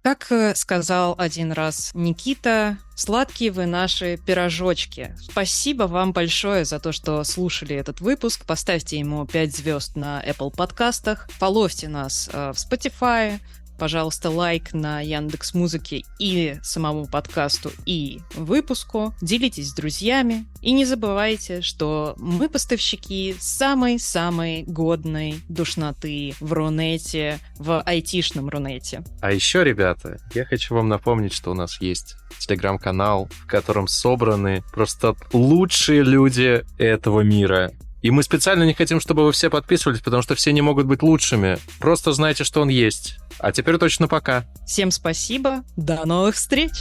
Как 0.02 0.32
э, 0.32 0.56
сказал 0.56 1.14
один 1.16 1.52
раз 1.52 1.92
Никита, 1.94 2.76
сладкие 2.96 3.52
вы 3.52 3.66
наши 3.66 4.16
пирожочки. 4.16 5.14
Спасибо 5.20 5.84
вам 5.84 6.12
большое 6.12 6.64
за 6.64 6.80
то, 6.80 6.90
что 6.90 7.22
слушали 7.22 7.76
этот 7.76 8.00
выпуск. 8.00 8.44
Поставьте 8.44 8.98
ему 8.98 9.24
5 9.24 9.56
звезд 9.56 9.94
на 9.94 10.20
Apple 10.20 10.54
подкастах. 10.56 11.28
Фоловьте 11.30 11.86
нас 11.86 12.28
э, 12.32 12.52
в 12.52 12.56
Spotify, 12.56 13.38
пожалуйста, 13.82 14.30
лайк 14.30 14.74
на 14.74 15.00
Яндекс 15.00 15.54
Музыке 15.54 16.04
и 16.20 16.54
самому 16.62 17.08
подкасту 17.08 17.72
и 17.84 18.20
выпуску. 18.36 19.12
Делитесь 19.20 19.70
с 19.70 19.74
друзьями. 19.74 20.46
И 20.60 20.70
не 20.70 20.84
забывайте, 20.84 21.62
что 21.62 22.14
мы 22.16 22.48
поставщики 22.48 23.34
самой-самой 23.40 24.62
годной 24.62 25.40
душноты 25.48 26.32
в 26.38 26.52
Рунете, 26.52 27.40
в 27.58 27.80
айтишном 27.80 28.48
Рунете. 28.48 29.02
А 29.20 29.32
еще, 29.32 29.64
ребята, 29.64 30.18
я 30.32 30.44
хочу 30.44 30.76
вам 30.76 30.88
напомнить, 30.88 31.32
что 31.32 31.50
у 31.50 31.54
нас 31.54 31.80
есть 31.80 32.14
телеграм-канал, 32.38 33.28
в 33.32 33.48
котором 33.48 33.88
собраны 33.88 34.62
просто 34.72 35.16
лучшие 35.32 36.04
люди 36.04 36.64
этого 36.78 37.22
мира. 37.22 37.72
И 38.02 38.10
мы 38.10 38.22
специально 38.22 38.64
не 38.64 38.74
хотим, 38.74 39.00
чтобы 39.00 39.24
вы 39.24 39.32
все 39.32 39.48
подписывались, 39.48 40.00
потому 40.00 40.22
что 40.22 40.34
все 40.34 40.52
не 40.52 40.60
могут 40.60 40.86
быть 40.86 41.02
лучшими. 41.02 41.58
Просто 41.78 42.12
знайте, 42.12 42.44
что 42.44 42.60
он 42.60 42.68
есть. 42.68 43.18
А 43.38 43.52
теперь 43.52 43.78
точно 43.78 44.08
пока. 44.08 44.44
Всем 44.66 44.90
спасибо. 44.90 45.64
До 45.76 46.04
новых 46.04 46.34
встреч. 46.34 46.72